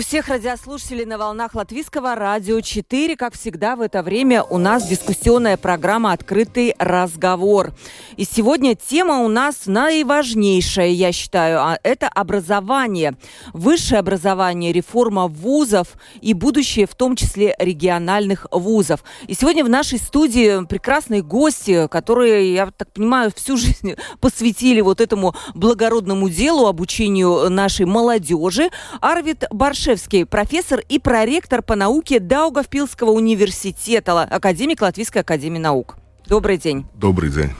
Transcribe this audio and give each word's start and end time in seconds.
Приветствую 0.00 0.22
всех 0.22 0.28
радиослушателей 0.34 1.04
на 1.04 1.18
волнах 1.18 1.54
Латвийского 1.54 2.14
радио 2.14 2.62
4. 2.62 3.16
Как 3.16 3.34
всегда, 3.34 3.76
в 3.76 3.82
это 3.82 4.02
время 4.02 4.42
у 4.42 4.56
нас 4.56 4.88
дискуссионная 4.88 5.58
программа 5.58 6.12
«Открытый 6.12 6.74
разговор». 6.78 7.72
И 8.16 8.24
сегодня 8.24 8.74
тема 8.74 9.18
у 9.18 9.28
нас 9.28 9.66
наиважнейшая, 9.66 10.88
я 10.88 11.12
считаю, 11.12 11.60
а 11.60 11.78
это 11.82 12.08
образование. 12.08 13.14
Высшее 13.52 13.98
образование, 13.98 14.72
реформа 14.72 15.26
вузов 15.26 15.88
и 16.22 16.32
будущее, 16.32 16.86
в 16.86 16.94
том 16.94 17.14
числе 17.14 17.54
региональных 17.58 18.46
вузов. 18.50 19.04
И 19.26 19.34
сегодня 19.34 19.64
в 19.64 19.68
нашей 19.68 19.98
студии 19.98 20.64
прекрасные 20.64 21.22
гости, 21.22 21.88
которые, 21.88 22.54
я 22.54 22.70
так 22.70 22.90
понимаю, 22.92 23.32
всю 23.36 23.58
жизнь 23.58 23.96
посвятили 24.20 24.80
вот 24.80 25.02
этому 25.02 25.34
благородному 25.54 26.30
делу, 26.30 26.66
обучению 26.66 27.50
нашей 27.50 27.84
молодежи. 27.84 28.70
Арвид 29.02 29.44
Баршевский, 29.90 30.24
профессор 30.24 30.80
и 30.88 31.00
проректор 31.00 31.62
по 31.62 31.74
науке 31.74 32.20
Даугавпилского 32.20 33.10
университета, 33.10 34.22
академик 34.22 34.82
Латвийской 34.82 35.18
академии 35.22 35.58
наук. 35.58 35.96
Добрый 36.28 36.58
день. 36.58 36.86
Добрый 36.94 37.28
день. 37.28 37.50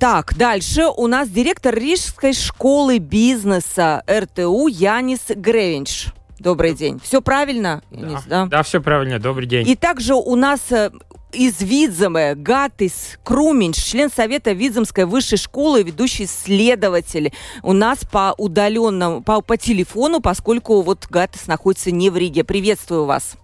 Так, 0.00 0.36
дальше 0.36 0.86
у 0.86 1.06
нас 1.06 1.28
директор 1.28 1.72
Рижской 1.72 2.32
школы 2.32 2.98
бизнеса 2.98 4.02
РТУ 4.10 4.66
Янис 4.66 5.20
Гревинч. 5.28 6.08
Добрый 6.40 6.74
день. 6.74 6.98
Все 7.00 7.22
правильно? 7.22 7.80
Да, 7.92 8.22
да? 8.26 8.46
да, 8.46 8.62
все 8.64 8.80
правильно. 8.80 9.20
Добрый 9.20 9.46
день. 9.46 9.68
И 9.68 9.76
также 9.76 10.14
у 10.14 10.34
нас 10.34 10.60
э, 10.72 10.90
из 11.32 11.60
Видземы 11.62 12.34
Гатис 12.36 13.18
Круминч, 13.24 13.76
член 13.76 14.08
Совета 14.08 14.52
Видземской 14.52 15.04
высшей 15.04 15.38
школы, 15.38 15.82
ведущий 15.82 16.26
следователь. 16.26 17.32
У 17.62 17.72
нас 17.72 18.04
по 18.04 18.34
удаленному, 18.36 19.22
по, 19.22 19.40
по 19.40 19.56
телефону, 19.56 20.20
поскольку 20.20 20.82
вот 20.82 21.06
Гатис 21.08 21.46
находится 21.46 21.90
не 21.90 22.10
в 22.10 22.16
Риге. 22.16 22.44
Приветствую 22.44 23.04
вас. 23.04 23.38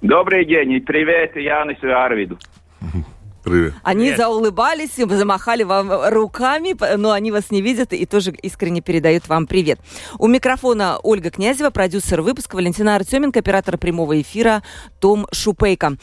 Добрый 0.00 0.44
день 0.44 0.72
и 0.72 0.80
привет 0.80 1.36
Янису 1.36 1.86
и 1.86 1.90
Арвиду. 1.90 2.38
Привет. 3.42 3.74
Они 3.82 4.04
Привет. 4.04 4.18
заулыбались, 4.18 4.94
замахали 4.96 5.64
вам 5.64 5.90
руками, 6.10 6.76
но 6.96 7.10
они 7.10 7.32
вас 7.32 7.50
не 7.50 7.60
видят 7.60 7.92
и 7.92 8.06
тоже 8.06 8.32
искренне 8.42 8.80
передают 8.80 9.28
вам 9.28 9.46
привет. 9.46 9.80
У 10.18 10.28
микрофона 10.28 10.98
Ольга 11.02 11.30
Князева, 11.30 11.70
продюсер 11.70 12.22
выпуска, 12.22 12.54
Валентина 12.54 12.94
Артеменко, 12.94 13.40
оператор 13.40 13.78
прямого 13.78 14.20
эфира 14.20 14.62
Том 15.00 15.26
Шупейко. 15.32 15.96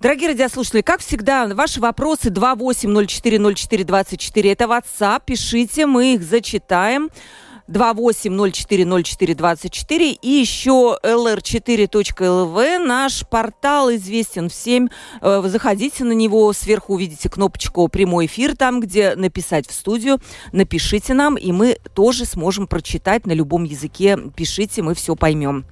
Дорогие 0.00 0.30
радиослушатели, 0.30 0.80
как 0.80 1.00
всегда, 1.00 1.46
ваши 1.46 1.80
вопросы 1.80 2.30
28040424 2.30 4.52
это 4.52 4.64
WhatsApp, 4.64 5.22
пишите, 5.26 5.86
мы 5.86 6.14
их 6.14 6.22
зачитаем. 6.22 7.10
28040424 7.70 10.18
и 10.20 10.28
еще 10.28 10.98
lr4.lv. 11.04 12.78
Наш 12.78 13.24
портал 13.28 13.94
известен 13.94 14.48
всем. 14.48 14.90
Э, 15.20 15.42
заходите 15.44 16.02
на 16.04 16.12
него, 16.12 16.52
сверху 16.52 16.94
увидите 16.94 17.28
кнопочку 17.28 17.86
«Прямой 17.88 18.26
эфир», 18.26 18.56
там, 18.56 18.80
где 18.80 19.14
написать 19.14 19.68
в 19.68 19.72
студию. 19.72 20.18
Напишите 20.52 21.14
нам, 21.14 21.36
и 21.36 21.52
мы 21.52 21.78
тоже 21.94 22.24
сможем 22.24 22.66
прочитать 22.66 23.24
на 23.26 23.32
любом 23.32 23.62
языке. 23.64 24.18
Пишите, 24.34 24.82
мы 24.82 24.94
все 24.94 25.14
поймем. 25.14 25.64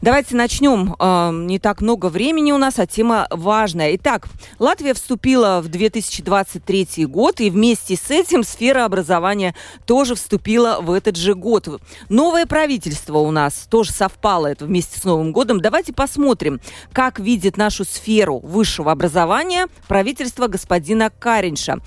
Давайте 0.00 0.36
начнем. 0.36 0.96
Э, 0.98 1.30
не 1.32 1.58
так 1.58 1.82
много 1.82 2.06
времени 2.06 2.52
у 2.52 2.58
нас, 2.58 2.78
а 2.78 2.86
тема 2.86 3.26
важная. 3.30 3.94
Итак, 3.96 4.28
Латвия 4.58 4.94
вступила 4.94 5.60
в 5.62 5.68
2023 5.68 7.04
год, 7.06 7.40
и 7.40 7.50
вместе 7.50 7.96
с 7.96 8.10
этим 8.10 8.42
сфера 8.42 8.86
образования 8.86 9.54
тоже 9.84 10.14
вступила 10.14 10.78
в 10.80 10.92
этот 10.92 11.16
же 11.16 11.34
год. 11.34 11.41
Новое 12.08 12.46
правительство 12.46 13.18
у 13.18 13.30
нас 13.30 13.66
тоже 13.68 13.92
совпало 13.92 14.46
это 14.46 14.64
вместе 14.64 14.98
с 14.98 15.04
Новым 15.04 15.32
годом. 15.32 15.60
Давайте 15.60 15.92
посмотрим, 15.92 16.60
как 16.92 17.18
видит 17.18 17.56
нашу 17.56 17.84
сферу 17.84 18.38
высшего 18.38 18.92
образования 18.92 19.66
правительство 19.88 20.46
господина 20.46 21.10
Каринша. 21.10 21.78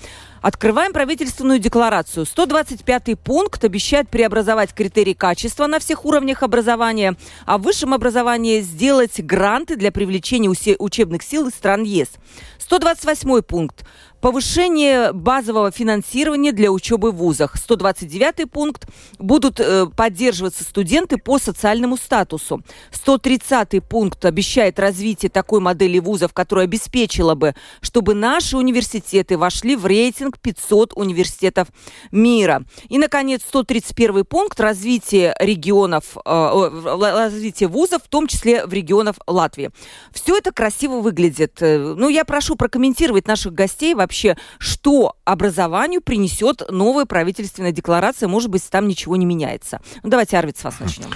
Открываем 0.46 0.92
правительственную 0.92 1.58
декларацию. 1.58 2.24
125 2.24 3.18
пункт 3.18 3.64
обещает 3.64 4.08
преобразовать 4.08 4.72
критерии 4.72 5.12
качества 5.12 5.66
на 5.66 5.80
всех 5.80 6.04
уровнях 6.04 6.44
образования, 6.44 7.16
а 7.46 7.58
в 7.58 7.62
высшем 7.62 7.92
образовании 7.92 8.60
сделать 8.60 9.18
гранты 9.18 9.74
для 9.74 9.90
привлечения 9.90 10.48
учебных 10.48 11.24
сил 11.24 11.48
из 11.48 11.54
стран 11.54 11.82
ЕС. 11.82 12.10
128 12.58 13.42
пункт 13.42 13.84
Повышение 14.20 15.12
базового 15.12 15.70
финансирования 15.70 16.50
для 16.50 16.72
учебы 16.72 17.12
в 17.12 17.16
вузах. 17.16 17.56
129 17.56 18.50
пункт. 18.50 18.88
Будут 19.18 19.60
э, 19.60 19.86
поддерживаться 19.94 20.64
студенты 20.64 21.18
по 21.18 21.38
социальному 21.38 21.96
статусу. 21.96 22.62
130 22.90 23.84
пункт 23.84 24.24
обещает 24.24 24.80
развитие 24.80 25.30
такой 25.30 25.60
модели 25.60 25.98
вузов, 25.98 26.32
которая 26.32 26.64
обеспечила 26.64 27.34
бы, 27.34 27.54
чтобы 27.82 28.14
наши 28.14 28.56
университеты 28.56 29.36
вошли 29.36 29.76
в 29.76 29.86
рейтинг 29.86 30.35
500 30.40 30.92
университетов 30.94 31.68
мира. 32.10 32.64
И, 32.88 32.98
наконец, 32.98 33.42
131 33.46 34.24
пункт. 34.24 34.60
Развитие 34.60 35.34
регионов, 35.38 36.16
э, 36.24 36.70
развитие 36.84 37.68
вузов, 37.68 38.02
в 38.04 38.08
том 38.08 38.26
числе 38.26 38.66
в 38.66 38.72
регионах 38.72 39.16
Латвии. 39.26 39.70
Все 40.12 40.36
это 40.36 40.52
красиво 40.52 41.00
выглядит. 41.00 41.60
Э, 41.60 41.94
ну, 41.96 42.08
я 42.08 42.24
прошу 42.24 42.56
прокомментировать 42.56 43.26
наших 43.26 43.54
гостей 43.54 43.94
вообще, 43.94 44.36
что 44.58 45.16
образованию 45.24 46.00
принесет 46.00 46.62
новая 46.70 47.04
правительственная 47.04 47.72
декларация. 47.72 48.28
Может 48.28 48.50
быть, 48.50 48.68
там 48.68 48.88
ничего 48.88 49.16
не 49.16 49.26
меняется. 49.26 49.80
Ну, 50.02 50.10
давайте, 50.10 50.38
Арвид, 50.38 50.58
с 50.58 50.64
вас 50.64 50.80
начнем. 50.80 51.10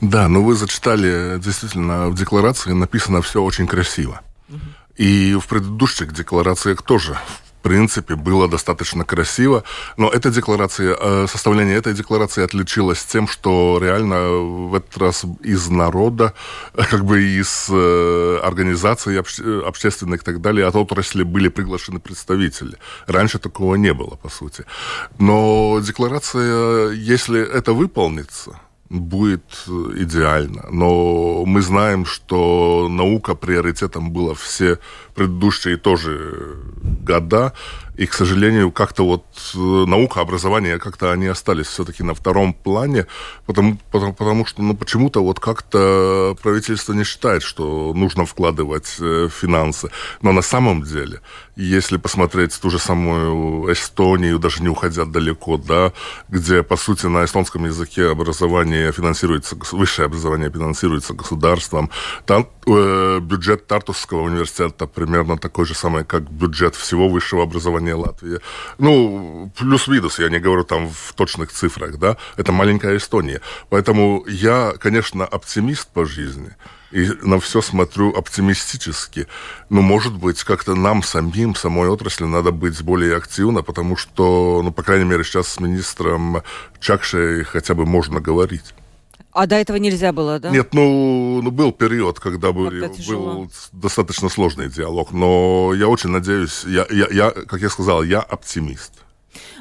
Да, 0.00 0.28
ну 0.28 0.42
вы 0.42 0.54
зачитали, 0.54 1.38
действительно, 1.38 2.08
в 2.08 2.14
декларации 2.14 2.72
написано 2.72 3.22
все 3.22 3.42
очень 3.42 3.66
красиво. 3.66 4.20
И 4.96 5.34
в 5.34 5.46
предыдущих 5.48 6.12
декларациях 6.12 6.82
тоже 6.82 7.18
принципе, 7.64 8.14
было 8.14 8.46
достаточно 8.48 9.04
красиво. 9.04 9.64
Но 9.96 10.10
эта 10.10 10.30
декларация, 10.30 10.96
э, 11.00 11.26
составление 11.28 11.78
этой 11.78 11.94
декларации 11.94 12.44
отличилось 12.44 13.02
тем, 13.04 13.26
что 13.26 13.78
реально 13.80 14.28
в 14.68 14.74
этот 14.74 14.98
раз 14.98 15.24
из 15.42 15.70
народа, 15.70 16.34
как 16.90 17.04
бы 17.04 17.22
из 17.22 17.68
э, 17.70 18.40
организаций 18.44 19.18
общественных 19.18 20.22
и 20.22 20.24
так 20.24 20.40
далее, 20.40 20.66
от 20.66 20.76
отрасли 20.76 21.22
были 21.24 21.48
приглашены 21.48 22.00
представители. 22.00 22.76
Раньше 23.06 23.38
такого 23.38 23.76
не 23.76 23.94
было, 23.94 24.16
по 24.16 24.28
сути. 24.28 24.64
Но 25.18 25.80
декларация, 25.80 26.90
если 26.90 27.40
это 27.40 27.72
выполнится, 27.72 28.60
будет 28.90 29.64
идеально. 29.96 30.66
Но 30.70 31.44
мы 31.46 31.62
знаем, 31.62 32.04
что 32.04 32.88
наука 32.90 33.34
приоритетом 33.34 34.10
была 34.12 34.34
все 34.34 34.78
предыдущие 35.14 35.76
тоже 35.76 36.56
года. 36.82 37.52
И, 37.96 38.06
к 38.06 38.12
сожалению, 38.12 38.72
как-то 38.72 39.06
вот 39.06 39.24
э, 39.54 39.58
наука, 39.58 40.20
образование, 40.20 40.80
как-то 40.80 41.12
они 41.12 41.28
остались 41.28 41.66
все-таки 41.66 42.02
на 42.02 42.14
втором 42.14 42.52
плане, 42.52 43.06
потому, 43.46 43.78
потому, 43.92 44.12
потому 44.12 44.46
что 44.46 44.62
ну, 44.62 44.74
почему-то 44.74 45.22
вот 45.22 45.38
как-то 45.38 46.36
правительство 46.42 46.92
не 46.92 47.04
считает, 47.04 47.44
что 47.44 47.92
нужно 47.94 48.26
вкладывать 48.26 48.96
э, 48.98 49.28
финансы. 49.30 49.90
Но 50.22 50.32
на 50.32 50.42
самом 50.42 50.82
деле, 50.82 51.20
если 51.54 51.96
посмотреть 51.96 52.60
ту 52.60 52.68
же 52.68 52.80
самую 52.80 53.72
Эстонию, 53.72 54.40
даже 54.40 54.60
не 54.60 54.68
уходя 54.68 55.04
далеко, 55.04 55.56
да, 55.56 55.92
где, 56.28 56.64
по 56.64 56.76
сути, 56.76 57.06
на 57.06 57.24
эстонском 57.24 57.64
языке 57.64 58.10
образование 58.10 58.90
финансируется, 58.90 59.56
высшее 59.70 60.06
образование 60.06 60.50
финансируется 60.50 61.14
государством, 61.14 61.90
там 62.26 62.48
бюджет 62.66 63.66
Тартусского 63.66 64.22
университета 64.22 64.86
примерно 64.86 65.38
такой 65.38 65.66
же 65.66 65.74
самый, 65.74 66.04
как 66.04 66.30
бюджет 66.30 66.74
всего 66.74 67.08
высшего 67.08 67.42
образования 67.42 67.94
Латвии. 67.94 68.40
Ну, 68.78 69.52
плюс-минус, 69.58 70.18
я 70.18 70.28
не 70.28 70.38
говорю 70.38 70.64
там 70.64 70.88
в 70.88 71.12
точных 71.14 71.52
цифрах, 71.52 71.98
да, 71.98 72.16
это 72.36 72.52
маленькая 72.52 72.96
Эстония. 72.96 73.40
Поэтому 73.68 74.24
я, 74.26 74.72
конечно, 74.78 75.24
оптимист 75.24 75.88
по 75.88 76.04
жизни, 76.04 76.50
и 76.90 77.10
на 77.22 77.40
все 77.40 77.60
смотрю 77.60 78.10
оптимистически. 78.10 79.26
Но, 79.68 79.82
может 79.82 80.12
быть, 80.14 80.44
как-то 80.44 80.74
нам 80.74 81.02
самим, 81.02 81.54
самой 81.54 81.88
отрасли, 81.88 82.24
надо 82.24 82.52
быть 82.52 82.80
более 82.82 83.16
активно, 83.16 83.62
потому 83.62 83.96
что, 83.96 84.62
ну, 84.62 84.72
по 84.72 84.82
крайней 84.82 85.04
мере, 85.04 85.24
сейчас 85.24 85.48
с 85.48 85.60
министром 85.60 86.42
Чакшей 86.80 87.44
хотя 87.44 87.74
бы 87.74 87.84
можно 87.84 88.20
говорить. 88.20 88.74
А 89.34 89.46
до 89.46 89.56
этого 89.56 89.78
нельзя 89.78 90.12
было, 90.12 90.38
да? 90.38 90.50
Нет, 90.50 90.74
ну, 90.74 91.42
ну 91.42 91.50
был 91.50 91.72
период, 91.72 92.20
когда 92.20 92.52
был, 92.52 92.70
был 93.08 93.50
достаточно 93.72 94.28
сложный 94.28 94.68
диалог, 94.70 95.10
но 95.12 95.72
я 95.74 95.88
очень 95.88 96.10
надеюсь, 96.10 96.62
я, 96.64 96.86
я, 96.88 97.08
я, 97.10 97.30
как 97.32 97.60
я 97.60 97.68
сказал, 97.68 98.04
я 98.04 98.20
оптимист. 98.20 98.92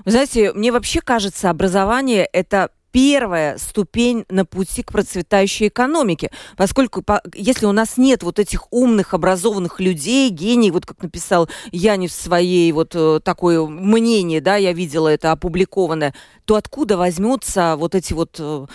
Вы 0.06 0.12
знаете, 0.12 0.54
мне 0.54 0.72
вообще 0.72 1.02
кажется, 1.02 1.50
образование 1.50 2.26
это 2.26 2.70
первая 2.94 3.58
ступень 3.58 4.24
на 4.30 4.46
пути 4.46 4.84
к 4.84 4.92
процветающей 4.92 5.68
экономике. 5.68 6.30
Поскольку 6.56 7.02
по, 7.02 7.22
если 7.34 7.66
у 7.66 7.72
нас 7.72 7.98
нет 7.98 8.22
вот 8.22 8.38
этих 8.38 8.72
умных, 8.72 9.16
образованных 9.16 9.80
людей, 9.80 10.30
гений, 10.30 10.70
вот 10.70 10.86
как 10.86 11.02
написал 11.02 11.50
Яни 11.72 12.08
в 12.08 12.14
своей 12.14 12.72
вот 12.72 12.92
э, 12.94 13.20
такое 13.24 13.66
мнение, 13.66 14.42
да, 14.42 14.58
я 14.58 14.74
видела 14.74 15.08
это 15.08 15.32
опубликованное, 15.32 16.14
то 16.46 16.56
откуда 16.56 16.96
возьмутся 16.96 17.76
вот 17.78 17.96
эти 17.96 18.14
вот 18.14 18.36
э, 18.40 18.66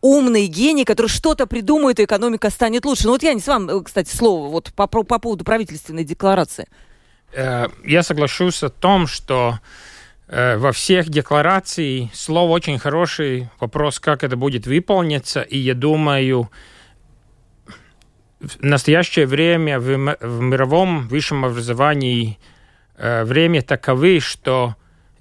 умные 0.00 0.46
гении, 0.46 0.84
которые 0.84 1.10
что-то 1.10 1.48
придумают, 1.48 1.98
и 1.98 2.04
экономика 2.04 2.48
станет 2.48 2.84
лучше? 2.84 3.06
Ну 3.06 3.12
вот 3.12 3.24
с 3.24 3.46
вами, 3.48 3.76
э, 3.76 3.82
кстати, 3.82 4.14
слово 4.14 4.48
вот 4.50 4.72
по, 4.72 4.86
по 4.86 5.18
поводу 5.18 5.44
правительственной 5.44 6.04
декларации. 6.04 6.68
Э, 7.32 7.66
я 7.84 8.04
соглашусь 8.04 8.62
о 8.62 8.70
том, 8.70 9.08
что 9.08 9.58
во 10.32 10.72
всех 10.72 11.10
декларациях 11.10 12.14
слово 12.14 12.52
очень 12.52 12.78
хороший. 12.78 13.50
Вопрос, 13.60 14.00
как 14.00 14.24
это 14.24 14.36
будет 14.36 14.66
выполниться. 14.66 15.42
И 15.42 15.58
я 15.58 15.74
думаю, 15.74 16.50
в 18.40 18.62
настоящее 18.62 19.26
время 19.26 19.78
в, 19.78 20.16
в 20.20 20.40
мировом 20.40 21.06
высшем 21.08 21.44
образовании 21.44 22.38
э, 22.96 23.24
время 23.24 23.62
таковы, 23.62 24.20
что 24.20 24.74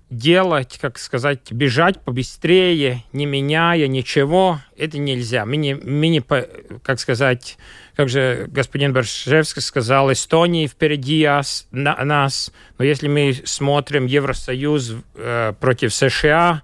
делать, 0.09 0.77
как 0.81 0.97
сказать, 0.97 1.51
бежать 1.51 1.99
побыстрее, 2.01 3.03
не 3.13 3.25
меняя 3.25 3.87
ничего, 3.87 4.59
это 4.77 4.97
нельзя. 4.97 5.45
Мы 5.45 5.57
не, 5.57 5.75
мы 5.75 6.07
не 6.07 6.21
как 6.83 6.99
сказать, 6.99 7.57
как 7.95 8.09
же 8.09 8.45
господин 8.47 8.93
Баршевский 8.93 9.61
сказал, 9.61 10.11
Эстонии 10.11 10.67
впереди 10.67 11.25
нас, 11.25 11.67
на, 11.71 11.95
нас, 12.03 12.51
но 12.77 12.85
если 12.85 13.07
мы 13.07 13.33
смотрим 13.45 14.05
Евросоюз 14.05 14.95
э, 15.15 15.53
против 15.59 15.93
США, 15.93 16.63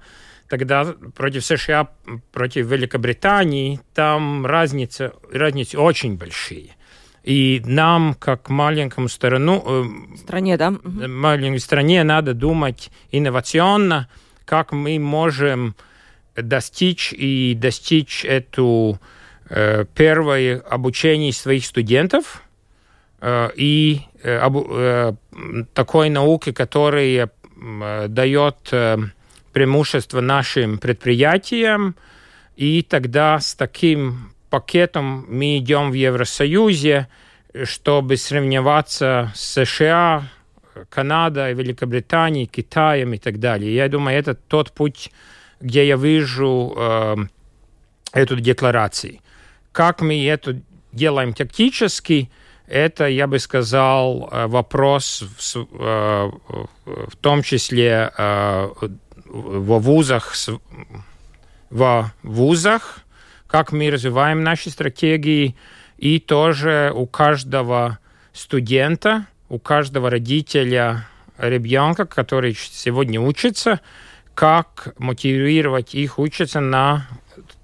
тогда 0.50 0.86
против 1.16 1.46
США, 1.46 1.90
против 2.32 2.68
Великобритании, 2.68 3.80
там 3.94 4.46
разница, 4.46 5.14
разницы 5.32 5.78
очень 5.78 6.18
большие. 6.18 6.76
И 7.24 7.62
нам, 7.66 8.14
как 8.14 8.50
маленькому 8.50 9.10
страну, 9.10 9.64
э, 9.66 10.18
стране, 10.18 10.58
да? 10.58 10.72
маленькой 10.72 11.60
стране, 11.60 12.04
надо 12.04 12.34
думать 12.34 12.90
инновационно, 13.12 14.08
как 14.46 14.72
мы 14.72 14.98
можем 14.98 15.76
достичь 16.36 17.12
и 17.12 17.54
достичь 17.54 18.24
эту 18.24 18.98
э, 19.02 19.17
первое 19.94 20.60
обучение 20.60 21.32
своих 21.32 21.66
студентов 21.66 22.42
э, 23.22 23.50
и 23.56 24.02
э, 24.24 24.50
э, 24.50 25.14
такой 25.74 26.10
науки, 26.10 26.52
которая 26.52 27.30
э, 27.30 28.06
дает 28.10 28.56
э, 28.72 28.98
преимущество 29.54 30.22
нашим 30.22 30.78
предприятиям, 30.78 31.96
и 32.56 32.82
тогда 32.82 33.40
с 33.40 33.56
таким 33.56 34.34
пакетом 34.50 35.26
мы 35.30 35.58
идем 35.58 35.92
в 35.92 35.94
Евросоюзе, 35.94 37.08
чтобы 37.64 38.18
сравниваться 38.18 39.32
с 39.36 39.66
США, 39.66 40.30
Канадой, 40.90 41.54
Великобританией, 41.54 42.46
Китаем 42.46 43.14
и 43.14 43.18
так 43.18 43.40
далее. 43.40 43.74
Я 43.74 43.90
думаю, 43.90 44.18
это 44.18 44.36
тот 44.36 44.72
путь, 44.72 45.12
где 45.60 45.88
я 45.88 45.96
вижу 45.96 46.74
э, 46.78 47.16
эту 48.14 48.40
декларацию. 48.40 49.20
Как 49.78 50.02
мы 50.02 50.26
это 50.26 50.60
делаем 50.92 51.34
тактически, 51.34 52.32
это, 52.66 53.08
я 53.08 53.28
бы 53.28 53.38
сказал, 53.38 54.28
э, 54.32 54.48
вопрос 54.48 55.22
в, 55.38 55.68
э, 55.80 56.32
в 56.86 57.16
том 57.22 57.44
числе 57.44 58.12
э, 58.18 58.70
во 59.28 59.78
вузах, 59.78 60.34
во 61.70 62.12
вузах, 62.24 63.02
как 63.46 63.72
мы 63.72 63.92
развиваем 63.92 64.42
наши 64.42 64.72
стратегии, 64.72 65.56
и 66.00 66.20
тоже 66.20 66.92
у 66.96 67.06
каждого 67.06 68.00
студента, 68.34 69.28
у 69.48 69.60
каждого 69.60 70.10
родителя 70.10 71.08
ребенка, 71.38 72.06
который 72.06 72.56
сегодня 72.56 73.22
учится, 73.22 73.82
как 74.34 74.96
мотивировать 74.98 75.94
их 75.94 76.18
учиться 76.18 76.62
на 76.62 77.08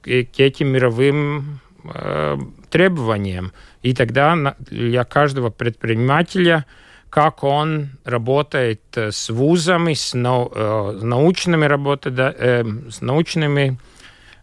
к 0.04 0.07
этим 0.07 0.68
мировым 0.68 1.59
э, 1.85 2.38
требованиям. 2.69 3.51
И 3.81 3.94
тогда 3.94 4.56
для 4.59 5.03
каждого 5.03 5.50
предпринимателя 5.50 6.65
как 7.13 7.44
он 7.44 7.89
работает 8.06 8.81
с 8.95 9.30
вузами, 9.30 9.94
с, 9.94 10.15
нау, 10.15 10.51
э, 10.56 10.97
с 11.00 11.03
научными 11.03 11.65
работами, 11.65 12.33
э, 12.35 12.63
с 12.89 13.01
научными 13.01 13.77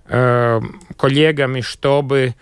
э, 0.06 0.60
коллегами, 0.96 1.62
чтобы 1.62 2.36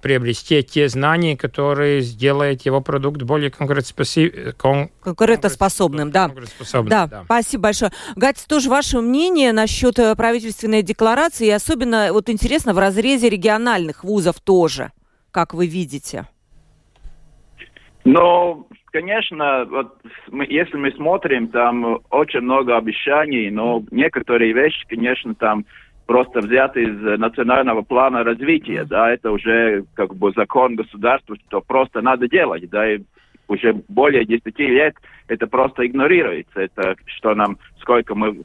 приобрести 0.00 0.62
те 0.62 0.88
знания, 0.88 1.36
которые 1.36 2.00
сделают 2.00 2.62
его 2.62 2.80
продукт 2.80 3.22
более 3.22 3.50
конкурентоспособным. 3.50 4.90
Конкурентоспособным, 5.02 6.10
да. 6.10 6.26
Конкурентоспособным, 6.26 6.90
да. 6.90 7.06
да. 7.06 7.24
Спасибо 7.24 7.64
большое. 7.64 7.92
Гать, 8.16 8.44
тоже 8.48 8.70
ваше 8.70 9.00
мнение 9.00 9.52
насчет 9.52 9.98
э, 9.98 10.14
правительственной 10.14 10.82
декларации, 10.82 11.46
и 11.46 11.50
особенно 11.50 12.12
вот 12.12 12.28
интересно 12.28 12.74
в 12.74 12.78
разрезе 12.78 13.28
региональных 13.28 14.04
вузов 14.04 14.40
тоже, 14.40 14.92
как 15.30 15.54
вы 15.54 15.66
видите? 15.66 16.26
Ну, 18.04 18.66
конечно, 18.92 19.66
вот 19.66 19.98
мы, 20.30 20.46
если 20.48 20.76
мы 20.76 20.92
смотрим, 20.92 21.48
там 21.48 22.00
очень 22.10 22.40
много 22.40 22.76
обещаний, 22.76 23.50
но 23.50 23.84
некоторые 23.90 24.52
вещи, 24.52 24.86
конечно, 24.88 25.34
там 25.34 25.66
просто 26.10 26.40
взяты 26.40 26.82
из 26.82 27.20
национального 27.20 27.82
плана 27.82 28.24
развития, 28.24 28.84
да, 28.84 29.12
это 29.12 29.30
уже 29.30 29.84
как 29.94 30.12
бы 30.16 30.32
закон 30.32 30.74
государства, 30.74 31.36
что 31.46 31.60
просто 31.60 32.02
надо 32.02 32.28
делать, 32.28 32.68
да, 32.68 32.94
и 32.94 32.98
уже 33.46 33.74
более 33.86 34.24
10 34.24 34.58
лет 34.58 34.96
это 35.28 35.46
просто 35.46 35.86
игнорируется, 35.86 36.62
это 36.62 36.96
что 37.06 37.36
нам, 37.36 37.58
сколько 37.78 38.16
мы 38.16 38.42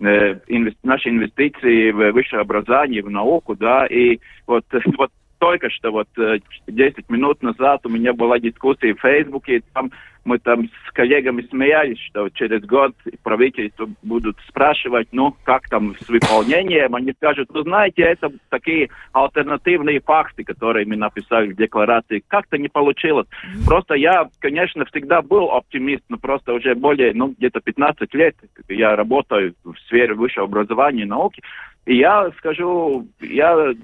э, 0.00 0.40
инвести, 0.48 0.80
наши 0.82 1.10
инвестиции 1.10 1.92
в 1.92 2.10
высшее 2.10 2.42
образование, 2.42 3.04
в 3.04 3.10
науку, 3.10 3.54
да, 3.54 3.86
и 3.86 4.18
вот, 4.48 4.64
вот 4.98 5.12
только 5.38 5.70
что 5.70 5.92
вот 5.92 6.08
10 6.16 6.98
э, 6.98 7.02
минут 7.10 7.44
назад 7.44 7.86
у 7.86 7.90
меня 7.90 8.12
была 8.12 8.40
дискуссия 8.40 8.92
в 8.92 9.00
Фейсбуке, 9.00 9.62
там 9.72 9.92
мы 10.24 10.38
там 10.38 10.68
с 10.88 10.92
коллегами 10.92 11.42
смеялись, 11.42 11.98
что 11.98 12.28
через 12.30 12.62
год 12.64 12.94
правительство 13.22 13.88
будут 14.02 14.38
спрашивать, 14.48 15.08
ну, 15.12 15.36
как 15.44 15.68
там 15.68 15.94
с 16.00 16.08
выполнением. 16.08 16.94
Они 16.94 17.12
скажут, 17.12 17.50
ну, 17.52 17.62
знаете, 17.62 18.02
это 18.02 18.32
такие 18.48 18.88
альтернативные 19.12 20.00
факты, 20.00 20.44
которые 20.44 20.86
мы 20.86 20.96
написали 20.96 21.52
в 21.52 21.56
декларации. 21.56 22.24
Как-то 22.26 22.58
не 22.58 22.68
получилось. 22.68 23.26
Просто 23.66 23.94
я, 23.94 24.28
конечно, 24.40 24.84
всегда 24.86 25.22
был 25.22 25.50
оптимист, 25.50 26.04
но 26.08 26.16
просто 26.16 26.54
уже 26.54 26.74
более, 26.74 27.12
ну, 27.14 27.34
где-то 27.36 27.60
15 27.60 28.12
лет 28.14 28.36
я 28.68 28.96
работаю 28.96 29.54
в 29.64 29.74
сфере 29.86 30.14
высшего 30.14 30.46
образования 30.46 31.02
и 31.02 31.06
науки. 31.06 31.42
И 31.86 31.96
я 31.96 32.30
скажу, 32.38 33.06
я 33.20 33.74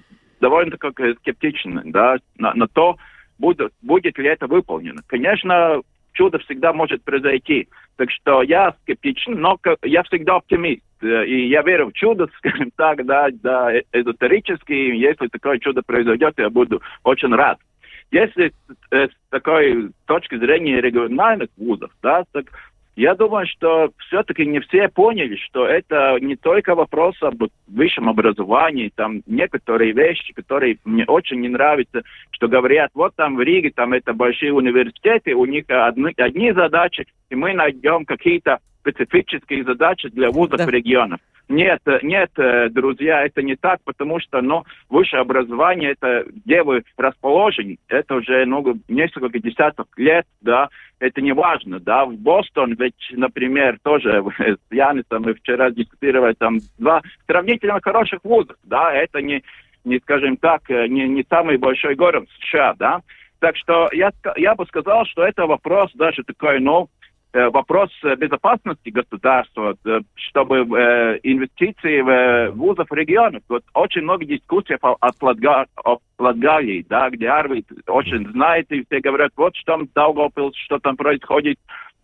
довольно-таки 0.40 1.14
скептичен, 1.18 1.82
да, 1.86 2.16
на, 2.38 2.54
на 2.54 2.66
то, 2.66 2.96
будет, 3.38 3.72
будет 3.82 4.18
ли 4.18 4.28
это 4.28 4.46
выполнено. 4.46 5.02
Конечно, 5.06 5.80
чудо 6.20 6.38
всегда 6.40 6.74
может 6.74 7.02
произойти. 7.02 7.66
Так 7.96 8.10
что 8.10 8.42
я 8.42 8.74
скептичен, 8.82 9.40
но 9.40 9.58
я 9.82 10.02
всегда 10.02 10.36
оптимист. 10.36 10.82
Э, 11.00 11.24
и 11.24 11.48
я 11.48 11.62
верю 11.62 11.86
в 11.86 11.92
чудо, 11.94 12.28
скажем 12.36 12.70
так, 12.76 13.06
да, 13.06 13.28
да, 13.42 13.72
э, 13.72 13.82
эзотерически. 13.94 14.72
Если 14.72 15.28
такое 15.28 15.58
чудо 15.58 15.80
произойдет, 15.80 16.34
я 16.36 16.50
буду 16.50 16.82
очень 17.04 17.34
рад. 17.34 17.58
Если 18.10 18.52
э, 18.90 19.08
с 19.08 19.30
такой 19.30 19.92
точки 20.06 20.36
зрения 20.36 20.82
региональных 20.82 21.48
вузов, 21.56 21.90
да, 22.02 22.24
так 22.32 22.46
я 23.00 23.14
думаю, 23.14 23.46
что 23.46 23.92
все-таки 24.06 24.44
не 24.44 24.60
все 24.60 24.88
поняли, 24.88 25.36
что 25.36 25.66
это 25.66 26.18
не 26.20 26.36
только 26.36 26.74
вопрос 26.74 27.14
об 27.22 27.42
высшем 27.66 28.10
образовании, 28.10 28.92
там 28.94 29.22
некоторые 29.26 29.92
вещи, 29.92 30.34
которые 30.34 30.76
мне 30.84 31.06
очень 31.06 31.40
не 31.40 31.48
нравятся, 31.48 32.02
что 32.30 32.46
говорят, 32.46 32.90
вот 32.92 33.14
там 33.16 33.36
в 33.36 33.40
Риге, 33.40 33.70
там 33.70 33.94
это 33.94 34.12
большие 34.12 34.52
университеты, 34.52 35.34
у 35.34 35.46
них 35.46 35.64
одни, 35.68 36.12
одни 36.18 36.52
задачи, 36.52 37.06
и 37.30 37.34
мы 37.34 37.54
найдем 37.54 38.04
какие-то 38.04 38.58
специфические 38.80 39.64
задачи 39.64 40.10
для 40.10 40.30
вузов 40.30 40.58
да. 40.58 40.66
регионов. 40.66 41.20
Нет, 41.50 41.80
нет, 42.02 42.30
друзья, 42.72 43.24
это 43.24 43.42
не 43.42 43.56
так, 43.56 43.80
потому 43.84 44.20
что 44.20 44.40
ну, 44.40 44.62
высшее 44.88 45.22
образование, 45.22 45.90
это 45.90 46.24
где 46.28 46.62
вы 46.62 46.84
расположены, 46.96 47.78
это 47.88 48.14
уже 48.14 48.46
ну, 48.46 48.64
несколько 48.86 49.36
десятков 49.40 49.88
лет, 49.96 50.26
да, 50.40 50.68
это 51.00 51.20
не 51.20 51.32
важно, 51.32 51.80
да, 51.80 52.04
в 52.04 52.14
Бостон, 52.14 52.74
ведь, 52.74 52.94
например, 53.10 53.80
тоже 53.82 54.22
с 54.38 54.72
Янисом 54.72 55.22
мы 55.22 55.34
вчера 55.34 55.72
дискутировали, 55.72 56.34
там 56.34 56.60
два 56.78 57.02
сравнительно 57.26 57.80
хороших 57.80 58.20
вузов, 58.22 58.56
да, 58.62 58.92
это 58.92 59.20
не, 59.20 59.42
не 59.84 59.98
скажем 59.98 60.36
так, 60.36 60.68
не, 60.68 61.08
не 61.08 61.24
самый 61.28 61.56
большой 61.56 61.96
город 61.96 62.28
США, 62.42 62.74
да. 62.78 63.00
Так 63.40 63.56
что 63.56 63.88
я, 63.92 64.12
я 64.36 64.54
бы 64.54 64.66
сказал, 64.66 65.04
что 65.06 65.24
это 65.24 65.46
вопрос 65.46 65.90
даже 65.94 66.22
такой, 66.22 66.60
ну, 66.60 66.88
вопрос 67.32 67.90
безопасности 68.18 68.88
государства, 68.88 69.76
э, 69.84 70.00
чтобы 70.14 70.58
э, 70.58 71.20
инвестиции 71.22 72.00
в 72.00 72.52
вузов 72.56 72.88
в 72.90 72.94
регионах. 72.94 73.42
Вот 73.48 73.62
очень 73.74 74.02
много 74.02 74.24
дискуссий 74.24 74.76
о, 74.80 74.96
о 75.00 75.98
Латгалии, 76.18 76.84
да, 76.88 77.10
где 77.10 77.28
Арвид 77.28 77.66
очень 77.86 78.28
знает, 78.30 78.70
и 78.72 78.84
все 78.84 79.00
говорят, 79.00 79.32
вот 79.36 79.54
что 79.56 79.76
там 79.76 79.88
Даугавпилс, 79.94 80.56
что 80.56 80.78
там 80.78 80.96
происходит, 80.96 81.58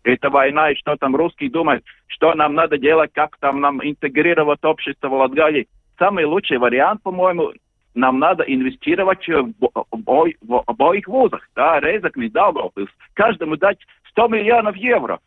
это 0.04 0.30
война, 0.30 0.71
и 0.71 0.76
что 0.76 0.97
там 0.97 1.16
русские 1.16 1.50
думают, 1.50 1.85
что 2.06 2.33
нам 2.35 2.54
надо 2.54 2.78
делать, 2.78 3.11
как 3.12 3.37
там 3.38 3.61
нам 3.61 3.80
интегрировать 3.83 4.64
общество 4.64 5.09
в 5.09 5.14
Латгалии. 5.14 5.66
Самый 5.99 6.25
лучший 6.25 6.59
вариант, 6.59 7.02
по-моему, 7.02 7.52
нам 7.95 8.18
надо 8.18 8.45
инвестировать 8.45 9.26
в 9.26 10.62
обоих 10.66 11.09
вузах, 11.09 11.49
да, 11.56 11.80
Резакни, 11.80 12.28
Даугавпилс. 12.28 12.90
Каждому 13.14 13.56
дать 13.56 13.78
100 14.16 14.28
миллионов 14.28 14.76
евро. 14.76 15.20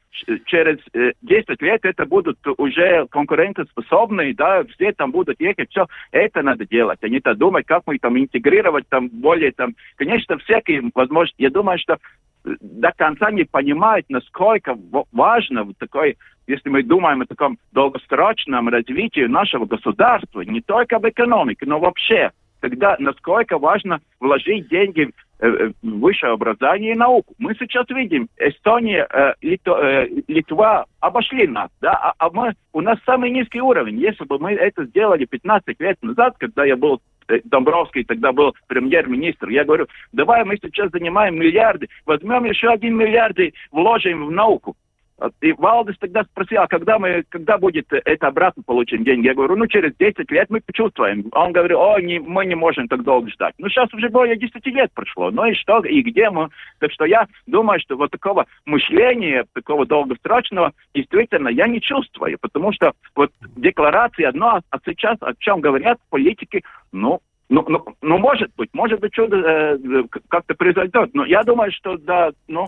Через 0.47 0.79
10 1.21 1.21
э, 1.49 1.55
лет 1.59 1.85
это 1.85 2.05
будут 2.05 2.39
уже 2.57 3.05
конкурентоспособные, 3.07 4.33
да, 4.33 4.63
все 4.63 4.91
там 4.93 5.11
будут 5.11 5.39
ехать, 5.39 5.69
все, 5.69 5.85
это 6.11 6.41
надо 6.41 6.65
делать, 6.65 6.97
а 7.01 7.07
не 7.07 7.19
то 7.19 7.35
думать, 7.35 7.67
как 7.67 7.83
мы 7.85 7.99
там 7.99 8.17
интегрировать, 8.17 8.89
там, 8.89 9.09
более 9.09 9.51
там, 9.51 9.75
конечно, 9.95 10.39
всякие 10.39 10.89
возможности. 10.95 11.43
Я 11.43 11.51
думаю, 11.51 11.77
что 11.77 11.93
э, 11.93 12.55
до 12.59 12.91
конца 12.97 13.29
не 13.29 13.43
понимают, 13.43 14.07
насколько 14.09 14.75
важно 15.11 15.65
вот 15.65 15.77
такой, 15.77 16.17
если 16.47 16.69
мы 16.69 16.81
думаем 16.81 17.21
о 17.21 17.27
таком 17.27 17.59
долгосрочном 17.71 18.69
развитии 18.69 19.27
нашего 19.27 19.65
государства, 19.65 20.41
не 20.41 20.61
только 20.61 20.97
в 20.97 21.07
экономике, 21.07 21.67
но 21.67 21.79
вообще, 21.79 22.31
тогда 22.59 22.95
насколько 22.97 23.59
важно 23.59 24.01
вложить 24.19 24.67
деньги 24.67 25.11
высшее 25.81 26.33
образование 26.33 26.93
и 26.93 26.97
науку. 26.97 27.33
Мы 27.37 27.55
сейчас 27.55 27.87
видим, 27.89 28.27
Эстония, 28.37 29.07
э, 29.11 29.33
Литва, 29.41 30.05
Литва 30.27 30.85
обошли 30.99 31.47
нас, 31.47 31.69
да, 31.81 31.93
а, 31.93 32.13
а 32.17 32.29
мы, 32.29 32.53
у 32.73 32.81
нас 32.81 32.99
самый 33.05 33.31
низкий 33.31 33.61
уровень. 33.61 33.99
Если 33.99 34.25
бы 34.25 34.37
мы 34.37 34.53
это 34.53 34.85
сделали 34.85 35.25
15 35.25 35.79
лет 35.79 35.97
назад, 36.01 36.35
когда 36.37 36.65
я 36.65 36.75
был 36.75 37.01
Домбровский 37.45 38.03
тогда 38.05 38.31
был 38.31 38.55
премьер-министр. 38.67 39.49
Я 39.49 39.63
говорю, 39.63 39.87
давай 40.11 40.43
мы 40.43 40.57
сейчас 40.57 40.89
занимаем 40.91 41.35
миллиарды, 41.35 41.87
возьмем 42.07 42.45
еще 42.45 42.69
один 42.69 42.97
миллиард 42.97 43.37
и 43.39 43.53
вложим 43.71 44.25
в 44.25 44.31
науку. 44.31 44.75
И 45.41 45.53
Валдис 45.53 45.97
тогда 45.99 46.23
спросил, 46.23 46.61
а 46.61 46.67
когда, 46.67 46.99
мы, 46.99 47.23
когда 47.29 47.57
будет 47.57 47.87
это 47.91 48.27
обратно 48.27 48.63
получим 48.63 49.03
деньги? 49.03 49.27
Я 49.27 49.33
говорю, 49.33 49.55
ну, 49.55 49.67
через 49.67 49.95
10 49.97 50.29
лет 50.31 50.49
мы 50.49 50.61
почувствуем. 50.61 51.25
Он 51.33 51.51
говорит, 51.51 51.77
о, 51.77 51.99
не, 51.99 52.19
мы 52.19 52.45
не 52.45 52.55
можем 52.55 52.87
так 52.87 53.03
долго 53.03 53.29
ждать. 53.29 53.53
Ну, 53.57 53.69
сейчас 53.69 53.93
уже 53.93 54.09
более 54.09 54.37
10 54.37 54.65
лет 54.67 54.91
прошло. 54.93 55.31
Ну 55.31 55.45
и 55.45 55.53
что, 55.55 55.79
и 55.83 56.01
где 56.01 56.29
мы? 56.29 56.49
Так 56.79 56.91
что 56.91 57.05
я 57.05 57.27
думаю, 57.47 57.79
что 57.79 57.97
вот 57.97 58.11
такого 58.11 58.45
мышления, 58.65 59.45
такого 59.53 59.85
долгосрочного, 59.85 60.73
действительно, 60.93 61.49
я 61.49 61.67
не 61.67 61.81
чувствую. 61.81 62.37
Потому 62.39 62.71
что 62.73 62.93
вот 63.15 63.31
декларации 63.57 64.23
одно, 64.23 64.61
а 64.69 64.77
сейчас 64.85 65.17
о 65.21 65.33
чем 65.39 65.61
говорят 65.61 65.97
политики, 66.09 66.63
ну, 66.91 67.19
ну, 67.49 67.65
ну, 67.67 67.83
ну, 68.01 68.17
может 68.19 68.51
быть, 68.55 68.69
может 68.73 68.99
быть, 68.99 69.11
чудо 69.11 69.37
э, 69.37 70.03
как-то 70.29 70.53
произойдет. 70.53 71.09
Но 71.13 71.25
я 71.25 71.43
думаю, 71.43 71.71
что 71.71 71.97
да, 71.97 72.29
ну, 72.47 72.67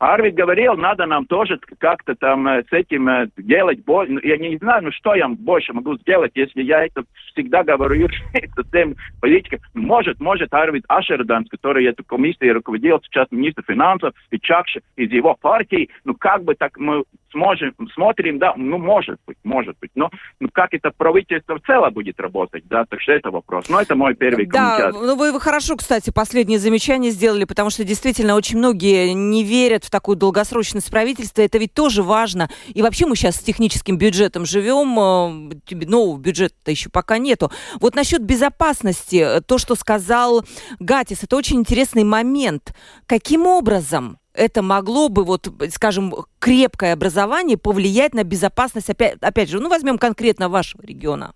Арвид 0.00 0.34
говорил, 0.34 0.76
надо 0.76 1.04
нам 1.04 1.26
тоже 1.26 1.60
как-то 1.78 2.14
там 2.14 2.48
э, 2.48 2.64
с 2.68 2.72
этим 2.72 3.06
э, 3.06 3.28
делать. 3.36 3.80
Ну, 3.86 4.18
я 4.22 4.38
не 4.38 4.56
знаю, 4.56 4.84
ну 4.84 4.92
что 4.92 5.14
я 5.14 5.28
больше 5.28 5.74
могу 5.74 5.94
сделать, 5.98 6.32
если 6.34 6.62
я 6.62 6.86
это 6.86 7.04
всегда 7.32 7.62
говорю 7.62 8.08
с 8.32 8.70
тем 8.72 8.96
политиком. 9.20 9.60
Может, 9.74 10.18
может 10.18 10.54
Арвид 10.54 10.84
Ашерданс, 10.88 11.50
который 11.50 11.84
эту 11.84 12.02
комиссию 12.02 12.54
руководил, 12.54 12.98
сейчас 13.02 13.28
министр 13.30 13.62
финансов, 13.66 14.14
и 14.30 14.40
Чакша 14.40 14.80
из 14.96 15.10
его 15.10 15.36
партии, 15.38 15.90
ну 16.04 16.14
как 16.14 16.44
бы 16.44 16.54
так 16.54 16.78
мы 16.78 17.04
сможем, 17.32 17.74
смотрим, 17.94 18.38
да, 18.38 18.54
ну 18.56 18.78
может 18.78 19.18
быть, 19.26 19.36
может 19.44 19.76
быть, 19.80 19.90
но 19.94 20.10
ну, 20.40 20.48
как 20.52 20.74
это 20.74 20.90
правительство 20.96 21.58
в 21.58 21.62
целом 21.62 21.92
будет 21.92 22.18
работать, 22.20 22.64
да, 22.68 22.84
так 22.84 23.00
что 23.00 23.12
это 23.12 23.30
вопрос. 23.30 23.68
Но 23.68 23.80
это 23.80 23.94
мой 23.94 24.14
первый 24.14 24.46
да, 24.46 24.76
комментарий. 24.76 25.06
ну 25.06 25.16
вы, 25.16 25.32
вы 25.32 25.40
хорошо, 25.40 25.76
кстати, 25.76 26.10
последнее 26.10 26.58
замечание 26.58 27.10
сделали, 27.10 27.44
потому 27.44 27.70
что 27.70 27.84
действительно 27.84 28.34
очень 28.34 28.58
многие 28.58 29.12
не 29.12 29.44
верят 29.44 29.84
в 29.84 29.90
такую 29.90 30.16
долгосрочность 30.16 30.90
правительства, 30.90 31.42
это 31.42 31.58
ведь 31.58 31.74
тоже 31.74 32.02
важно. 32.02 32.48
И 32.68 32.82
вообще 32.82 33.06
мы 33.06 33.16
сейчас 33.16 33.36
с 33.36 33.40
техническим 33.40 33.96
бюджетом 33.96 34.44
живем, 34.46 34.98
э, 34.98 35.84
нового 35.86 36.18
бюджета 36.18 36.70
еще 36.70 36.90
пока 36.90 37.18
нету. 37.18 37.50
Вот 37.80 37.94
насчет 37.94 38.22
безопасности, 38.22 39.16
э, 39.16 39.40
то, 39.40 39.58
что 39.58 39.74
сказал 39.74 40.44
Гатис, 40.78 41.24
это 41.24 41.36
очень 41.36 41.58
интересный 41.58 42.04
момент. 42.04 42.74
Каким 43.06 43.46
образом 43.46 44.18
это 44.40 44.62
могло 44.62 45.08
бы, 45.08 45.24
вот, 45.24 45.52
скажем, 45.72 46.14
крепкое 46.38 46.94
образование 46.94 47.58
повлиять 47.58 48.14
на 48.14 48.24
безопасность, 48.24 48.88
опять, 48.88 49.18
опять 49.20 49.50
же, 49.50 49.60
ну, 49.60 49.68
возьмем 49.68 49.98
конкретно 49.98 50.48
вашего 50.48 50.82
региона? 50.82 51.34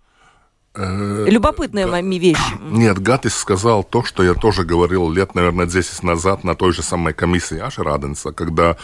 Э, 0.75 1.27
Любопытная 1.29 1.87
да. 1.87 2.01
вещь. 2.01 2.39
Нет, 2.63 2.99
Гатис 2.99 3.37
сказал 3.37 3.85
то, 3.85 4.03
что 4.03 4.25
я 4.25 4.35
тоже 4.35 4.65
говорил 4.65 5.11
лет, 5.11 5.35
наверное, 5.35 5.67
10 5.67 6.03
назад 6.03 6.45
на 6.45 6.55
той 6.55 6.73
же 6.73 6.83
самой 6.83 7.13
комиссии 7.13 7.59
Аша 7.59 7.85
Раденса, 7.85 8.33
когда, 8.33 8.77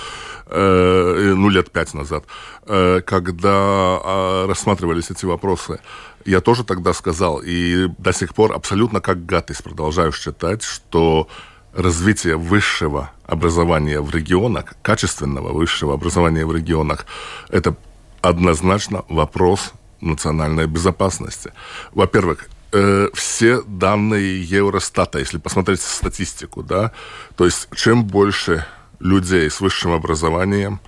э, 0.47 1.33
ну, 1.37 1.49
лет 1.49 1.71
пять 1.73 1.95
назад, 1.95 2.25
э, 2.67 3.01
когда 3.01 4.01
э, 4.05 4.47
рассматривались 4.49 5.11
эти 5.11 5.25
вопросы. 5.25 5.81
Я 6.27 6.43
тоже 6.43 6.65
тогда 6.65 6.93
сказал, 6.93 7.41
и 7.43 7.89
до 7.99 8.13
сих 8.13 8.35
пор 8.35 8.53
абсолютно 8.53 9.01
как 9.01 9.25
Гатис 9.25 9.63
продолжаю 9.63 10.13
считать, 10.13 10.63
что 10.63 11.27
развитие 11.73 12.37
высшего 12.37 13.11
образования 13.31 14.01
в 14.01 14.15
регионах, 14.15 14.75
качественного 14.83 15.53
высшего 15.53 15.95
образования 15.95 16.45
в 16.47 16.55
регионах, 16.55 17.07
это 17.49 17.77
однозначно 18.23 19.05
вопрос 19.09 19.73
национальной 20.01 20.67
безопасности. 20.67 21.53
Во-первых, 21.93 22.49
э, 22.73 23.09
все 23.15 23.63
данные 23.63 24.43
Евростата, 24.43 25.19
если 25.19 25.39
посмотреть 25.39 25.81
статистику, 25.81 26.63
да, 26.63 26.93
то 27.37 27.45
есть 27.45 27.69
чем 27.75 28.05
больше 28.05 28.65
людей 28.99 29.51
с 29.51 29.61
высшим 29.61 29.93
образованием, 29.93 30.81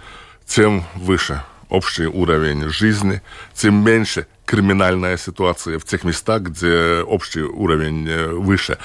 тем 0.46 0.84
выше 0.94 1.42
общий 1.68 2.06
уровень 2.06 2.68
жизни, 2.68 3.22
тем 3.54 3.84
меньше 3.84 4.26
криминальная 4.52 5.16
ситуация 5.16 5.78
в 5.78 5.84
тех 5.84 6.04
местах, 6.04 6.42
где 6.42 7.02
общий 7.06 7.40
уровень 7.40 8.06
э, 8.06 8.28
выше. 8.34 8.76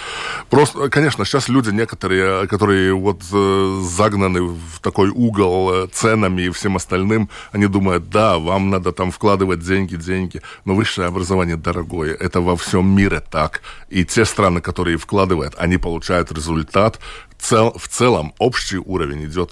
Просто, 0.49 0.89
конечно, 0.89 1.25
сейчас 1.25 1.49
люди 1.49 1.71
некоторые, 1.71 2.47
которые 2.47 2.93
вот 2.93 3.21
э, 3.33 3.81
загнаны 3.83 4.43
в 4.43 4.79
такой 4.81 5.09
угол 5.09 5.71
э, 5.73 5.87
ценами 5.91 6.43
и 6.43 6.49
всем 6.49 6.77
остальным, 6.77 7.29
они 7.51 7.67
думают, 7.67 8.09
да, 8.09 8.37
вам 8.37 8.69
надо 8.69 8.93
там 8.93 9.11
вкладывать 9.11 9.59
деньги, 9.59 9.97
деньги, 9.97 10.41
но 10.63 10.73
высшее 10.73 11.07
образование 11.09 11.57
дорогое, 11.57 12.15
это 12.15 12.39
во 12.39 12.55
всем 12.55 12.87
мире 12.95 13.19
так. 13.19 13.61
И 13.89 14.05
те 14.05 14.23
страны, 14.23 14.61
которые 14.61 14.97
вкладывают, 14.97 15.53
они 15.57 15.77
получают 15.77 16.31
результат. 16.31 16.99
Цел, 17.39 17.73
в 17.77 17.89
целом 17.89 18.33
общий 18.39 18.77
уровень 18.77 19.25
идет 19.25 19.51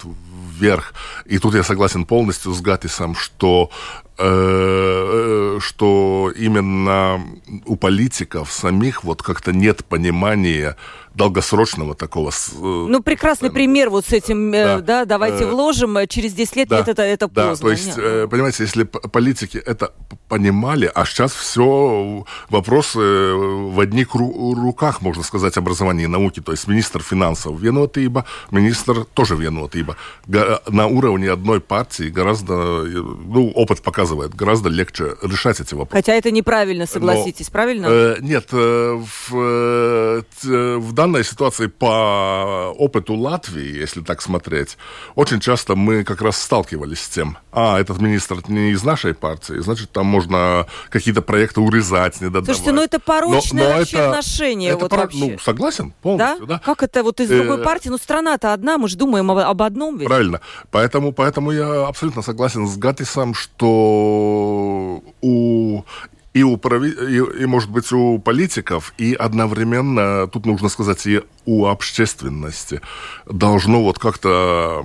вверх. 0.58 0.94
И 1.26 1.38
тут 1.38 1.54
я 1.54 1.62
согласен 1.62 2.04
полностью 2.04 2.52
с 2.52 2.60
Гатисом, 2.60 3.14
что 3.14 3.70
что 4.18 6.32
именно 6.36 7.20
у 7.66 7.76
политиков 7.76 8.50
самих 8.50 9.04
вот 9.04 9.22
как-то 9.22 9.52
нет 9.52 9.84
понимания 9.84 10.76
долгосрочного 11.16 11.94
такого... 11.94 12.30
Э, 12.30 12.60
ну, 12.60 13.02
прекрасный 13.02 13.50
пример 13.50 13.90
вот 13.90 14.06
с 14.06 14.12
этим, 14.12 14.52
э, 14.52 14.64
да, 14.64 14.80
да 14.80 15.04
давайте 15.04 15.44
э, 15.44 15.46
вложим, 15.46 15.96
через 16.08 16.34
10 16.34 16.56
лет 16.56 16.68
да, 16.68 16.78
нет, 16.78 16.88
это, 16.88 17.02
это 17.02 17.28
да, 17.28 17.48
поздно. 17.48 17.64
то 17.64 17.70
есть, 17.70 17.96
нет. 17.96 18.30
понимаете, 18.30 18.64
если 18.64 18.84
политики 18.84 19.56
это 19.56 19.92
понимали, 20.28 20.90
а 20.94 21.04
сейчас 21.06 21.32
все 21.32 22.24
вопросы 22.50 22.98
в 22.98 23.80
одних 23.80 24.14
руках, 24.14 25.00
можно 25.00 25.22
сказать, 25.22 25.56
образования 25.56 26.04
и 26.04 26.08
науки, 26.08 26.40
то 26.40 26.52
есть 26.52 26.68
министр 26.68 27.02
финансов 27.02 27.58
виноват 27.58 27.96
ибо, 27.96 28.26
министр 28.50 29.04
тоже 29.04 29.36
виноват 29.36 29.74
ибо. 29.74 29.96
На 30.26 30.86
уровне 30.86 31.30
одной 31.30 31.60
партии 31.60 32.10
гораздо, 32.10 32.54
ну, 32.54 33.50
опыт 33.54 33.82
показывает, 33.82 34.05
гораздо 34.14 34.68
легче 34.68 35.16
решать 35.22 35.60
эти 35.60 35.74
вопросы. 35.74 35.96
Хотя 35.96 36.14
это 36.14 36.30
неправильно, 36.30 36.86
согласитесь, 36.86 37.48
Но, 37.48 37.52
правильно? 37.52 37.86
Э, 37.86 38.16
нет, 38.20 38.48
э, 38.52 39.00
в, 39.28 39.34
э, 39.34 40.76
в 40.76 40.92
данной 40.92 41.24
ситуации 41.24 41.66
по 41.66 42.72
опыту 42.76 43.14
Латвии, 43.14 43.76
если 43.76 44.00
так 44.00 44.22
смотреть, 44.22 44.76
очень 45.14 45.40
часто 45.40 45.76
мы 45.76 46.04
как 46.04 46.22
раз 46.22 46.40
сталкивались 46.40 47.00
с 47.00 47.08
тем, 47.08 47.38
а, 47.52 47.80
этот 47.80 48.00
министр 48.00 48.36
не 48.48 48.70
из 48.70 48.82
нашей 48.84 49.14
партии, 49.14 49.58
значит, 49.60 49.90
там 49.90 50.06
можно 50.06 50.66
какие-то 50.90 51.22
проекты 51.22 51.60
урезать, 51.60 52.20
не 52.20 52.26
додавать. 52.26 52.46
Слушайте, 52.46 52.72
ну 52.72 52.82
это 52.82 53.00
порочное 53.00 53.64
но, 53.64 53.70
но 53.70 53.78
вообще 53.78 53.96
это, 53.96 54.10
отношение. 54.10 54.70
Это 54.70 54.78
вот 54.80 54.90
пор... 54.90 54.98
вообще. 55.00 55.18
Ну, 55.18 55.38
согласен 55.38 55.94
полностью, 56.02 56.46
да? 56.46 56.54
да? 56.54 56.62
Как 56.64 56.82
это 56.82 57.02
вот 57.02 57.20
из 57.20 57.28
другой 57.28 57.60
э... 57.60 57.62
партии? 57.62 57.88
Ну, 57.88 57.98
страна-то 57.98 58.52
одна, 58.52 58.78
мы 58.78 58.88
же 58.88 58.96
думаем 58.96 59.30
об, 59.30 59.38
об 59.38 59.62
одном 59.62 59.98
ведь. 59.98 60.08
Правильно. 60.08 60.40
Поэтому, 60.70 61.12
поэтому 61.12 61.50
я 61.50 61.86
абсолютно 61.86 62.22
согласен 62.22 62.66
с 62.66 62.76
Гатисом, 62.76 63.34
что 63.34 63.95
у 65.22 65.84
и, 66.36 66.42
у 66.42 66.56
и, 66.56 67.42
и, 67.42 67.46
может 67.46 67.70
быть, 67.70 67.90
у 67.92 68.18
политиков, 68.18 68.92
и 68.98 69.14
одновременно, 69.14 70.26
тут 70.26 70.44
нужно 70.44 70.68
сказать, 70.68 71.06
и 71.06 71.22
у 71.46 71.66
общественности 71.66 72.80
должно 73.24 73.82
вот 73.82 73.98
как-то 73.98 74.84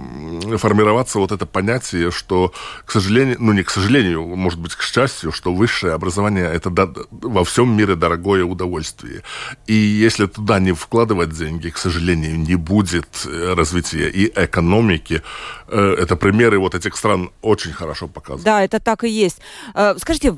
формироваться 0.57 1.19
вот 1.19 1.31
это 1.31 1.45
понятие, 1.45 2.11
что, 2.11 2.53
к 2.85 2.91
сожалению, 2.91 3.37
ну 3.39 3.51
не 3.53 3.63
к 3.63 3.69
сожалению, 3.69 4.35
может 4.35 4.59
быть, 4.59 4.75
к 4.75 4.81
счастью, 4.81 5.31
что 5.31 5.53
высшее 5.53 5.93
образование– 5.93 6.45
это 6.53 6.71
во 7.11 7.43
всем 7.43 7.75
мире 7.75 7.95
дорогое 7.95 8.43
удовольствие. 8.45 9.23
И 9.67 9.73
если 9.73 10.27
туда 10.27 10.59
не 10.59 10.73
вкладывать 10.73 11.31
деньги, 11.37 11.69
к 11.69 11.77
сожалению, 11.77 12.39
не 12.39 12.55
будет 12.55 13.25
э, 13.25 13.53
развития 13.55 14.09
и 14.09 14.31
экономики. 14.35 15.21
Э, 15.67 15.95
это 15.99 16.15
примеры 16.15 16.59
вот 16.59 16.75
этих 16.75 16.95
стран 16.95 17.31
очень 17.41 17.73
хорошо 17.73 18.07
показывают. 18.07 18.45
Да, 18.45 18.63
это 18.63 18.79
так 18.79 19.03
и 19.03 19.09
есть. 19.09 19.39
Э, 19.73 19.95
скажите, 19.97 20.35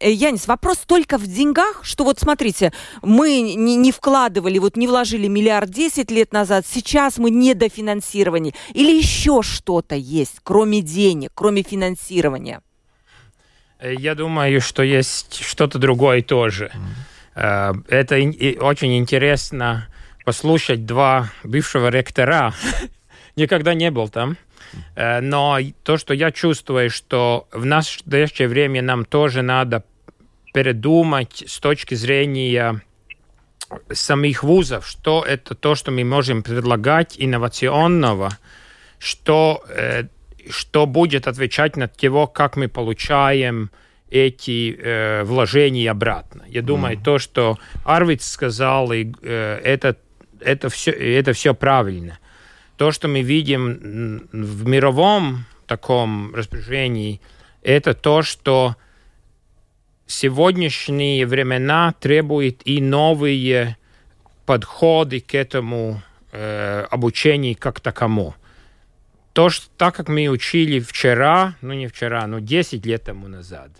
Янис, 0.00 0.46
вопрос 0.46 0.78
только 0.86 1.18
в 1.18 1.26
деньгах, 1.26 1.80
что 1.82 2.04
вот 2.04 2.18
смотрите, 2.18 2.72
мы 3.02 3.54
не 3.54 3.92
вкладывали, 3.92 4.58
вот 4.58 4.76
не 4.76 4.86
вложили 4.86 5.28
миллиард 5.28 5.63
миллиард 5.64 5.70
10 5.70 6.10
лет 6.10 6.32
назад, 6.32 6.64
сейчас 6.66 7.18
мы 7.18 7.30
недофинансирование. 7.30 8.54
Или 8.74 8.96
еще 8.96 9.42
что-то 9.42 9.94
есть, 9.94 10.36
кроме 10.42 10.80
денег, 10.80 11.30
кроме 11.34 11.62
финансирования? 11.62 12.60
Э, 13.78 13.94
я 13.94 14.14
думаю, 14.14 14.60
что 14.60 14.82
есть 14.82 15.42
что-то 15.42 15.78
другое 15.78 16.22
тоже. 16.22 16.70
Mm. 16.74 17.84
Это 17.88 18.14
очень 18.64 18.96
интересно 18.96 19.88
послушать 20.24 20.86
два 20.86 21.30
бывшего 21.42 21.88
ректора. 21.88 22.54
Никогда 23.36 23.74
не 23.74 23.90
был 23.90 24.08
там. 24.08 24.36
Э, 24.94 25.20
но 25.20 25.58
то, 25.82 25.98
что 25.98 26.14
я 26.14 26.30
чувствую, 26.30 26.90
что 26.90 27.48
в 27.52 27.64
настоящее 27.64 28.48
время 28.48 28.82
нам 28.82 29.04
тоже 29.04 29.42
надо 29.42 29.82
передумать 30.52 31.42
с 31.44 31.58
точки 31.58 31.96
зрения 31.96 32.80
самих 33.92 34.42
вузов, 34.42 34.86
что 34.86 35.24
это 35.26 35.54
то, 35.54 35.74
что 35.74 35.90
мы 35.90 36.04
можем 36.04 36.42
предлагать 36.42 37.14
инновационного, 37.18 38.38
что, 38.98 39.64
э, 39.68 40.04
что 40.50 40.86
будет 40.86 41.26
отвечать 41.26 41.76
на 41.76 41.88
того, 41.88 42.26
как 42.26 42.56
мы 42.56 42.68
получаем 42.68 43.70
эти 44.10 44.76
э, 44.78 45.24
вложения 45.24 45.90
обратно. 45.90 46.44
Я 46.46 46.62
думаю, 46.62 46.96
mm. 46.96 47.02
то, 47.02 47.18
что 47.18 47.58
Арвиц 47.84 48.24
сказал, 48.26 48.92
и, 48.92 49.12
э, 49.22 49.60
это, 49.64 49.96
это, 50.40 50.68
все, 50.68 50.90
это 50.90 51.32
все 51.32 51.54
правильно. 51.54 52.18
То, 52.76 52.92
что 52.92 53.08
мы 53.08 53.22
видим 53.22 54.28
в 54.32 54.66
мировом 54.66 55.46
таком 55.66 56.34
распоряжении, 56.34 57.20
это 57.62 57.94
то, 57.94 58.22
что 58.22 58.76
сегодняшние 60.06 61.26
времена 61.26 61.94
требуют 61.98 62.62
и 62.64 62.80
новые 62.80 63.76
подходы 64.46 65.20
к 65.20 65.34
этому 65.34 66.02
э, 66.32 66.86
обучению 66.90 67.56
как 67.58 67.80
таковому. 67.80 68.34
То, 69.32 69.48
что, 69.50 69.66
так 69.76 69.96
как 69.96 70.08
мы 70.08 70.28
учили 70.28 70.78
вчера, 70.78 71.56
ну 71.60 71.72
не 71.72 71.88
вчера, 71.88 72.26
но 72.26 72.38
10 72.38 72.86
лет 72.86 73.04
тому 73.04 73.28
назад, 73.28 73.70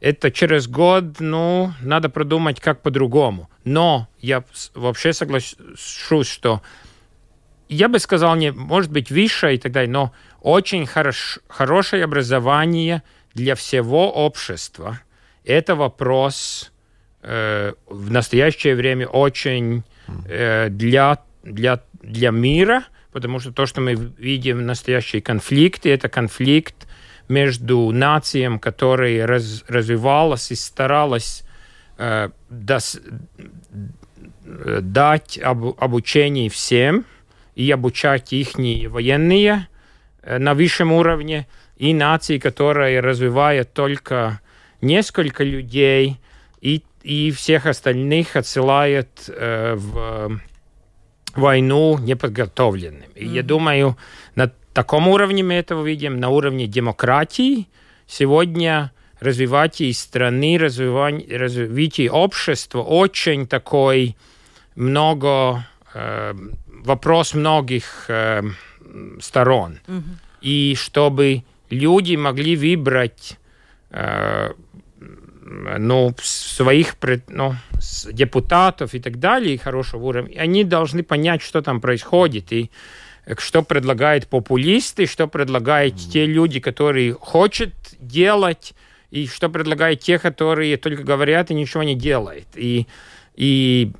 это 0.00 0.30
через 0.30 0.68
год, 0.68 1.20
ну, 1.20 1.72
надо 1.80 2.08
продумать 2.08 2.60
как 2.60 2.80
по-другому. 2.80 3.50
Но 3.64 4.08
я 4.20 4.44
вообще 4.74 5.12
соглашусь, 5.12 6.26
что 6.26 6.62
я 7.68 7.88
бы 7.88 7.98
сказал, 7.98 8.34
не, 8.36 8.52
может 8.52 8.90
быть, 8.90 9.10
высшее 9.10 9.56
и 9.56 9.58
так 9.58 9.72
далее, 9.72 9.90
но 9.90 10.12
очень 10.40 10.86
хорош, 10.86 11.40
хорошее 11.48 12.04
образование 12.04 13.02
для 13.34 13.54
всего 13.54 14.10
общества– 14.12 15.00
это 15.44 15.74
вопрос 15.74 16.72
э, 17.22 17.72
в 17.86 18.10
настоящее 18.10 18.74
время 18.74 19.06
очень 19.06 19.82
э, 20.26 20.68
для, 20.70 21.18
для, 21.42 21.82
для 22.02 22.30
мира, 22.30 22.84
потому 23.12 23.40
что 23.40 23.52
то, 23.52 23.66
что 23.66 23.80
мы 23.80 23.94
видим 23.94 24.66
настоящие 24.66 25.22
конфликты, 25.22 25.90
это 25.90 26.08
конфликт 26.08 26.86
между 27.28 27.90
нациями, 27.92 28.58
которые 28.58 29.24
раз, 29.24 29.64
развивалась 29.68 30.50
и 30.50 30.54
старалась 30.54 31.44
э, 31.96 32.30
дас, 32.48 33.00
дать 34.44 35.38
об, 35.38 35.74
обучение 35.78 36.50
всем 36.50 37.04
и 37.54 37.70
обучать 37.70 38.32
их 38.32 38.56
военные 38.56 39.68
э, 40.22 40.38
на 40.38 40.54
высшем 40.54 40.92
уровне, 40.92 41.46
и 41.76 41.94
нации, 41.94 42.38
которые 42.38 43.00
развивают 43.00 43.72
только 43.72 44.40
несколько 44.80 45.44
людей, 45.44 46.18
и, 46.60 46.82
и 47.02 47.30
всех 47.30 47.66
остальных 47.66 48.36
отсылает 48.36 49.08
э, 49.28 49.74
в 49.76 50.40
войну 51.34 51.98
неподготовленными. 51.98 53.14
Mm-hmm. 53.14 53.34
я 53.34 53.42
думаю, 53.42 53.96
на 54.34 54.52
таком 54.72 55.08
уровне 55.08 55.42
мы 55.42 55.54
этого 55.54 55.84
видим, 55.84 56.18
на 56.18 56.28
уровне 56.28 56.66
демократии. 56.66 57.68
Сегодня 58.06 58.92
развивание 59.20 59.94
страны, 59.94 60.58
развивание, 60.58 61.36
развитие 61.36 62.10
общества 62.10 62.82
очень 62.82 63.46
такой 63.46 64.16
много 64.74 65.66
э, 65.94 66.34
вопрос 66.68 67.34
многих 67.34 68.06
э, 68.08 68.42
сторон. 69.20 69.78
Mm-hmm. 69.86 70.02
И 70.40 70.74
чтобы 70.76 71.44
люди 71.68 72.16
могли 72.16 72.56
выбрать 72.56 73.38
э, 73.90 74.52
ну, 75.50 76.14
своих 76.22 76.96
ну, 77.28 77.54
депутатов 78.12 78.94
и 78.94 79.00
так 79.00 79.18
далее, 79.18 79.58
хорошего 79.58 80.06
уровня, 80.06 80.40
они 80.40 80.64
должны 80.64 81.02
понять, 81.02 81.42
что 81.42 81.60
там 81.60 81.80
происходит, 81.80 82.52
и 82.52 82.70
что 83.38 83.62
предлагают 83.62 84.28
популисты, 84.28 85.06
что 85.06 85.26
предлагают 85.26 85.94
mm-hmm. 85.94 86.12
те 86.12 86.26
люди, 86.26 86.60
которые 86.60 87.16
хотят 87.20 87.70
делать, 87.98 88.74
и 89.10 89.26
что 89.26 89.48
предлагают 89.48 90.00
те, 90.00 90.18
которые 90.18 90.76
только 90.76 91.02
говорят 91.02 91.50
и 91.50 91.54
ничего 91.54 91.82
не 91.82 91.96
делают. 91.96 92.46
И, 92.54 92.86
и 93.34 93.92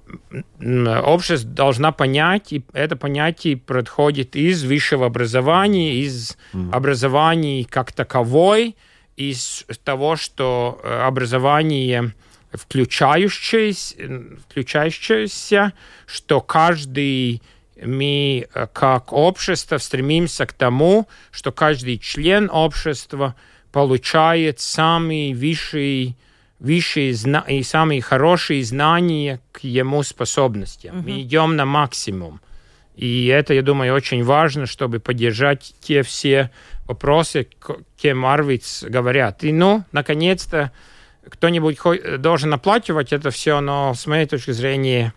общество 1.05 1.51
должна 1.51 1.91
понять, 1.93 2.53
и 2.53 2.63
это 2.73 2.97
понятие 2.97 3.57
происходит 3.57 4.37
из 4.37 4.63
высшего 4.63 5.07
образования, 5.07 5.97
из 5.97 6.37
mm-hmm. 6.53 6.73
образования 6.73 7.67
как 7.69 7.93
таковой, 7.93 8.77
из 9.17 9.65
того, 9.85 10.17
что 10.17 10.81
э, 10.83 11.03
образование 11.03 12.15
включающееся, 12.53 13.95
включающееся 14.49 15.73
что 16.07 16.41
каждый 16.41 17.43
мы 17.83 18.47
э, 18.53 18.67
как 18.73 19.13
общество 19.13 19.79
стремимся 19.79 20.47
к 20.47 20.53
тому, 20.53 21.09
что 21.31 21.53
каждый 21.53 21.99
член 21.99 22.51
общества 22.51 23.35
получает 23.73 24.61
самые 24.61 25.35
высшие, 25.35 26.17
высшие 26.59 27.15
и 27.49 27.63
самые 27.63 28.03
хорошие 28.03 28.65
знания 28.65 29.41
к 29.53 29.61
ему 29.61 30.03
способностям. 30.03 30.97
Uh-huh. 30.97 31.03
Мы 31.05 31.23
идем 31.23 31.57
на 31.57 31.65
максимум. 31.65 32.41
И 33.01 33.29
это, 33.29 33.55
я 33.55 33.63
думаю, 33.63 33.95
очень 33.95 34.23
важно, 34.23 34.67
чтобы 34.67 35.01
поддержать 35.01 35.75
те 35.81 36.03
все 36.03 36.51
вопросы, 36.87 37.49
кем 37.97 38.27
Арвиц 38.27 38.85
говорят. 38.87 39.43
И, 39.43 39.53
ну, 39.53 39.85
наконец-то, 39.91 40.71
кто-нибудь 41.27 41.79
должен 42.19 42.53
оплачивать 42.53 43.15
это 43.15 43.31
все, 43.31 43.61
но 43.61 43.95
с 43.95 44.07
моей 44.07 44.27
точки 44.27 44.51
зрения 44.51 45.15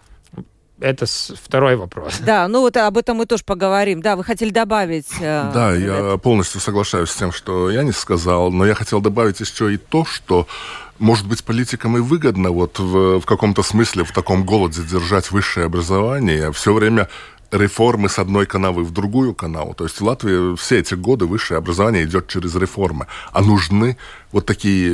это 0.80 1.06
второй 1.06 1.76
вопрос. 1.76 2.20
Да, 2.20 2.48
ну 2.48 2.62
вот 2.62 2.78
об 2.78 2.98
этом 2.98 3.18
мы 3.18 3.26
тоже 3.26 3.44
поговорим. 3.44 4.02
Да, 4.02 4.16
вы 4.16 4.24
хотели 4.24 4.52
добавить... 4.52 5.10
Э, 5.20 5.52
да, 5.54 5.76
я 5.76 6.18
полностью 6.18 6.62
соглашаюсь 6.62 7.10
с 7.10 7.16
тем, 7.18 7.34
что 7.34 7.70
я 7.70 7.84
не 7.84 7.92
сказал, 7.92 8.50
но 8.50 8.66
я 8.66 8.76
хотел 8.76 9.02
добавить 9.02 9.42
еще 9.42 9.74
и 9.74 9.78
то, 9.78 10.06
что 10.06 10.48
может 11.00 11.28
быть, 11.28 11.44
политикам 11.44 11.98
и 11.98 12.00
выгодно 12.00 12.52
вот 12.52 12.80
в, 12.80 13.20
в 13.20 13.26
каком-то 13.26 13.62
смысле 13.62 14.06
в 14.06 14.14
таком 14.14 14.46
голоде 14.46 14.84
держать 14.84 15.32
высшее 15.32 15.66
образование, 15.66 16.54
все 16.54 16.72
время 16.72 17.10
реформы 17.54 18.10
с 18.10 18.20
одной 18.20 18.46
канавы 18.46 18.84
в 18.84 18.92
другую 18.92 19.34
канаву. 19.36 19.74
То 19.74 19.84
есть 19.84 20.02
в 20.02 20.04
Латвии 20.04 20.56
все 20.56 20.80
эти 20.80 20.96
годы 20.96 21.26
высшее 21.26 21.60
образование 21.60 22.04
идет 22.04 22.28
через 22.28 22.56
реформы. 22.56 23.08
А 23.32 23.42
нужны 23.42 23.98
вот 24.32 24.46
такие, 24.46 24.92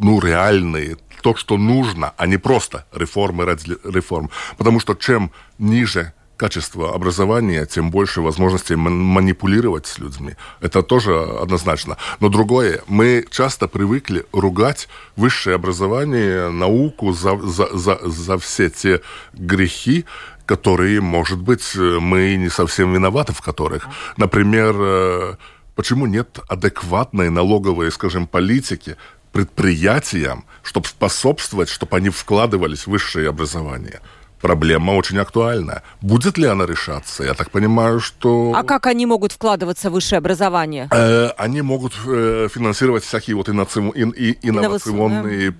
ну, 0.00 0.20
реальные, 0.20 0.96
то, 1.22 1.34
что 1.34 1.58
нужно, 1.58 2.14
а 2.16 2.26
не 2.26 2.38
просто 2.38 2.86
реформы 2.92 3.44
ради 3.44 3.76
реформ. 3.84 4.30
Потому 4.56 4.80
что 4.80 4.94
чем 4.94 5.30
ниже 5.58 6.12
качество 6.40 6.94
образования, 6.94 7.66
тем 7.66 7.90
больше 7.90 8.22
возможностей 8.22 8.74
манипулировать 8.74 9.86
с 9.86 9.98
людьми. 9.98 10.36
Это 10.62 10.82
тоже 10.82 11.12
однозначно. 11.42 11.98
Но 12.20 12.30
другое, 12.30 12.80
мы 12.88 13.26
часто 13.30 13.68
привыкли 13.68 14.24
ругать 14.32 14.88
высшее 15.16 15.56
образование, 15.56 16.48
науку 16.48 17.12
за, 17.12 17.36
за, 17.36 17.68
за, 17.76 17.98
за 18.02 18.38
все 18.38 18.70
те 18.70 19.00
грехи, 19.34 20.06
которые, 20.50 21.00
может 21.00 21.38
быть, 21.38 21.76
мы 21.76 22.34
не 22.34 22.48
совсем 22.48 22.92
виноваты 22.92 23.32
в 23.32 23.40
которых. 23.40 23.86
Например, 24.16 24.74
э, 24.76 25.34
почему 25.76 26.06
нет 26.06 26.40
адекватной 26.48 27.30
налоговой, 27.30 27.92
скажем, 27.92 28.26
политики 28.26 28.96
предприятиям, 29.30 30.44
чтобы 30.64 30.88
способствовать, 30.88 31.68
чтобы 31.68 31.96
они 31.96 32.10
вкладывались 32.10 32.86
в 32.86 32.90
высшее 32.90 33.28
образование 33.28 34.00
проблема 34.40 34.92
очень 34.92 35.18
актуальна. 35.18 35.82
Будет 36.00 36.38
ли 36.38 36.46
она 36.46 36.66
решаться? 36.66 37.24
Я 37.24 37.34
так 37.34 37.50
понимаю, 37.50 38.00
что... 38.00 38.52
А 38.56 38.62
как 38.62 38.86
они 38.86 39.06
могут 39.06 39.32
вкладываться 39.32 39.90
в 39.90 39.92
высшее 39.92 40.18
образование? 40.18 40.88
Э, 40.90 41.28
они 41.36 41.62
могут 41.62 41.92
э, 42.06 42.48
финансировать 42.50 43.04
всякие 43.04 43.36
вот 43.36 43.48
инновационные, 43.48 44.38
инновационные 44.42 45.54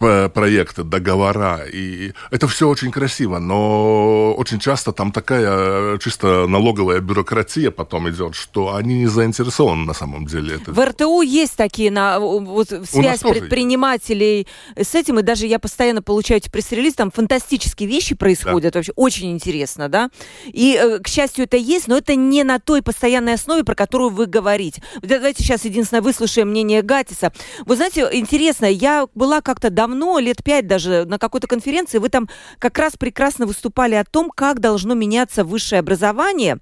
проекты, 0.00 0.82
договора, 0.82 1.66
и 1.70 2.14
это 2.30 2.48
все 2.48 2.66
очень 2.68 2.90
красиво, 2.90 3.38
но 3.38 4.32
очень 4.32 4.58
часто 4.58 4.92
там 4.92 5.12
такая 5.12 5.98
чисто 5.98 6.46
налоговая 6.46 7.00
бюрократия 7.00 7.70
потом 7.70 8.08
идет, 8.08 8.34
что 8.34 8.74
они 8.74 9.00
не 9.00 9.06
заинтересованы 9.06 9.84
на 9.84 9.92
самом 9.92 10.24
деле. 10.24 10.56
Это 10.56 10.72
в 10.72 10.82
РТУ 10.82 11.20
есть 11.20 11.54
такие 11.54 11.90
на, 11.90 12.18
вот, 12.18 12.68
связь 12.88 13.20
предпринимателей 13.20 14.46
есть. 14.74 14.90
с 14.90 14.94
этим, 14.94 15.18
и 15.18 15.22
даже 15.22 15.46
я 15.46 15.58
постоянно 15.58 16.00
получаю 16.00 16.38
эти 16.38 16.48
пресс-релизы, 16.48 16.96
там 16.96 17.10
фантастические 17.10 17.86
вещи 17.86 18.14
происходят, 18.14 18.72
да. 18.72 18.78
вообще 18.78 18.92
очень 18.96 19.30
интересно, 19.32 19.90
да, 19.90 20.08
и, 20.46 20.80
э, 20.80 20.98
к 21.00 21.08
счастью, 21.08 21.44
это 21.44 21.58
есть, 21.58 21.88
но 21.88 21.98
это 21.98 22.14
не 22.14 22.42
на 22.42 22.58
той 22.58 22.80
постоянной 22.80 23.34
основе, 23.34 23.64
про 23.64 23.74
которую 23.74 24.08
вы 24.08 24.24
говорите. 24.24 24.82
Давайте 25.02 25.44
сейчас 25.44 25.66
единственное 25.66 26.00
выслушаем 26.00 26.48
мнение 26.48 26.80
Гатиса. 26.80 27.34
Вы 27.66 27.76
знаете, 27.76 28.08
интересно, 28.12 28.64
я 28.64 29.06
была 29.14 29.42
как-то 29.42 29.68
давно 29.68 29.89
давно, 29.90 30.18
лет 30.18 30.42
пять 30.44 30.66
даже, 30.66 31.04
на 31.04 31.18
какой-то 31.18 31.46
конференции, 31.46 31.98
вы 31.98 32.08
там 32.08 32.28
как 32.58 32.78
раз 32.78 32.96
прекрасно 32.96 33.46
выступали 33.46 33.94
о 33.94 34.04
том, 34.04 34.30
как 34.30 34.60
должно 34.60 34.94
меняться 34.94 35.44
высшее 35.44 35.80
образование. 35.80 36.58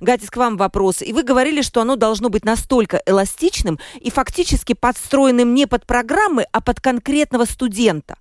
Гатис, 0.00 0.30
к 0.30 0.36
вам 0.36 0.56
вопрос. 0.56 1.02
И 1.02 1.12
вы 1.12 1.22
говорили, 1.22 1.62
что 1.62 1.80
оно 1.80 1.96
должно 1.96 2.28
быть 2.28 2.44
настолько 2.44 3.00
эластичным 3.06 3.78
и 4.00 4.10
фактически 4.10 4.74
подстроенным 4.74 5.54
не 5.54 5.66
под 5.66 5.86
программы, 5.86 6.46
а 6.52 6.60
под 6.60 6.80
конкретного 6.80 7.44
студента. 7.44 8.16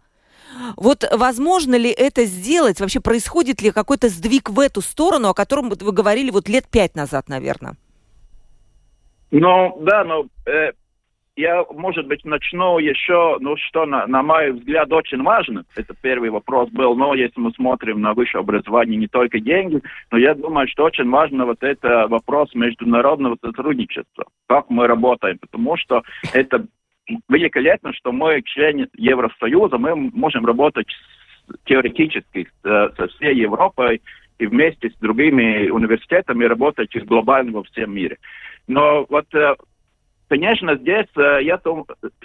Вот 0.76 1.06
возможно 1.12 1.76
ли 1.76 1.89
это 1.89 2.26
сделать? 2.26 2.80
Вообще 2.80 3.00
происходит 3.00 3.62
ли 3.62 3.71
какой-то 3.71 4.10
сдвиг 4.10 4.50
в 4.50 4.60
эту 4.60 4.82
сторону, 4.82 5.30
о 5.30 5.34
котором 5.34 5.69
вы 5.69 5.91
говорили 5.91 6.30
вот 6.30 6.50
лет 6.50 6.67
пять 6.69 6.95
назад, 6.95 7.30
наверное? 7.30 7.78
Ну, 9.32 9.80
да, 9.82 10.04
но 10.04 10.26
э, 10.45 10.71
я, 11.41 11.65
может 11.73 12.08
быть, 12.08 12.23
начну 12.23 12.77
еще, 12.77 13.38
ну, 13.39 13.58
что, 13.58 13.86
на, 13.86 14.06
на 14.06 14.21
мой 14.21 14.51
взгляд, 14.51 14.91
очень 14.91 15.23
важно. 15.23 15.65
Это 15.75 15.95
первый 16.01 16.30
вопрос 16.30 16.69
был, 16.69 16.95
но 16.95 17.15
если 17.15 17.39
мы 17.39 17.51
смотрим 17.54 17.99
на 17.99 18.13
высшее 18.13 18.41
образование, 18.41 18.97
не 18.97 19.08
только 19.08 19.39
деньги, 19.39 19.82
но 20.12 20.17
я 20.17 20.36
думаю, 20.36 20.67
что 20.67 20.84
очень 20.84 21.10
важно 21.10 21.45
вот 21.45 21.63
это 21.63 22.08
вопрос 22.08 22.54
международного 22.54 23.38
сотрудничества. 23.43 24.25
Как 24.47 24.69
мы 24.69 24.86
работаем, 24.88 25.39
потому 25.39 25.77
что 25.77 26.04
это 26.34 26.67
великолепно, 27.27 27.91
что 27.93 28.12
мы 28.12 28.41
члены 28.43 28.88
Евросоюза, 28.95 29.77
мы 29.80 29.95
можем 29.95 30.45
работать 30.45 30.88
теоретически 31.65 32.47
со 32.63 33.08
всей 33.15 33.36
Европой 33.36 34.01
и 34.38 34.45
вместе 34.45 34.89
с 34.91 34.93
другими 34.99 35.69
университетами 35.69 36.45
работать 36.45 36.95
глобально 37.06 37.51
во 37.51 37.63
всем 37.63 37.93
мире. 37.93 38.17
Но 38.67 39.06
вот 39.10 39.25
э, 39.34 39.56
Конечно, 40.32 40.78
здесь 40.78 41.08
э, 41.17 41.39
я 41.44 41.60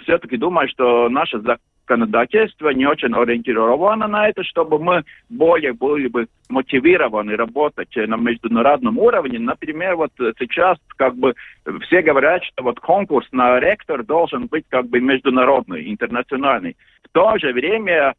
все-таки 0.01 0.37
думаю, 0.37 0.69
что 0.69 1.09
наше 1.09 1.41
законодательство 1.41 2.69
не 2.69 2.85
очень 2.85 3.13
ориентировано 3.13 4.07
на 4.07 4.29
это, 4.29 4.45
чтобы 4.45 4.79
мы 4.79 5.03
более 5.27 5.73
были 5.73 6.07
бы 6.07 6.27
мотивированы 6.47 7.35
работать 7.35 7.93
на 7.97 8.15
международном 8.15 8.97
уровне. 8.97 9.39
Например, 9.39 9.97
вот 9.97 10.11
сейчас 10.39 10.77
как 10.95 11.17
бы 11.17 11.33
все 11.81 12.01
говорят, 12.01 12.45
что 12.45 12.63
вот 12.63 12.79
конкурс 12.79 13.27
на 13.33 13.59
ректор 13.59 14.05
должен 14.05 14.47
быть 14.47 14.63
как 14.69 14.87
бы 14.87 15.01
международный, 15.01 15.91
интернациональный. 15.91 16.77
В 17.03 17.09
то 17.11 17.37
же 17.37 17.51
время 17.51 18.13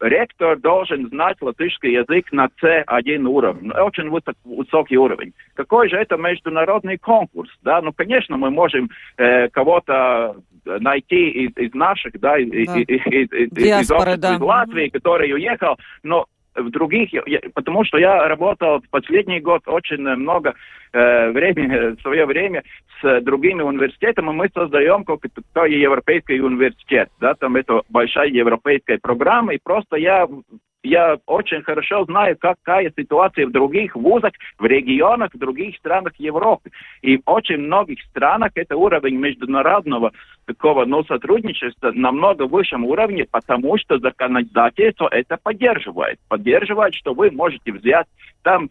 ректор 0.00 0.56
должен 0.58 1.08
знать 1.08 1.36
латышский 1.40 1.92
язык 1.92 2.30
на 2.32 2.48
C1 2.62 3.24
уровень, 3.24 3.72
очень 3.72 4.08
высок, 4.08 4.36
высокий 4.44 4.96
уровень. 4.96 5.32
Какой 5.54 5.88
же 5.88 5.96
это 5.96 6.16
международный 6.16 6.98
конкурс? 6.98 7.50
Да? 7.62 7.80
Ну, 7.82 7.92
конечно, 7.92 8.36
мы 8.36 8.50
можем 8.50 8.90
э, 9.16 9.48
кого-то 9.48 10.36
найти 10.64 11.30
из, 11.30 11.56
из 11.56 11.74
наших, 11.74 12.18
да, 12.20 12.38
из, 12.38 12.50
да. 12.50 12.78
из, 12.78 12.88
из, 12.88 13.32
из, 13.32 13.50
Диаспоры, 13.50 14.12
из, 14.12 14.18
да. 14.18 14.34
из 14.34 14.40
Латвии, 14.40 14.88
который 14.88 15.32
уехал, 15.32 15.76
но 16.02 16.26
в 16.62 16.70
других, 16.70 17.10
потому 17.54 17.84
что 17.84 17.98
я 17.98 18.28
работал 18.28 18.80
в 18.80 18.88
последний 18.90 19.40
год 19.40 19.62
очень 19.66 19.98
много 19.98 20.54
э, 20.92 21.30
времени, 21.30 22.00
свое 22.02 22.26
время 22.26 22.62
с 23.00 23.20
другими 23.22 23.62
университетами, 23.62 24.30
мы 24.30 24.48
создаем 24.52 25.04
какой-то 25.04 25.64
европейский 25.66 26.40
университет, 26.40 27.08
да, 27.20 27.34
там 27.34 27.56
это 27.56 27.82
большая 27.88 28.28
европейская 28.28 28.98
программа, 28.98 29.54
и 29.54 29.58
просто 29.62 29.96
я 29.96 30.26
я 30.82 31.18
очень 31.26 31.62
хорошо 31.62 32.04
знаю, 32.04 32.36
какая 32.38 32.92
ситуация 32.96 33.46
в 33.46 33.52
других 33.52 33.94
вузах, 33.96 34.32
в 34.58 34.64
регионах, 34.64 35.30
в 35.34 35.38
других 35.38 35.76
странах 35.76 36.14
Европы. 36.18 36.70
И 37.02 37.18
в 37.18 37.22
очень 37.26 37.58
многих 37.58 38.02
странах 38.04 38.52
это 38.54 38.76
уровень 38.76 39.16
международного 39.16 40.12
такого 40.46 40.84
ну, 40.84 41.04
сотрудничества 41.04 41.92
намного 41.92 42.46
высшем 42.46 42.84
уровне, 42.84 43.26
потому 43.30 43.76
что 43.78 43.98
законодательство 43.98 45.08
это 45.10 45.36
поддерживает. 45.42 46.18
Поддерживает, 46.28 46.94
что 46.94 47.12
вы 47.12 47.30
можете 47.30 47.72
взять 47.72 48.06
там 48.42 48.70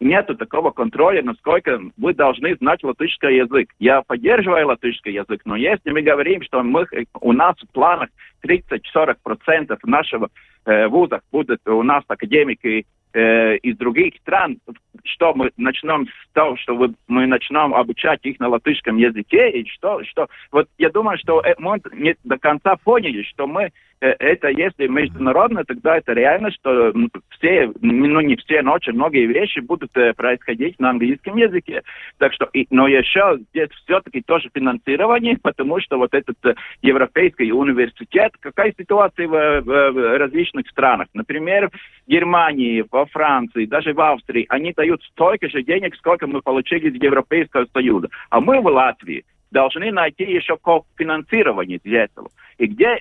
нету 0.00 0.36
такого 0.36 0.70
контроля, 0.70 1.22
насколько 1.22 1.80
вы 1.96 2.14
должны 2.14 2.54
знать 2.56 2.82
латышский 2.82 3.36
язык. 3.36 3.70
Я 3.78 4.02
поддерживаю 4.02 4.68
латышский 4.68 5.12
язык, 5.12 5.42
но 5.44 5.56
если 5.56 5.90
мы 5.90 6.02
говорим, 6.02 6.42
что 6.42 6.62
мы, 6.62 6.86
у 7.20 7.32
нас 7.32 7.56
в 7.60 7.72
планах 7.72 8.10
30-40% 8.44 9.78
нашего 9.84 10.28
э, 10.64 10.86
вуза 10.88 11.20
будут 11.32 11.60
у 11.66 11.82
нас 11.82 12.04
академики 12.08 12.86
э, 13.12 13.56
из 13.58 13.76
других 13.76 14.14
стран, 14.16 14.58
что 15.04 15.32
мы 15.34 15.50
начнем 15.56 16.06
с 16.06 16.32
того, 16.32 16.56
что 16.56 16.76
вы, 16.76 16.94
мы 17.08 17.26
начнем 17.26 17.74
обучать 17.74 18.20
их 18.24 18.38
на 18.40 18.48
латышском 18.48 18.96
языке, 18.98 19.50
и 19.50 19.68
что, 19.68 20.02
что 20.04 20.28
вот 20.52 20.68
я 20.78 20.90
думаю, 20.90 21.18
что 21.18 21.40
э, 21.40 21.54
мы 21.58 21.80
не 21.92 22.16
до 22.24 22.38
конца 22.38 22.76
поняли, 22.76 23.22
что 23.22 23.46
мы 23.46 23.70
это 24.00 24.48
если 24.48 24.86
международно, 24.86 25.64
тогда 25.64 25.96
это 25.96 26.12
реально, 26.12 26.50
что 26.50 26.92
все, 27.30 27.72
ну 27.80 28.20
не 28.20 28.36
все, 28.36 28.62
но 28.62 28.74
очень 28.74 28.92
многие 28.92 29.26
вещи 29.26 29.60
будут 29.60 29.96
э, 29.96 30.12
происходить 30.14 30.78
на 30.78 30.90
английском 30.90 31.36
языке. 31.36 31.82
Так 32.18 32.32
что, 32.34 32.48
и, 32.52 32.66
но 32.70 32.86
еще 32.88 33.38
здесь 33.50 33.70
все-таки 33.84 34.20
тоже 34.20 34.50
финансирование, 34.52 35.38
потому 35.42 35.80
что 35.80 35.96
вот 35.96 36.12
этот 36.14 36.36
э, 36.44 36.54
европейский 36.82 37.52
университет, 37.52 38.32
какая 38.40 38.74
ситуация 38.78 39.28
в, 39.28 39.60
в, 39.62 39.90
в 39.92 40.18
различных 40.18 40.68
странах? 40.68 41.08
Например, 41.14 41.70
в 41.70 42.10
Германии, 42.10 42.84
во 42.90 43.06
Франции, 43.06 43.64
даже 43.64 43.94
в 43.94 44.00
Австрии, 44.00 44.46
они 44.48 44.72
дают 44.72 45.02
столько 45.04 45.48
же 45.48 45.62
денег, 45.62 45.96
сколько 45.96 46.26
мы 46.26 46.42
получили 46.42 46.90
из 46.90 47.02
Европейского 47.02 47.66
Союза. 47.72 48.08
А 48.30 48.40
мы 48.40 48.60
в 48.60 48.66
Латвии 48.66 49.24
должны 49.50 49.90
найти 49.90 50.24
еще 50.24 50.58
финансирование 50.98 51.80
для 51.82 52.04
этого. 52.04 52.28
И 52.58 52.66
где 52.66 53.00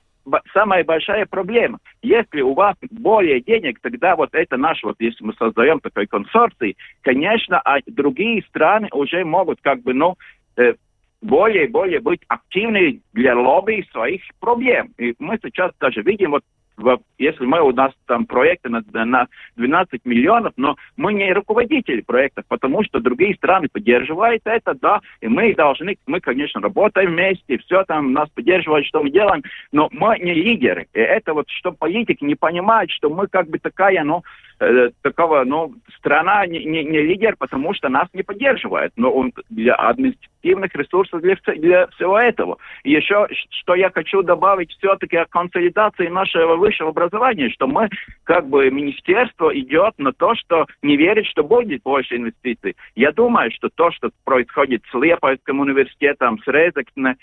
самая 0.54 0.84
большая 0.84 1.26
проблема. 1.26 1.80
Если 2.02 2.42
у 2.42 2.54
вас 2.54 2.76
более 2.92 3.42
денег, 3.42 3.80
тогда 3.82 4.16
вот 4.16 4.30
это 4.34 4.58
наш, 4.58 4.84
вот 4.84 4.96
если 5.00 5.24
мы 5.24 5.34
создаем 5.34 5.80
такой 5.80 6.08
консорций, 6.08 6.78
конечно, 7.02 7.60
а 7.60 7.80
другие 7.88 8.44
страны 8.44 8.90
уже 8.92 9.24
могут 9.24 9.60
как 9.62 9.82
бы, 9.82 9.94
ну, 9.94 10.16
э, 10.58 10.74
более 11.22 11.66
и 11.66 11.70
более 11.70 12.00
быть 12.00 12.22
активны 12.28 13.02
для 13.14 13.36
лобби 13.36 13.86
своих 13.92 14.22
проблем. 14.40 14.92
И 14.98 15.16
мы 15.20 15.40
сейчас 15.42 15.72
даже 15.80 16.02
видим, 16.02 16.32
вот 16.32 16.44
если 17.18 17.46
мы 17.46 17.62
у 17.62 17.72
нас 17.72 17.94
там 18.06 18.26
проекты 18.26 18.70
на, 18.70 18.84
на 18.94 19.28
12 19.56 20.02
миллионов, 20.06 20.54
но 20.58 20.76
мы 20.98 21.14
не 21.14 21.32
руководители 21.34 22.02
проектов, 22.02 22.46
потому 22.48 22.84
что 22.84 23.00
другие 23.00 23.36
страны 23.36 23.68
поддерживают 23.72 24.42
это, 24.46 24.74
да, 24.76 25.00
и 25.22 25.28
мы 25.28 25.54
должны, 25.56 25.98
мы, 26.06 26.20
конечно, 26.20 26.62
работаем 26.62 27.12
вместе, 27.12 27.58
все 27.60 27.84
там 27.86 28.14
нас 28.14 28.30
поддерживают, 28.30 28.86
что 28.86 29.04
мы 29.04 29.10
делаем, 29.10 29.44
но 29.72 29.88
мы 29.92 30.20
не 30.20 30.34
лидеры. 30.34 30.88
И 30.94 31.00
это 31.00 31.34
вот, 31.34 31.50
что 31.50 31.72
политики 31.72 32.24
не 32.24 32.36
понимают, 32.36 32.92
что 32.92 33.10
мы 33.10 33.28
как 33.28 33.50
бы 33.50 33.60
такая, 33.60 34.04
ну, 34.04 34.24
э, 34.60 34.90
такого, 35.02 35.44
ну, 35.44 35.74
страна 35.98 36.46
не, 36.46 36.64
не, 36.64 36.84
не 36.84 37.02
лидер, 37.02 37.36
потому 37.38 37.74
что 37.74 37.90
нас 37.90 38.08
не 38.14 38.24
поддерживает. 38.24 38.94
Но 38.96 39.12
он 39.12 39.34
для 39.50 39.76
административных 39.76 40.74
ресурсов 40.76 41.22
для, 41.22 41.36
для 41.56 41.88
всего 41.88 42.20
этого. 42.20 42.58
И 42.84 42.92
еще, 42.92 43.28
что 43.50 43.76
я 43.76 43.90
хочу 43.90 44.22
добавить 44.22 44.72
все-таки 44.72 45.18
о 45.18 45.26
консолидации 45.26 46.08
нашего 46.08 46.56
высшего 46.56 46.90
образования, 46.90 47.50
что 47.50 47.68
мы, 47.68 47.90
как 48.24 48.48
бы, 48.48 48.70
министерство 48.70 49.58
идет 49.58 49.94
на 49.98 50.14
то, 50.14 50.36
что 50.36 50.66
не 50.82 50.98
верит, 50.98 51.26
что 51.26 51.44
будет 51.44 51.84
больше 51.84 52.16
инвестиций. 52.16 52.76
Я 52.96 53.12
думаю, 53.12 53.52
что 53.52 53.70
то, 53.70 53.92
что 53.92 54.10
происходит 54.24 54.84
с 54.92 54.94
Лепойским 54.94 55.60
университетом, 55.60 56.40
с 56.44 56.48
Резекне, 56.48 57.16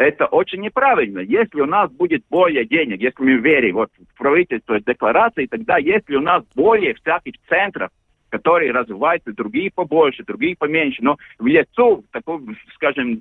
это 0.00 0.24
очень 0.24 0.62
неправильно. 0.62 1.18
Если 1.18 1.60
у 1.60 1.66
нас 1.66 1.90
будет 1.92 2.24
более 2.30 2.64
денег, 2.64 3.02
если 3.02 3.22
мы 3.22 3.34
верим 3.34 3.74
вот, 3.74 3.90
в 4.14 4.18
правительство 4.18 4.80
декларации, 4.80 5.44
тогда 5.44 5.76
если 5.76 6.16
у 6.16 6.22
нас 6.22 6.42
более 6.54 6.94
всяких 6.94 7.34
центров, 7.50 7.90
которые 8.30 8.72
развиваются, 8.72 9.34
другие 9.34 9.70
побольше, 9.70 10.24
другие 10.24 10.56
поменьше, 10.56 11.02
но 11.02 11.18
в 11.38 11.46
лицо, 11.46 12.02
такой, 12.12 12.40
скажем, 12.76 13.20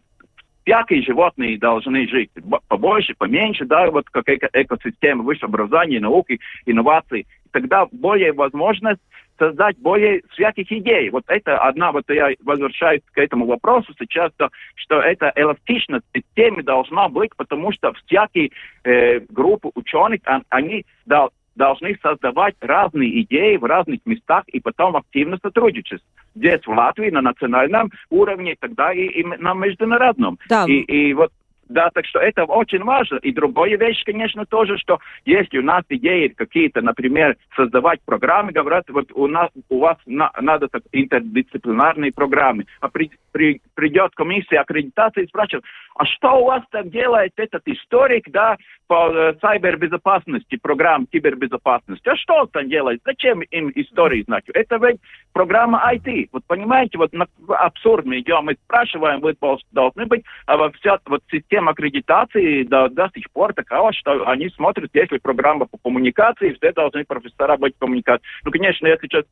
всякие 0.64 1.04
животные 1.04 1.58
должны 1.58 2.08
жить. 2.08 2.30
Побольше, 2.68 3.14
поменьше, 3.18 3.66
да, 3.66 3.90
вот 3.92 4.10
как 4.10 4.28
эко 4.30 4.50
экосистема, 4.54 5.24
высшее 5.24 5.48
образование, 5.48 6.00
науки, 6.00 6.40
инновации. 6.66 7.26
Тогда 7.52 7.88
более 7.92 8.34
возможность 8.34 9.02
создать 9.40 9.78
более 9.80 10.22
всяких 10.32 10.72
идей. 10.72 11.10
Вот 11.10 11.24
это 11.28 11.58
одна, 11.58 11.92
вот 11.92 12.04
я 12.10 12.30
возвращаюсь 12.44 13.02
к 13.12 13.18
этому 13.18 13.46
вопросу 13.46 13.94
сейчас, 13.98 14.32
то, 14.38 14.50
что 14.76 15.00
эта 15.00 15.32
эластичность 15.36 16.06
системы 16.14 16.62
должна 16.62 17.08
быть, 17.08 17.32
потому 17.38 17.72
что 17.72 17.94
всякие 18.06 18.52
э, 18.84 19.22
группы 19.30 19.72
ученых, 19.74 20.20
они 20.50 20.86
да, 21.06 21.30
должны 21.60 22.00
создавать 22.02 22.56
разные 22.62 23.22
идеи 23.22 23.58
в 23.58 23.66
разных 23.66 24.00
местах 24.06 24.46
и 24.48 24.62
потом 24.62 24.96
активно 24.96 25.38
сотрудничать. 25.44 26.02
Здесь, 26.34 26.66
в 26.66 26.70
Латвии, 26.70 27.12
на 27.12 27.22
национальном 27.22 27.92
уровне, 28.10 28.56
тогда 28.60 28.94
и, 28.94 29.06
и 29.06 29.24
на 29.24 29.54
международном. 29.54 30.40
Да. 30.48 30.66
И, 30.68 30.80
и 30.80 31.14
вот 31.14 31.32
да, 31.70 31.92
так 31.94 32.06
что 32.06 32.20
это 32.20 32.46
очень 32.46 32.84
важно. 32.84 33.18
И 33.18 33.32
другая 33.32 33.78
вещь, 33.78 34.04
конечно, 34.04 34.46
тоже, 34.46 34.78
что 34.78 35.00
если 35.24 35.60
у 35.60 35.64
нас 35.64 35.84
идеи 35.88 36.30
какие-то, 36.30 36.82
например, 36.82 37.38
создавать 37.56 38.02
программы, 38.02 38.52
говорят, 38.52 38.90
вот 38.90 39.12
у 39.14 39.28
нас 39.28 39.50
у 39.70 39.80
вас 39.80 39.98
на, 40.08 40.32
надо 40.42 40.68
так, 40.68 40.82
интердисциплинарные 40.92 42.12
программы. 42.12 42.66
А 42.82 42.90
при, 42.90 43.12
при, 43.32 43.62
придет 43.76 44.16
комиссия 44.16 44.60
аккредитации 44.60 45.24
и 45.24 45.28
спрашивает, 45.28 45.64
а 45.96 46.06
что 46.06 46.42
у 46.42 46.46
вас 46.46 46.64
так 46.72 46.90
делает 46.90 47.34
этот 47.36 47.62
историк, 47.68 48.30
да, 48.32 48.58
по 48.90 49.12
э, 49.14 49.34
cyberbezopasности, 49.40 50.58
программ 50.60 51.06
кибербезопасности. 51.06 52.10
А 52.10 52.16
что 52.16 52.48
там 52.48 52.68
делает? 52.68 53.02
Зачем 53.06 53.42
им 53.42 53.72
истории 53.76 54.24
знать? 54.24 54.46
Это 54.52 54.78
ведь 54.78 55.00
программа 55.32 55.94
IT. 55.94 56.30
Вот 56.32 56.44
понимаете, 56.48 56.98
вот 56.98 57.14
на 57.14 57.28
абсурд 57.50 58.06
мы 58.06 58.20
идем, 58.20 58.46
мы 58.46 58.56
спрашиваем, 58.66 59.22
вы 59.22 59.36
должны 59.72 60.08
быть, 60.08 60.24
а 60.48 60.58
вот 60.58 60.76
вся 60.78 60.98
вот 61.06 61.22
система 61.30 61.74
аккредитации 61.74 62.64
до, 62.64 62.90
до 62.90 63.12
сих 63.14 63.30
пор 63.30 63.54
такова, 63.54 63.94
что 63.94 64.28
они 64.28 64.50
смотрят, 64.50 64.90
если 64.94 65.20
программа 65.20 65.68
по 65.68 65.78
коммуникации, 65.78 66.54
все 66.54 66.72
должны 66.72 67.06
профессора 67.06 67.58
быть 67.58 67.76
коммуникации. 67.78 68.26
Ну, 68.44 68.50
конечно, 68.50 68.88
я 68.88 68.98
сейчас 69.00 69.26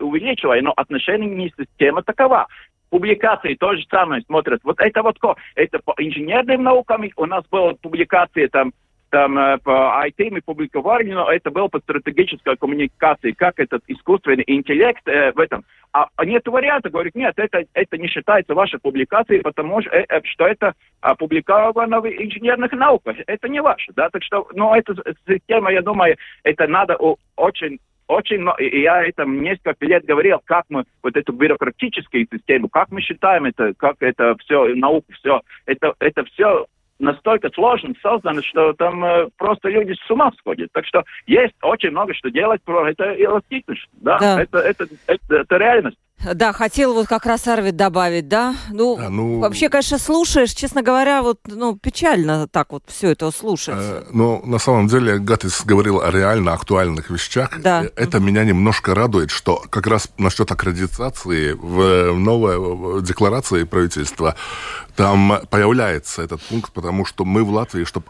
увеличиваю, 0.00 0.64
но 0.64 0.72
отношение 0.74 1.52
система 1.58 2.02
такова 2.02 2.46
публикации 2.90 3.54
то 3.54 3.74
же 3.74 3.84
самое 3.90 4.22
смотрят. 4.22 4.60
Вот 4.64 4.80
это 4.80 5.02
вот 5.02 5.16
это 5.54 5.78
по 5.80 5.94
инженерным 5.98 6.62
наукам 6.62 7.04
у 7.16 7.26
нас 7.26 7.44
была 7.50 7.74
публикация 7.74 8.48
там 8.48 8.72
там 9.10 9.38
э, 9.38 9.58
по 9.58 10.04
IT 10.06 10.30
мы 10.30 10.42
публиковали, 10.42 11.10
но 11.10 11.30
это 11.30 11.50
было 11.50 11.68
по 11.68 11.80
стратегической 11.80 12.56
коммуникации, 12.56 13.32
как 13.32 13.58
этот 13.58 13.82
искусственный 13.86 14.44
интеллект 14.46 15.06
э, 15.08 15.32
в 15.32 15.38
этом. 15.38 15.64
А, 15.92 16.08
нет 16.24 16.46
варианта, 16.46 16.90
говорит, 16.90 17.14
нет, 17.14 17.32
это, 17.36 17.64
это 17.72 17.96
не 17.96 18.08
считается 18.08 18.54
вашей 18.54 18.78
публикацией, 18.78 19.40
потому 19.40 19.80
что, 19.80 19.90
э, 19.90 20.04
э, 20.08 20.20
что 20.24 20.46
это 20.46 20.74
опубликовано 21.00 22.00
в 22.00 22.06
инженерных 22.06 22.72
науках. 22.72 23.16
Это 23.26 23.48
не 23.48 23.60
ваше, 23.60 23.92
да, 23.96 24.10
так 24.10 24.22
что, 24.22 24.46
ну, 24.52 24.74
эта 24.74 24.94
система, 25.26 25.72
я 25.72 25.80
думаю, 25.80 26.16
это 26.42 26.66
надо 26.66 26.96
очень 27.36 27.78
очень 28.08 28.38
много, 28.38 28.62
и 28.62 28.80
я 28.80 29.04
это 29.04 29.24
несколько 29.24 29.84
лет 29.84 30.04
говорил, 30.04 30.40
как 30.44 30.64
мы 30.68 30.84
вот 31.02 31.16
эту 31.16 31.32
бюрократическую 31.32 32.26
систему, 32.32 32.68
как 32.68 32.90
мы 32.90 33.00
считаем 33.00 33.44
это, 33.44 33.74
как 33.74 33.96
это 34.00 34.34
все, 34.40 34.74
наука, 34.74 35.12
все, 35.12 35.42
это, 35.66 35.94
это 36.00 36.24
все 36.24 36.66
настолько 36.98 37.50
сложно 37.50 37.94
создано, 38.02 38.42
что 38.42 38.72
там 38.72 39.04
э, 39.04 39.28
просто 39.36 39.68
люди 39.68 39.92
с 39.92 40.10
ума 40.10 40.32
сходят. 40.38 40.70
Так 40.72 40.84
что 40.86 41.04
есть 41.26 41.54
очень 41.62 41.90
много 41.90 42.14
что 42.14 42.30
делать 42.30 42.62
про 42.62 42.90
это 42.90 43.14
эластичность. 43.14 43.88
Да, 43.92 44.18
да. 44.18 44.42
Это, 44.42 44.58
это, 44.58 44.86
это, 45.06 45.36
это 45.36 45.56
реальность. 45.56 45.98
Да, 46.34 46.52
хотел 46.52 46.94
вот 46.94 47.06
как 47.06 47.26
раз 47.26 47.46
Арвид 47.46 47.76
добавить, 47.76 48.28
да? 48.28 48.56
Ну, 48.70 48.96
да, 48.96 49.08
ну, 49.08 49.38
вообще, 49.38 49.68
конечно, 49.68 49.98
слушаешь, 49.98 50.52
честно 50.52 50.82
говоря, 50.82 51.22
вот, 51.22 51.38
ну, 51.46 51.76
печально 51.76 52.48
так 52.48 52.72
вот 52.72 52.82
все 52.86 53.10
это 53.10 53.30
слушать. 53.30 53.76
Э, 53.78 54.04
но 54.10 54.40
на 54.44 54.58
самом 54.58 54.88
деле 54.88 55.18
Гатис 55.18 55.62
говорил 55.64 56.00
о 56.00 56.10
реально 56.10 56.54
актуальных 56.54 57.10
вещах. 57.10 57.50
Да. 57.60 57.84
Э, 57.84 57.90
это 57.94 58.18
меня 58.18 58.44
немножко 58.44 58.94
радует, 58.94 59.30
что 59.30 59.62
как 59.70 59.86
раз 59.86 60.08
насчет 60.18 60.50
аккредитации 60.50 61.52
в 61.52 62.12
новой 62.14 63.02
декларации 63.02 63.62
правительства 63.62 64.34
там 64.96 65.42
появляется 65.50 66.22
этот 66.22 66.42
пункт, 66.42 66.72
потому 66.72 67.04
что 67.04 67.24
мы 67.24 67.44
в 67.44 67.50
Латвии, 67.50 67.84
чтобы... 67.84 68.06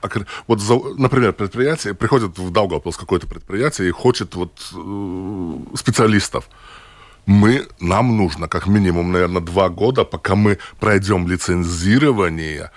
Вот, 0.46 0.98
например, 0.98 1.34
предприятие, 1.34 1.92
приходит 1.92 2.38
в 2.38 2.50
Даугавпилс 2.50 2.96
какое-то 2.96 3.26
предприятие 3.26 3.88
и 3.88 3.90
хочет 3.90 4.34
вот 4.34 4.52
э, 4.74 5.76
специалистов 5.76 6.48
мы, 7.28 7.66
нам 7.78 8.16
нужно 8.16 8.48
как 8.48 8.66
минимум, 8.66 9.12
наверное, 9.12 9.42
два 9.42 9.68
года, 9.68 10.04
пока 10.04 10.34
мы 10.34 10.58
пройдем 10.80 11.28
лицензирование 11.28 12.70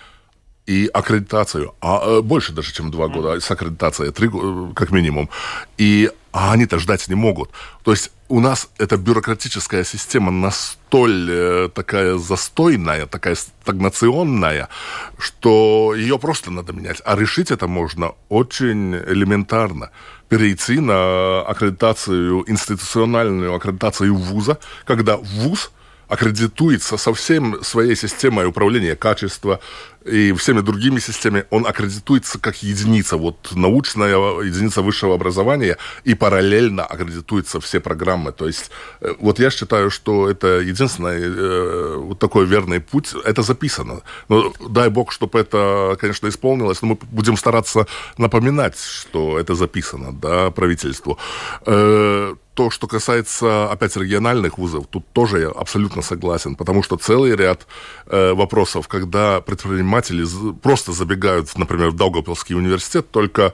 и 0.67 0.89
аккредитацию, 0.93 1.73
а 1.79 2.01
э, 2.03 2.21
больше 2.21 2.51
даже, 2.51 2.73
чем 2.73 2.91
два 2.91 3.07
года 3.07 3.39
с 3.39 3.49
аккредитацией, 3.49 4.11
три 4.11 4.27
э, 4.27 4.73
как 4.75 4.91
минимум. 4.91 5.29
И 5.77 6.11
а 6.33 6.51
они-то 6.51 6.79
ждать 6.79 7.07
не 7.07 7.15
могут. 7.15 7.49
То 7.83 7.91
есть 7.91 8.11
у 8.27 8.39
нас 8.39 8.69
эта 8.77 8.97
бюрократическая 8.97 9.85
система 9.85 10.31
настолько 10.31 11.31
э, 11.31 11.69
такая 11.73 12.17
застойная, 12.17 13.05
такая 13.05 13.35
стагнационная, 13.35 14.67
что 15.17 15.93
ее 15.95 16.19
просто 16.19 16.51
надо 16.51 16.73
менять. 16.73 17.01
А 17.05 17.15
решить 17.15 17.51
это 17.51 17.67
можно 17.67 18.11
очень 18.29 18.95
элементарно 18.95 19.91
перейти 20.31 20.79
на 20.79 21.41
аккредитацию, 21.41 22.49
институциональную 22.49 23.53
аккредитацию 23.53 24.15
вуза, 24.15 24.59
когда 24.85 25.17
вуз 25.17 25.71
аккредитуется 26.11 26.97
со 26.97 27.13
всем 27.13 27.63
своей 27.63 27.95
системой 27.95 28.45
управления 28.45 28.95
качества, 28.95 29.59
и 30.05 30.33
всеми 30.33 30.61
другими 30.61 30.99
системами, 30.99 31.45
он 31.51 31.65
аккредитуется 31.65 32.39
как 32.39 32.63
единица, 32.63 33.17
вот 33.17 33.51
научная 33.51 34.41
единица 34.41 34.81
высшего 34.81 35.13
образования, 35.13 35.77
и 36.03 36.15
параллельно 36.15 36.83
аккредитуются 36.85 37.59
все 37.59 37.79
программы. 37.79 38.31
То 38.31 38.47
есть 38.47 38.71
э, 39.01 39.13
вот 39.19 39.39
я 39.39 39.49
считаю, 39.51 39.91
что 39.91 40.29
это 40.29 40.59
единственный 40.59 41.21
э, 41.21 41.95
вот 41.97 42.19
такой 42.19 42.45
верный 42.45 42.79
путь, 42.79 43.13
это 43.23 43.43
записано. 43.43 44.01
Но 44.29 44.53
дай 44.69 44.89
бог, 44.89 45.11
чтобы 45.11 45.39
это, 45.39 45.97
конечно, 46.01 46.27
исполнилось, 46.27 46.81
но 46.81 46.87
мы 46.87 46.97
будем 47.11 47.37
стараться 47.37 47.85
напоминать, 48.17 48.79
что 48.79 49.39
это 49.39 49.55
записано, 49.55 50.13
да, 50.13 50.49
правительству. 50.49 51.17
Э, 51.65 52.35
то, 52.61 52.69
что 52.69 52.85
касается, 52.85 53.71
опять, 53.71 53.97
региональных 53.97 54.59
вузов, 54.59 54.85
тут 54.85 55.03
тоже 55.13 55.39
я 55.39 55.47
абсолютно 55.47 56.03
согласен, 56.03 56.55
потому 56.55 56.83
что 56.83 56.95
целый 56.95 57.35
ряд 57.35 57.65
э, 58.05 58.33
вопросов, 58.33 58.87
когда 58.87 59.41
предприниматели 59.41 60.23
просто 60.61 60.91
забегают, 60.91 61.57
например, 61.57 61.89
в 61.89 61.95
Даугавпилский 61.95 62.55
университет 62.55 63.09
только 63.09 63.53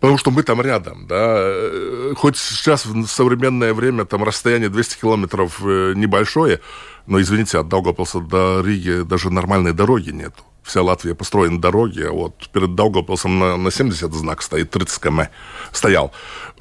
потому 0.00 0.18
что 0.18 0.30
мы 0.30 0.42
там 0.42 0.62
рядом, 0.62 1.06
да. 1.06 1.36
Э, 1.38 2.14
хоть 2.16 2.38
сейчас 2.38 2.86
в 2.86 3.06
современное 3.06 3.74
время 3.74 4.06
там 4.06 4.24
расстояние 4.24 4.70
200 4.70 5.00
километров 5.00 5.60
э, 5.62 5.92
небольшое, 5.94 6.60
но, 7.06 7.20
извините, 7.20 7.58
от 7.58 7.68
Даугавпилса 7.68 8.20
до 8.20 8.62
Риги 8.64 9.02
даже 9.02 9.30
нормальной 9.30 9.72
дороги 9.72 10.10
нету. 10.12 10.42
Вся 10.62 10.82
Латвия 10.82 11.14
построена 11.14 11.60
дороги, 11.60 12.08
вот 12.10 12.48
перед 12.52 12.74
Даугавпилсом 12.74 13.38
на, 13.38 13.56
на 13.56 13.70
70 13.70 14.12
знак 14.14 14.42
стоит, 14.42 14.70
30 14.70 15.02
км 15.02 15.30
стоял. 15.72 16.12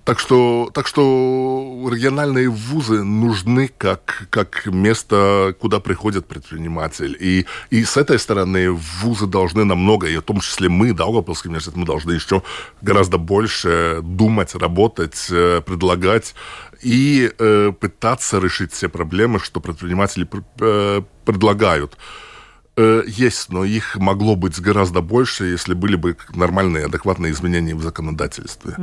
Так 0.05 0.19
что, 0.19 0.69
так 0.71 0.85
что 0.85 1.89
региональные 1.91 2.47
вузы 2.47 3.03
нужны 3.03 3.71
как, 3.75 4.27
как 4.29 4.67
место, 4.67 5.55
куда 5.59 5.79
приходит 5.79 6.27
предприниматель. 6.27 7.17
И, 7.19 7.47
и 7.71 7.83
с 7.83 7.97
этой 7.97 8.19
стороны 8.19 8.71
вузы 8.71 9.25
должны 9.25 9.65
намного, 9.65 10.07
и 10.07 10.15
в 10.17 10.21
том 10.21 10.41
числе 10.41 10.69
мы, 10.69 10.93
Даугавпилский 10.93 11.49
университет, 11.49 11.75
мы 11.75 11.87
должны 11.87 12.11
еще 12.11 12.43
гораздо 12.83 13.17
больше 13.17 14.01
думать, 14.03 14.53
работать, 14.53 15.25
э, 15.31 15.61
предлагать 15.65 16.35
и 16.83 17.31
э, 17.39 17.71
пытаться 17.71 18.37
решить 18.37 18.73
все 18.73 18.89
проблемы, 18.89 19.39
что 19.39 19.59
предприниматели 19.59 20.27
э, 20.59 21.01
предлагают. 21.25 21.97
Э, 22.77 23.03
есть, 23.07 23.53
но 23.53 23.63
их 23.63 23.95
могло 23.97 24.35
быть 24.35 24.59
гораздо 24.59 25.01
больше, 25.01 25.45
если 25.45 25.73
были 25.73 25.95
бы 25.95 26.17
нормальные, 26.35 26.85
адекватные 26.85 27.31
изменения 27.31 27.73
в 27.73 27.81
законодательстве. 27.81 28.73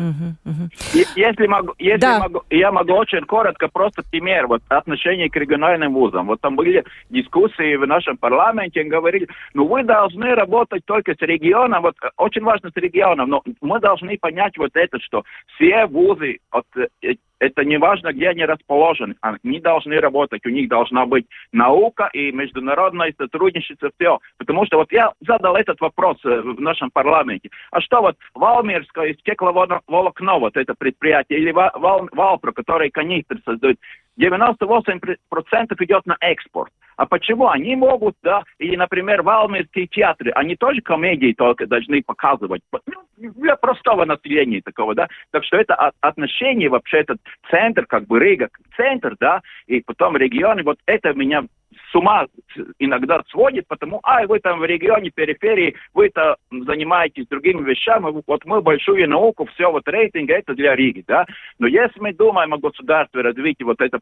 Если, 1.15 1.47
могу, 1.47 1.75
если 1.79 2.01
да. 2.01 2.19
могу, 2.21 2.43
я 2.49 2.73
могу 2.73 2.95
очень 2.95 3.25
коротко, 3.27 3.69
просто 3.69 4.03
пример, 4.11 4.47
вот 4.47 4.63
отношение 4.69 5.29
к 5.29 5.37
региональным 5.37 5.93
вузам. 5.93 6.27
Вот 6.27 6.41
там 6.41 6.57
были 6.57 6.85
дискуссии 7.11 7.77
в 7.77 7.87
нашем 7.87 8.17
парламенте, 8.17 8.83
говорили, 8.85 9.29
ну 9.53 9.67
вы 9.67 9.83
должны 9.83 10.35
работать 10.35 10.85
только 10.87 11.15
с 11.15 11.21
регионом, 11.21 11.83
вот 11.83 11.97
очень 12.17 12.43
важно 12.43 12.71
с 12.71 12.77
регионом, 12.77 13.29
но 13.29 13.43
мы 13.61 13.79
должны 13.79 14.17
понять 14.17 14.57
вот 14.57 14.71
это, 14.75 14.99
что 15.01 15.25
все 15.55 15.85
вузы 15.85 16.39
от 16.51 16.65
э, 16.77 17.17
это 17.43 17.65
не 17.65 17.77
важно, 17.77 18.13
где 18.13 18.29
они 18.29 18.45
расположены. 18.45 19.17
Они 19.21 19.59
должны 19.59 19.99
работать, 19.99 20.47
у 20.47 20.49
них 20.49 20.69
должна 20.69 21.07
быть 21.07 21.27
наука 21.51 22.09
и 22.13 22.31
международное 22.31 23.13
сотрудничество, 23.19 23.91
все. 23.99 24.21
Потому 24.39 24.65
что 24.67 24.77
вот 24.77 24.93
я 24.93 25.13
задал 25.21 25.57
этот 25.57 25.81
вопрос 25.81 26.19
э, 26.25 26.41
в 26.41 26.61
нашем 26.61 26.91
парламенте. 26.93 27.51
А 27.73 27.81
что 27.81 28.01
вот 28.01 28.17
Валмирское 28.35 29.15
стекловолокно, 29.15 30.39
вот 30.39 30.57
это 30.57 30.75
предприятие, 30.79 31.41
или 31.41 31.51
Вал, 31.51 32.09
Валпро, 32.13 32.53
который 32.53 32.91
канистры 32.91 33.41
создают, 33.45 33.79
98% 34.19 35.85
идет 35.85 36.07
на 36.07 36.17
экспорт. 36.21 36.73
А 36.97 37.07
почему? 37.07 37.49
Они 37.49 37.75
могут, 37.75 38.17
да, 38.23 38.43
или, 38.59 38.77
например, 38.77 39.23
валмирские 39.23 39.87
театры, 39.87 40.31
они 40.33 40.57
тоже 40.57 40.81
комедии 40.83 41.35
только 41.37 41.67
должны 41.67 42.03
показывать. 42.03 42.63
Ну, 42.87 43.03
для 43.17 43.57
простого 43.57 44.05
населения 44.05 44.61
такого, 44.63 44.95
да. 44.95 45.09
Так 45.31 45.45
что 45.45 45.57
это 45.57 45.93
отношение, 46.01 46.69
вообще 46.69 46.99
этот 46.99 47.19
центр, 47.51 47.87
как 47.87 48.07
бы 48.07 48.21
Рига, 48.21 48.51
центр, 48.77 49.17
да, 49.19 49.41
и 49.67 49.81
потом 49.81 50.17
регионы, 50.17 50.63
вот 50.63 50.79
это 50.87 51.15
меня 51.15 51.45
с 51.93 51.95
ума 51.95 52.27
иногда 52.79 53.23
сводит, 53.29 53.67
потому, 53.69 54.01
а, 54.03 54.27
вы 54.27 54.41
там 54.41 54.61
в 54.61 54.65
регионе, 54.65 55.11
периферии, 55.11 55.77
вы-то 55.95 56.37
занимаетесь 56.51 57.29
другими 57.29 57.63
вещами, 57.69 58.23
вот 58.27 58.45
мы 58.45 58.63
большую 58.63 59.09
науку, 59.09 59.47
все, 59.55 59.71
вот 59.71 59.87
рейтинг, 59.87 60.31
это 60.31 60.55
для 60.55 60.75
Риги, 60.75 61.05
да. 61.07 61.27
Но 61.59 61.67
если 61.67 62.01
мы 62.01 62.13
думаем 62.13 62.55
о 62.55 62.59
государстве, 62.59 63.21
развитии 63.21 63.65
вот 63.65 63.81
это 63.81 64.01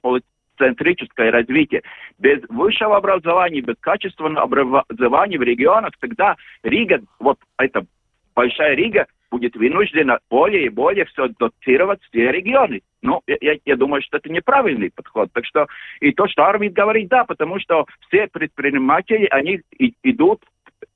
центрическое 0.58 1.30
развитие. 1.30 1.82
Без 2.18 2.40
высшего 2.50 2.98
образования, 2.98 3.62
без 3.62 3.76
качественного 3.80 4.42
образования 4.42 5.38
в 5.38 5.42
регионах, 5.42 5.92
тогда 5.98 6.36
Рига, 6.62 7.00
вот 7.18 7.38
эта 7.56 7.86
большая 8.34 8.74
Рига, 8.74 9.06
будет 9.30 9.56
вынуждена 9.56 10.18
более 10.28 10.66
и 10.66 10.68
более 10.68 11.04
все 11.06 11.28
дотировать 11.38 12.00
все 12.04 12.30
регионы. 12.32 12.80
Ну, 13.02 13.22
я, 13.26 13.56
я 13.64 13.76
думаю, 13.76 14.02
что 14.02 14.18
это 14.18 14.30
неправильный 14.30 14.90
подход. 14.90 15.30
Так 15.32 15.46
что 15.46 15.66
и 16.00 16.12
то, 16.12 16.28
что 16.28 16.46
Арвид 16.46 16.72
говорит, 16.72 17.08
да, 17.08 17.24
потому 17.24 17.58
что 17.60 17.86
все 18.08 18.26
предприниматели, 18.26 19.26
они 19.30 19.60
и, 19.78 19.94
идут 20.02 20.42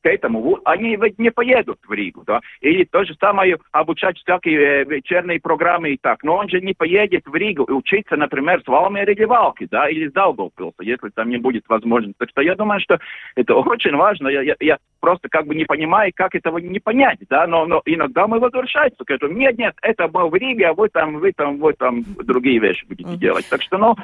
к 0.03 0.07
этому, 0.07 0.59
они 0.65 0.97
ведь 0.97 1.19
не 1.19 1.31
поедут 1.31 1.79
в 1.87 1.93
Ригу, 1.93 2.25
да, 2.27 2.41
или 2.61 2.85
то 2.85 3.05
же 3.05 3.15
самое 3.21 3.59
обучать 3.73 4.19
всякие 4.19 4.83
э, 4.83 4.85
вечерние 4.85 5.41
программы 5.41 5.91
и 5.91 5.99
так, 5.99 6.23
но 6.23 6.37
он 6.37 6.49
же 6.49 6.61
не 6.61 6.75
поедет 6.75 7.27
в 7.27 7.35
Ригу. 7.35 7.65
И 7.65 7.73
учиться, 7.73 8.17
например, 8.17 8.63
с 8.63 8.67
Валмери 8.67 9.13
или 9.13 9.25
Валки, 9.25 9.67
да, 9.71 9.89
или 9.89 10.09
с 10.09 10.13
Даугавпилса, 10.13 10.83
если 10.83 11.09
там 11.11 11.29
не 11.29 11.39
будет 11.39 11.65
возможности. 11.69 12.19
Так 12.19 12.31
что 12.31 12.43
я 12.43 12.55
думаю, 12.55 12.81
что 12.81 12.99
это 13.35 13.55
очень 13.55 13.97
важно, 13.97 14.29
я, 14.29 14.43
я, 14.43 14.57
я 14.61 14.79
просто 15.01 15.29
как 15.29 15.47
бы 15.47 15.55
не 15.55 15.65
понимаю, 15.65 16.13
как 16.15 16.35
этого 16.35 16.59
не 16.59 16.81
понять, 16.81 17.19
да, 17.29 17.47
но, 17.47 17.67
но 17.67 17.83
иногда 17.85 18.27
мы 18.27 18.39
возвращаемся 18.41 19.05
к 19.05 19.11
этому. 19.11 19.35
Нет, 19.35 19.59
нет, 19.59 19.75
это 19.83 20.09
был 20.09 20.29
в 20.29 20.35
Риге, 20.35 20.69
а 20.69 20.75
вы 20.75 20.89
там, 20.89 21.19
вы 21.19 21.33
там, 21.33 21.59
вы 21.59 21.73
там 21.75 22.05
другие 22.25 22.59
вещи 22.59 22.87
будете 22.87 23.17
делать. 23.17 23.47
Так 23.49 23.63
что, 23.63 23.79
ну, 23.79 23.97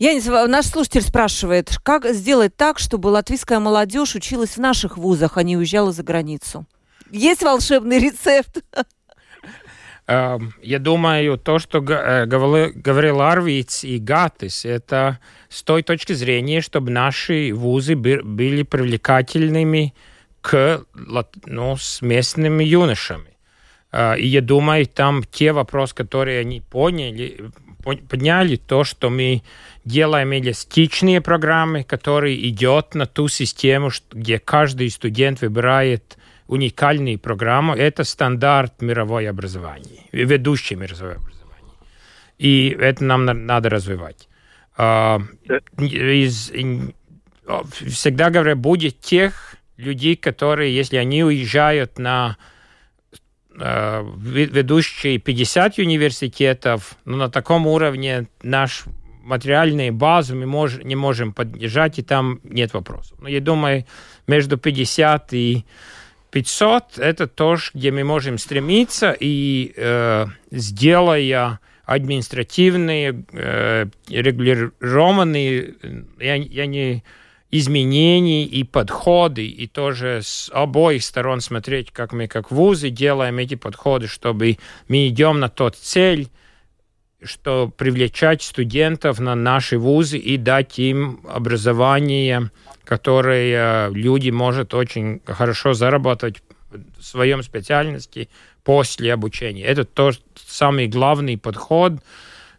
Янис, 0.00 0.24
наш 0.26 0.64
слушатель 0.64 1.02
спрашивает, 1.02 1.76
как 1.82 2.06
сделать 2.06 2.56
так, 2.56 2.78
чтобы 2.78 3.08
латвийская 3.08 3.58
молодежь 3.58 4.14
училась 4.14 4.56
в 4.56 4.58
наших 4.58 4.96
вузах, 4.96 5.36
а 5.36 5.42
не 5.42 5.58
уезжала 5.58 5.92
за 5.92 6.02
границу? 6.02 6.64
Есть 7.10 7.42
волшебный 7.42 7.98
рецепт? 7.98 8.64
Эм, 10.06 10.54
я 10.62 10.78
думаю, 10.78 11.36
то, 11.36 11.58
что 11.58 11.80
э, 11.80 12.24
говорил 12.24 13.20
Арвиц 13.20 13.84
и 13.84 13.98
Гатис, 13.98 14.64
это 14.64 15.18
с 15.50 15.62
той 15.62 15.82
точки 15.82 16.14
зрения, 16.14 16.62
чтобы 16.62 16.90
наши 16.90 17.52
вузы 17.52 17.94
были 17.94 18.62
привлекательными 18.62 19.94
к 20.40 20.82
ну, 21.44 21.76
с 21.76 22.00
местными 22.00 22.64
юношами. 22.64 23.36
Э, 23.92 24.18
и 24.18 24.26
я 24.26 24.40
думаю, 24.40 24.86
там 24.86 25.22
те 25.24 25.52
вопросы, 25.52 25.94
которые 25.94 26.40
они 26.40 26.62
поняли, 26.62 27.52
подняли, 27.82 28.56
то, 28.56 28.84
что 28.84 29.10
мы 29.10 29.42
делаем 29.84 30.32
эластичные 30.32 31.20
программы, 31.20 31.84
которые 31.84 32.48
идет 32.48 32.94
на 32.94 33.06
ту 33.06 33.28
систему, 33.28 33.90
где 34.12 34.38
каждый 34.38 34.90
студент 34.90 35.40
выбирает 35.40 36.18
уникальную 36.46 37.18
программу. 37.18 37.74
Это 37.74 38.04
стандарт 38.04 38.82
мировой 38.82 39.28
образования, 39.28 40.04
ведущее 40.12 40.78
мировое 40.78 41.16
образование. 41.16 41.74
И 42.38 42.76
это 42.78 43.04
нам 43.04 43.24
надо 43.24 43.68
развивать. 43.68 44.28
А, 44.76 45.20
из, 45.78 46.50
всегда 47.70 48.30
говорю, 48.30 48.56
будет 48.56 49.00
тех 49.00 49.56
людей, 49.76 50.16
которые, 50.16 50.74
если 50.74 50.96
они 50.96 51.24
уезжают 51.24 51.98
на 51.98 52.36
ведущие 53.54 55.18
50 55.18 55.78
университетов, 55.78 56.96
ну, 57.04 57.16
на 57.16 57.28
таком 57.28 57.66
уровне 57.66 58.28
наш 58.42 58.84
материальные 59.22 59.92
базы 59.92 60.34
мы 60.34 60.46
мож, 60.46 60.78
не 60.82 60.96
можем 60.96 61.32
поддержать, 61.32 61.98
и 61.98 62.02
там 62.02 62.40
нет 62.44 62.72
вопросов. 62.72 63.18
Но 63.20 63.28
я 63.28 63.40
думаю, 63.40 63.84
между 64.26 64.56
50 64.56 65.32
и 65.34 65.64
500 66.30 66.98
это 66.98 67.26
то, 67.26 67.56
где 67.74 67.90
мы 67.90 68.04
можем 68.04 68.38
стремиться, 68.38 69.16
и 69.18 69.72
э, 69.76 70.26
сделая 70.50 71.60
административные, 71.84 73.24
э, 73.32 73.86
регулированные, 74.08 75.74
я, 76.20 76.34
я 76.34 76.66
не 76.66 77.02
изменений 77.50 78.44
и 78.44 78.62
подходы, 78.64 79.46
и 79.46 79.66
тоже 79.66 80.20
с 80.22 80.50
обоих 80.52 81.02
сторон 81.02 81.40
смотреть, 81.40 81.90
как 81.90 82.12
мы 82.12 82.28
как 82.28 82.50
вузы 82.50 82.90
делаем 82.90 83.38
эти 83.38 83.56
подходы, 83.56 84.06
чтобы 84.06 84.58
мы 84.88 85.08
идем 85.08 85.40
на 85.40 85.48
тот 85.48 85.76
цель, 85.76 86.28
что 87.22 87.68
привлечать 87.68 88.42
студентов 88.42 89.18
на 89.18 89.34
наши 89.34 89.78
вузы 89.78 90.16
и 90.16 90.36
дать 90.36 90.78
им 90.78 91.20
образование, 91.28 92.50
которое 92.84 93.90
люди 93.90 94.30
могут 94.30 94.72
очень 94.72 95.20
хорошо 95.26 95.74
заработать 95.74 96.42
в 96.70 97.02
своем 97.02 97.42
специальности 97.42 98.28
после 98.62 99.12
обучения. 99.12 99.64
Это 99.64 99.84
то 99.84 100.12
самый 100.46 100.86
главный 100.86 101.36
подход, 101.36 101.94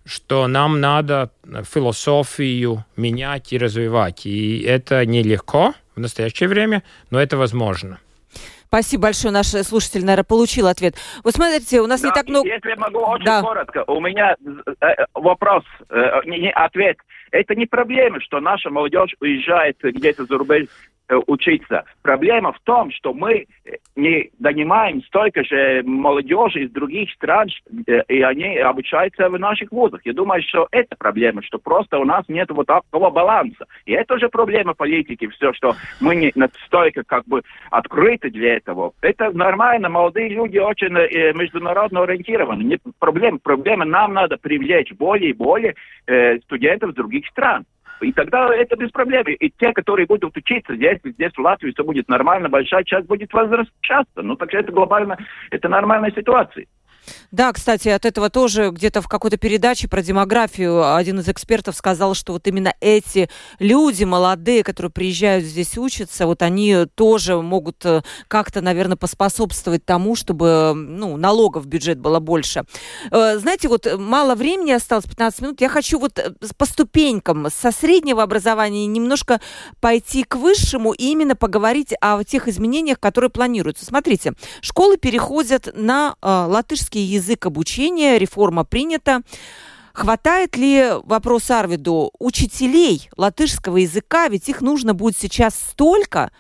что 0.06 0.48
нам 0.48 0.80
надо 0.80 1.32
философию 1.64 2.86
менять 2.96 3.54
и 3.54 3.58
развивать. 3.58 4.26
И 4.26 4.62
это 4.62 5.06
нелегко 5.06 5.74
в 5.96 6.00
настоящее 6.00 6.50
время, 6.50 6.84
но 7.10 7.22
это 7.22 7.38
возможно. 7.38 8.00
Спасибо 8.72 9.04
большое. 9.04 9.34
Наш 9.34 9.48
слушатель, 9.48 10.00
наверное, 10.06 10.24
получил 10.24 10.68
ответ. 10.68 10.96
Вы 11.26 11.32
смотрите, 11.32 11.82
у 11.82 11.88
нас 11.88 12.00
да, 12.00 12.08
не 12.08 12.14
так 12.14 12.30
много... 12.30 12.48
Если 12.48 12.74
могу 12.76 13.00
очень 13.00 13.26
да. 13.26 13.42
коротко. 13.42 13.84
У 13.86 14.00
меня 14.00 14.38
э, 14.82 14.86
э 14.86 15.06
вопрос, 15.14 15.66
э, 15.90 16.22
не, 16.26 16.40
не 16.40 16.52
ответ. 16.52 16.98
Это 17.32 17.54
не 17.54 17.66
проблема, 17.66 18.22
что 18.22 18.40
наша 18.40 18.70
молодежь 18.70 19.14
уезжает 19.20 19.78
где-то 19.82 20.26
за 20.26 20.38
рубеж 20.38 20.68
учиться. 21.28 21.86
Проблема 22.02 22.52
в 22.54 22.60
том, 22.62 22.92
что 22.92 23.14
мы 23.14 23.46
э, 23.66 23.72
не 23.96 24.30
донимаем 24.40 25.02
столько 25.04 25.44
же 25.44 25.84
молодежи 25.84 26.64
из 26.64 26.72
других 26.72 27.12
стран, 27.12 27.50
э, 27.88 28.04
и 28.08 28.22
они 28.22 28.58
обучаются 28.58 29.30
в 29.30 29.40
наших 29.40 29.72
вузах. 29.72 30.02
Я 30.06 30.14
думаю, 30.14 30.42
что 30.44 30.68
это 30.72 30.96
проблема, 30.96 31.42
что 31.44 31.58
просто 31.58 31.98
у 32.00 32.06
нас 32.06 32.26
нет 32.28 32.50
вот 32.52 32.68
такого 32.68 33.10
баланса. 33.10 33.66
И 33.86 33.94
это 33.94 34.16
уже 34.16 34.30
проблема 34.30 34.74
политики, 34.74 35.28
все, 35.28 35.54
что 35.54 35.76
мы 36.00 36.16
не 36.16 36.32
настолько 36.36 37.04
как 37.04 37.26
бы 37.26 37.42
открыты 37.70 38.30
для 38.30 38.56
этого. 38.56 38.94
Это 39.02 39.32
нормально, 39.32 39.90
молодые 39.90 40.30
люди 40.30 40.58
очень 40.58 40.92
международно 40.92 42.04
ориентированы. 42.04 42.64
Нет 42.64 42.82
проблем. 43.00 43.40
Проблема 43.40 43.86
нам 43.86 44.14
надо 44.14 44.38
привлечь 44.38 44.92
более 44.94 45.32
и 45.32 45.34
более 45.34 45.76
э, 46.08 46.40
студентов 46.40 46.92
из 46.92 46.96
других 46.96 47.28
стран. 47.28 47.66
И 48.02 48.12
тогда 48.12 48.54
это 48.54 48.76
без 48.76 48.92
проблем. 48.92 49.24
И 49.28 49.52
те, 49.58 49.74
которые 49.74 50.06
будут 50.06 50.36
учиться 50.36 50.76
здесь, 50.76 51.00
здесь 51.04 51.34
в 51.36 51.40
Латвии, 51.40 51.72
все 51.72 51.84
будет 51.84 52.08
нормально, 52.10 52.50
большая 52.50 52.84
часть 52.84 53.08
будет 53.08 53.32
возвращаться. 53.34 54.22
Ну, 54.22 54.36
так 54.36 54.54
это 54.54 54.72
глобально, 54.72 55.18
это 55.52 55.70
нормальная 55.70 56.12
ситуация. 56.12 56.66
Да, 57.32 57.54
кстати, 57.54 57.88
от 57.90 58.06
этого 58.06 58.30
тоже 58.30 58.72
где-то 58.72 59.02
в 59.02 59.08
какой-то 59.08 59.38
передаче 59.38 59.88
про 59.88 60.02
демографию 60.02 60.96
один 60.96 61.20
из 61.20 61.30
экспертов 61.30 61.76
сказал, 61.76 62.14
что 62.14 62.34
вот 62.34 62.48
именно 62.48 62.74
эти 62.82 63.30
люди 63.60 64.04
молодые, 64.04 64.64
которые 64.64 64.92
приезжают 64.92 65.46
здесь 65.46 65.78
учатся, 65.78 66.26
вот 66.26 66.42
они 66.42 66.86
тоже 66.96 67.42
могут 67.42 67.86
э, 67.86 68.02
как-то, 68.28 68.62
наверное, 68.62 68.98
поспособствовать 68.98 69.86
тому, 69.86 70.16
чтобы 70.16 70.74
ну, 70.76 71.18
налогов 71.18 71.64
в 71.64 71.68
бюджет 71.68 72.00
было 72.00 72.20
больше. 72.20 72.64
Э, 73.12 73.38
знаете, 73.38 73.68
вот 73.68 73.88
мало 73.98 74.36
времени 74.36 74.72
осталось, 74.72 75.06
15 75.06 75.42
минут. 75.42 75.62
Я 75.62 75.70
хочу 75.70 76.00
вот 76.00 76.20
э, 76.20 76.34
по 76.58 76.66
ступенькам 76.66 77.48
со 77.50 77.72
среднего 77.72 78.24
образования 78.24 78.86
немножко 78.88 79.40
пойти 79.80 80.24
к 80.24 80.36
высшему 80.36 80.92
и 80.92 81.06
именно 81.06 81.36
поговорить 81.36 81.94
о 82.02 82.24
тех 82.24 82.48
изменениях, 82.48 83.00
которые 83.00 83.30
планируются. 83.30 83.86
Смотрите, 83.86 84.34
школы 84.62 84.98
переходят 84.98 85.70
на 85.74 86.16
латышский 86.22 86.91
русский 86.92 87.00
язык 87.00 87.46
обучения, 87.46 88.18
реформа 88.18 88.66
принята. 88.66 89.22
Хватает 89.94 90.58
ли, 90.58 90.90
вопрос 91.04 91.50
Арвиду, 91.50 92.12
учителей 92.20 93.10
латышского 93.16 93.78
языка, 93.78 94.28
ведь 94.28 94.50
их 94.50 94.62
нужно 94.62 94.94
будет 94.94 95.18
сейчас 95.18 95.56
столько, 95.56 96.32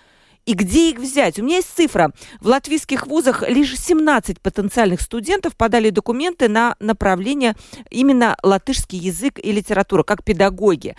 и 0.45 0.53
где 0.53 0.89
их 0.89 0.99
взять? 0.99 1.39
У 1.39 1.43
меня 1.43 1.57
есть 1.57 1.73
цифра. 1.73 2.11
В 2.41 2.47
латвийских 2.47 3.07
вузах 3.07 3.47
лишь 3.47 3.79
17 3.79 4.41
потенциальных 4.41 4.99
студентов 4.99 5.55
подали 5.55 5.89
документы 5.89 6.49
на 6.49 6.75
направление 6.79 7.55
именно 7.89 8.35
латышский 8.43 8.99
язык 8.99 9.39
и 9.41 9.51
литература, 9.53 10.03
как 10.03 10.23
педагоги. 10.23 10.95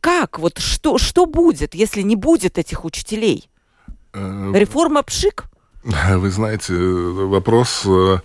Как? 0.00 0.38
Вот 0.38 0.58
что, 0.58 0.98
что 0.98 1.24
будет, 1.24 1.74
если 1.74 2.02
не 2.02 2.16
будет 2.16 2.58
этих 2.58 2.84
учителей? 2.84 3.48
Э, 4.12 4.52
Реформа 4.54 5.02
ПШИК? 5.02 5.47
Вы 6.16 6.30
знаете, 6.30 6.74
вопрос 6.74 7.82
э, 7.86 8.18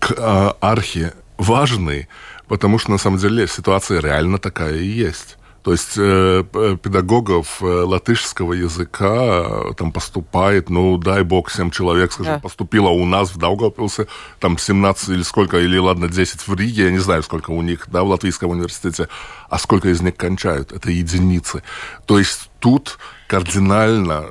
к 0.00 0.14
а, 0.18 0.56
архи 0.60 1.12
важный, 1.38 2.08
потому 2.48 2.78
что 2.78 2.90
на 2.90 2.98
самом 2.98 3.18
деле 3.18 3.46
ситуация 3.46 4.00
реально 4.00 4.38
такая 4.38 4.74
и 4.74 4.84
есть. 4.84 5.38
То 5.62 5.72
есть 5.72 5.94
э, 5.96 6.44
педагогов 6.82 7.60
э, 7.60 7.66
латышского 7.66 8.52
языка 8.52 9.44
э, 9.70 9.74
там 9.76 9.92
поступает, 9.92 10.70
ну, 10.70 10.96
дай 10.96 11.22
бог, 11.22 11.50
7 11.50 11.70
человек, 11.70 12.12
скажем, 12.12 12.34
да. 12.34 12.38
поступило 12.40 12.88
у 12.88 13.04
нас 13.04 13.30
в 13.30 13.38
Даугавпилсе, 13.38 14.06
там 14.38 14.58
17 14.58 15.08
или 15.08 15.22
сколько, 15.22 15.58
или 15.58 15.76
ладно, 15.78 16.08
10 16.08 16.46
в 16.46 16.54
Риге, 16.54 16.84
я 16.84 16.90
не 16.92 16.98
знаю, 16.98 17.22
сколько 17.24 17.50
у 17.50 17.62
них, 17.62 17.88
да, 17.90 18.02
в 18.02 18.08
Латвийском 18.08 18.50
университете, 18.50 19.08
а 19.50 19.58
сколько 19.58 19.88
из 19.88 20.00
них 20.00 20.16
кончают, 20.16 20.70
это 20.72 20.90
единицы. 20.90 21.64
То 22.06 22.18
есть 22.18 22.48
тут 22.60 22.98
кардинально 23.26 24.26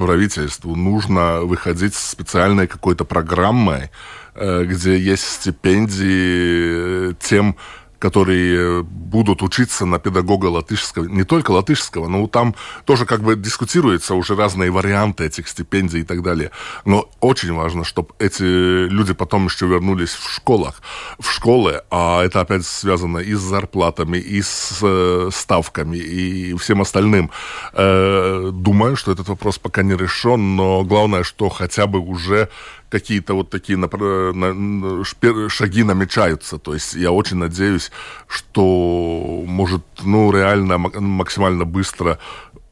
правительству 0.00 0.76
нужно 0.76 1.42
выходить 1.42 1.94
с 1.94 2.10
специальной 2.10 2.66
какой-то 2.66 3.04
программой, 3.04 3.90
э, 4.34 4.64
где 4.64 4.98
есть 4.98 5.24
стипендии 5.24 7.14
тем 7.20 7.56
которые 8.00 8.82
будут 8.82 9.42
учиться 9.42 9.84
на 9.86 9.98
педагога 9.98 10.46
латышского, 10.46 11.04
не 11.04 11.24
только 11.24 11.50
латышского, 11.50 12.08
но 12.08 12.26
там 12.26 12.54
тоже 12.86 13.04
как 13.04 13.20
бы 13.20 13.36
дискутируются 13.36 14.14
уже 14.14 14.34
разные 14.34 14.70
варианты 14.70 15.26
этих 15.26 15.46
стипендий 15.48 16.00
и 16.00 16.04
так 16.04 16.22
далее. 16.22 16.50
Но 16.84 17.08
очень 17.20 17.52
важно, 17.52 17.84
чтобы 17.84 18.08
эти 18.18 18.42
люди 18.88 19.12
потом 19.12 19.46
еще 19.46 19.66
вернулись 19.66 20.14
в 20.14 20.30
школах, 20.32 20.80
в 21.18 21.30
школы, 21.30 21.82
а 21.90 22.24
это 22.24 22.40
опять 22.40 22.64
связано 22.64 23.18
и 23.18 23.34
с 23.34 23.40
зарплатами, 23.40 24.16
и 24.16 24.40
с 24.40 24.78
э, 24.82 25.28
ставками, 25.30 25.98
и 25.98 26.56
всем 26.56 26.80
остальным. 26.80 27.30
Э, 27.74 28.50
думаю, 28.52 28.96
что 28.96 29.12
этот 29.12 29.28
вопрос 29.28 29.58
пока 29.58 29.82
не 29.82 29.94
решен, 29.94 30.56
но 30.56 30.84
главное, 30.84 31.22
что 31.22 31.50
хотя 31.50 31.86
бы 31.86 31.98
уже 31.98 32.48
какие-то 32.90 33.34
вот 33.34 33.50
такие 33.50 33.78
шаги 35.48 35.82
намечаются. 35.84 36.58
То 36.58 36.74
есть 36.74 36.94
я 36.94 37.12
очень 37.12 37.38
надеюсь, 37.38 37.90
что 38.28 39.44
может, 39.46 39.82
ну, 40.02 40.32
реально 40.32 40.78
максимально 40.78 41.64
быстро 41.64 42.18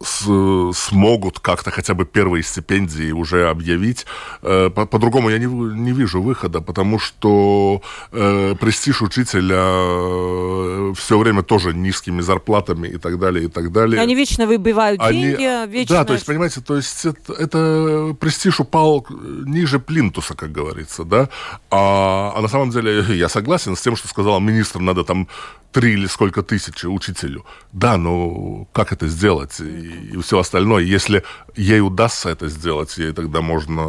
с, 0.00 0.72
смогут 0.74 1.40
как-то 1.40 1.70
хотя 1.70 1.94
бы 1.94 2.04
первые 2.04 2.42
стипендии 2.42 3.10
уже 3.10 3.48
объявить. 3.48 4.06
Э, 4.42 4.70
по- 4.70 4.86
по-другому 4.86 5.30
я 5.30 5.38
не, 5.38 5.46
не 5.46 5.92
вижу 5.92 6.22
выхода, 6.22 6.60
потому 6.60 6.98
что 6.98 7.82
э, 8.12 8.54
престиж 8.60 9.02
учителя 9.02 9.56
э, 9.58 10.92
все 10.96 11.18
время 11.18 11.42
тоже 11.42 11.74
низкими 11.74 12.20
зарплатами 12.20 12.88
и 12.88 12.98
так 12.98 13.18
далее, 13.18 13.46
и 13.46 13.48
так 13.48 13.72
далее. 13.72 14.00
Они 14.00 14.14
вечно 14.14 14.46
выбивают 14.46 15.00
Они, 15.00 15.22
деньги, 15.22 15.68
вечно... 15.68 15.96
Да, 15.96 16.04
то 16.04 16.12
есть, 16.12 16.26
понимаете, 16.26 16.60
то 16.60 16.76
есть 16.76 17.04
это, 17.04 17.32
это 17.32 18.16
престиж 18.20 18.60
упал 18.60 19.06
ниже 19.10 19.80
плинтуса, 19.80 20.34
как 20.34 20.52
говорится, 20.52 21.04
да, 21.04 21.28
а, 21.70 22.32
а 22.36 22.40
на 22.40 22.48
самом 22.48 22.70
деле 22.70 23.04
я 23.16 23.28
согласен 23.28 23.74
с 23.74 23.80
тем, 23.80 23.96
что 23.96 24.06
сказал 24.06 24.38
министр, 24.40 24.78
надо 24.78 25.02
там 25.02 25.28
три 25.72 25.92
или 25.92 26.06
сколько 26.06 26.42
тысяч 26.42 26.84
учителю. 26.84 27.44
Да, 27.72 27.96
но 27.96 28.66
как 28.72 28.92
это 28.92 29.06
сделать? 29.06 29.60
И, 29.88 30.20
все 30.20 30.38
остальное. 30.38 30.82
Если 30.82 31.24
ей 31.56 31.80
удастся 31.80 32.30
это 32.30 32.48
сделать, 32.48 32.96
ей 32.98 33.12
тогда 33.12 33.40
можно 33.40 33.82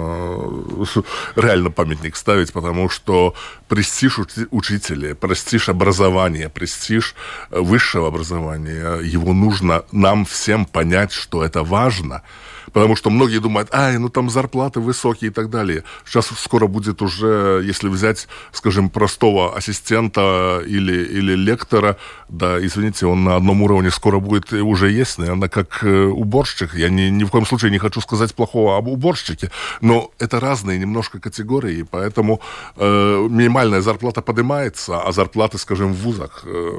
реально 1.35 1.71
памятник 1.71 2.15
ставить, 2.15 2.53
потому 2.53 2.89
что 2.89 3.35
престиж 3.67 4.19
учителя, 4.51 5.15
престиж 5.15 5.69
образования, 5.69 6.49
престиж 6.49 7.15
высшего 7.51 8.07
образования, 8.07 8.99
его 9.01 9.33
нужно 9.33 9.83
нам 9.91 10.25
всем 10.25 10.65
понять, 10.65 11.11
что 11.11 11.43
это 11.43 11.63
важно. 11.63 12.23
Потому 12.71 12.95
что 12.95 13.09
многие 13.09 13.39
думают, 13.39 13.73
ай, 13.73 13.97
ну 13.97 14.09
там 14.09 14.29
зарплаты 14.29 14.79
высокие 14.79 15.31
и 15.31 15.33
так 15.33 15.49
далее. 15.49 15.83
Сейчас 16.05 16.27
скоро 16.37 16.67
будет 16.67 17.01
уже, 17.01 17.61
если 17.63 17.89
взять, 17.89 18.27
скажем, 18.51 18.89
простого 18.89 19.55
ассистента 19.55 20.61
или, 20.65 21.03
или 21.03 21.35
лектора, 21.35 21.97
да, 22.29 22.63
извините, 22.63 23.07
он 23.07 23.23
на 23.23 23.35
одном 23.35 23.61
уровне 23.61 23.89
скоро 23.89 24.19
будет 24.19 24.53
уже 24.53 24.91
есть, 24.91 25.17
наверное, 25.17 25.49
как 25.49 25.83
э, 25.83 26.05
уборщик. 26.05 26.75
Я 26.75 26.89
ни, 26.89 27.09
ни 27.09 27.23
в 27.23 27.31
коем 27.31 27.45
случае 27.45 27.71
не 27.71 27.79
хочу 27.79 28.01
сказать 28.01 28.35
плохого 28.35 28.77
об 28.77 28.87
уборщике, 28.87 29.51
но 29.81 30.11
это 30.19 30.39
разные 30.39 30.77
немножко 30.77 31.19
категории, 31.19 31.83
поэтому 31.89 32.39
э, 32.75 33.27
минимальная 33.29 33.81
зарплата 33.81 34.21
поднимается, 34.21 35.01
а 35.01 35.11
зарплаты, 35.11 35.57
скажем, 35.57 35.93
в 35.93 35.97
вузах 35.97 36.43
э, 36.45 36.69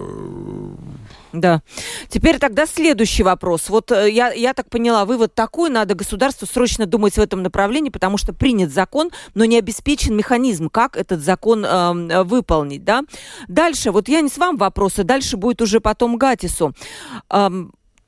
да. 1.33 1.63
Теперь 2.09 2.39
тогда 2.39 2.67
следующий 2.67 3.23
вопрос. 3.23 3.69
Вот 3.69 3.93
э, 3.93 4.11
я, 4.11 4.33
я 4.33 4.53
так 4.53 4.69
поняла, 4.69 5.05
вывод 5.05 5.35
такой, 5.35 5.71
надо 5.71 5.95
государству 5.95 6.47
срочно 6.47 6.87
думать 6.87 7.15
в 7.15 7.21
этом 7.21 7.43
направлении, 7.43 7.91
потому 7.91 8.19
что 8.19 8.33
принят 8.33 8.73
закон, 8.73 9.11
но 9.35 9.45
не 9.45 9.59
обеспечен 9.59 10.17
механизм, 10.17 10.69
как 10.69 10.97
этот 10.97 11.21
закон 11.21 11.65
э, 11.65 12.23
выполнить, 12.25 12.85
да. 12.85 13.03
Дальше, 13.47 13.93
вот 13.93 14.09
я 14.09 14.23
не 14.23 14.29
с 14.29 14.39
вам 14.39 14.57
вопросы, 14.57 15.05
дальше 15.05 15.37
будет 15.41 15.62
уже 15.62 15.80
потом 15.80 16.16
Гатису. 16.16 16.74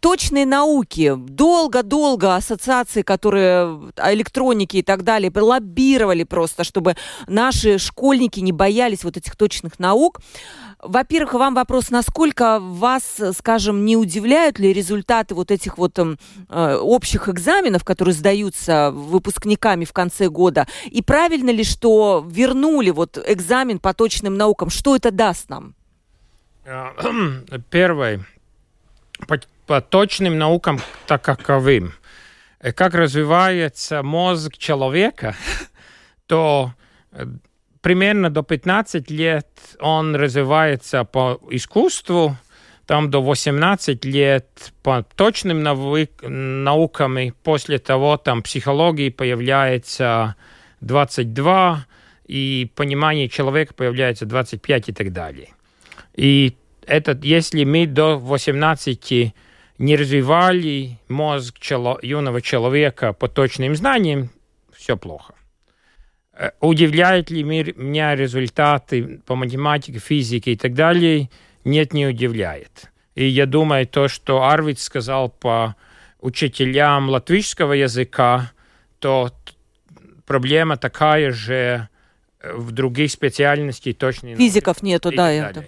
Точной 0.00 0.46
науки. 0.46 1.14
Долго-долго 1.16 2.34
ассоциации, 2.34 3.02
которые 3.02 3.92
электроники 4.04 4.78
и 4.78 4.82
так 4.82 5.04
далее, 5.04 5.30
лоббировали 5.32 6.24
просто, 6.24 6.64
чтобы 6.64 6.96
наши 7.28 7.78
школьники 7.78 8.40
не 8.40 8.50
боялись 8.50 9.04
вот 9.04 9.16
этих 9.16 9.36
точных 9.36 9.78
наук. 9.78 10.18
Во-первых, 10.80 11.34
вам 11.34 11.54
вопрос, 11.54 11.90
насколько 11.90 12.58
вас, 12.58 13.04
скажем, 13.38 13.84
не 13.84 13.96
удивляют 13.96 14.58
ли 14.58 14.72
результаты 14.72 15.36
вот 15.36 15.52
этих 15.52 15.78
вот 15.78 15.96
э, 15.96 16.76
общих 16.76 17.28
экзаменов, 17.28 17.84
которые 17.84 18.16
сдаются 18.16 18.90
выпускниками 18.90 19.84
в 19.84 19.92
конце 19.92 20.28
года? 20.28 20.66
И 20.86 21.00
правильно 21.00 21.50
ли, 21.50 21.62
что 21.62 22.26
вернули 22.28 22.90
вот 22.90 23.22
экзамен 23.24 23.78
по 23.78 23.94
точным 23.94 24.36
наукам? 24.36 24.68
Что 24.68 24.96
это 24.96 25.12
даст 25.12 25.48
нам? 25.48 25.76
Первое. 27.70 28.20
По, 29.26 29.40
по 29.66 29.80
точным 29.80 30.38
наукам 30.38 30.80
так 31.06 31.22
таковым. 31.22 31.92
Как 32.74 32.94
развивается 32.94 34.02
мозг 34.02 34.56
человека, 34.56 35.34
то 36.26 36.72
примерно 37.80 38.30
до 38.30 38.42
15 38.42 39.10
лет 39.10 39.48
он 39.80 40.14
развивается 40.14 41.04
по 41.04 41.40
искусству, 41.50 42.36
там 42.86 43.10
до 43.10 43.22
18 43.22 44.04
лет 44.04 44.72
по 44.82 45.02
точным 45.02 45.62
наукам, 45.62 47.18
и 47.18 47.30
после 47.30 47.78
того 47.78 48.16
там 48.16 48.42
психологии 48.42 49.10
появляется 49.10 50.36
22, 50.80 51.86
и 52.26 52.70
понимание 52.74 53.28
человека 53.28 53.74
появляется 53.74 54.26
25 54.26 54.88
и 54.88 54.92
так 54.92 55.12
далее. 55.12 55.48
И 56.14 56.56
этот, 56.86 57.24
если 57.24 57.64
мы 57.64 57.86
до 57.86 58.18
18 58.18 59.34
не 59.78 59.96
развивали 59.96 60.98
мозг 61.08 61.58
чело, 61.58 61.98
юного 62.02 62.40
человека 62.40 63.12
по 63.12 63.28
точным 63.28 63.74
знаниям, 63.74 64.30
все 64.74 64.96
плохо. 64.96 65.34
Э, 66.34 66.50
удивляют 66.60 67.30
ли 67.30 67.42
меня 67.42 68.14
результаты 68.14 69.20
по 69.26 69.34
математике, 69.34 69.98
физике 69.98 70.52
и 70.52 70.56
так 70.56 70.74
далее? 70.74 71.30
Нет, 71.64 71.92
не 71.92 72.06
удивляет. 72.06 72.90
И 73.14 73.26
я 73.26 73.46
думаю, 73.46 73.86
то, 73.86 74.08
что 74.08 74.42
Арвид 74.42 74.78
сказал 74.78 75.28
по 75.28 75.76
учителям 76.20 77.10
латвийского 77.10 77.72
языка, 77.72 78.52
то 78.98 79.30
проблема 80.24 80.76
такая 80.76 81.30
же 81.32 81.88
в 82.42 82.72
других 82.72 83.10
специальностях 83.10 83.96
точно. 83.96 84.34
Физиков 84.36 84.82
нету, 84.82 85.12
да. 85.14 85.30
Это. 85.30 85.66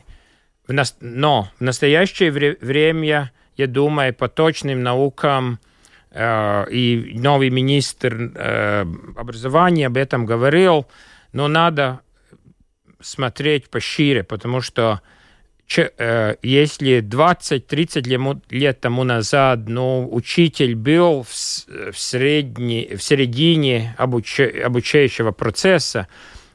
Но 0.66 1.48
в 1.58 1.60
настоящее 1.60 2.30
время, 2.30 3.32
я 3.56 3.66
думаю, 3.66 4.14
по 4.14 4.28
точным 4.28 4.82
наукам– 4.82 5.58
Э, 6.14 6.64
и 6.70 7.18
новый 7.18 7.50
министр 7.50 8.32
э, 8.36 8.84
образования 9.16 9.88
об 9.88 9.96
этом 9.96 10.26
говорил, 10.26 10.86
но 11.32 11.48
надо 11.48 12.00
смотреть 13.00 13.68
пошире, 13.68 14.22
потому 14.22 14.60
что 14.60 15.00
э, 15.76 16.36
если 16.40 17.00
20-30 17.00 18.42
лет 18.50 18.80
тому 18.80 19.02
назад 19.02 19.66
ну, 19.66 20.08
учитель 20.08 20.76
был 20.76 21.24
в, 21.24 21.32
в, 21.32 21.98
средне, 21.98 22.96
в 22.96 23.02
середине 23.02 23.96
обуч, 23.98 24.38
обучающего 24.38 25.32
процесса, 25.32 26.06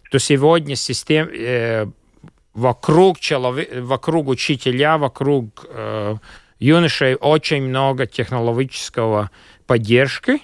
то 0.10 0.20
сегодня 0.20 0.78
систем, 0.78 1.28
э, 1.28 1.88
вокруг, 2.60 3.20
человек, 3.20 3.70
вокруг 3.82 4.28
учителя, 4.28 4.98
вокруг 4.98 5.66
э, 5.70 6.16
юношей 6.60 7.16
очень 7.16 7.64
много 7.64 8.06
технологического 8.06 9.32
поддержки, 9.66 10.42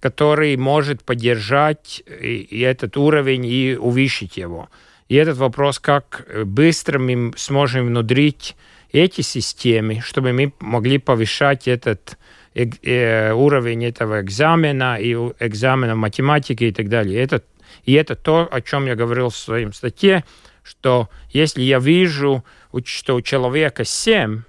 который 0.00 0.56
может 0.56 1.02
поддержать 1.02 2.02
и, 2.06 2.36
и 2.36 2.60
этот 2.60 2.96
уровень 2.96 3.44
и 3.46 3.76
увеличить 3.76 4.36
его. 4.36 4.68
И 5.08 5.16
этот 5.16 5.38
вопрос, 5.38 5.78
как 5.78 6.26
быстро 6.44 6.98
мы 6.98 7.32
сможем 7.36 7.86
внедрить 7.86 8.56
эти 8.92 9.22
системы, 9.22 10.00
чтобы 10.00 10.32
мы 10.32 10.52
могли 10.60 10.98
повышать 10.98 11.68
этот 11.68 12.16
э, 12.54 12.66
э, 12.82 13.32
уровень 13.32 13.84
этого 13.84 14.20
экзамена 14.20 14.98
и 15.00 15.14
экзамена 15.14 15.96
математики 15.96 16.64
и 16.64 16.72
так 16.72 16.88
далее. 16.88 17.20
Это, 17.20 17.42
и 17.84 17.92
это 17.94 18.14
то, 18.14 18.48
о 18.50 18.60
чем 18.60 18.86
я 18.86 18.94
говорил 18.94 19.30
в 19.30 19.36
своем 19.36 19.72
статье, 19.72 20.24
что 20.66 21.08
если 21.30 21.62
я 21.62 21.78
вижу 21.78 22.44
что 22.84 23.14
у 23.14 23.22
человека 23.22 23.84
7, 23.84 24.42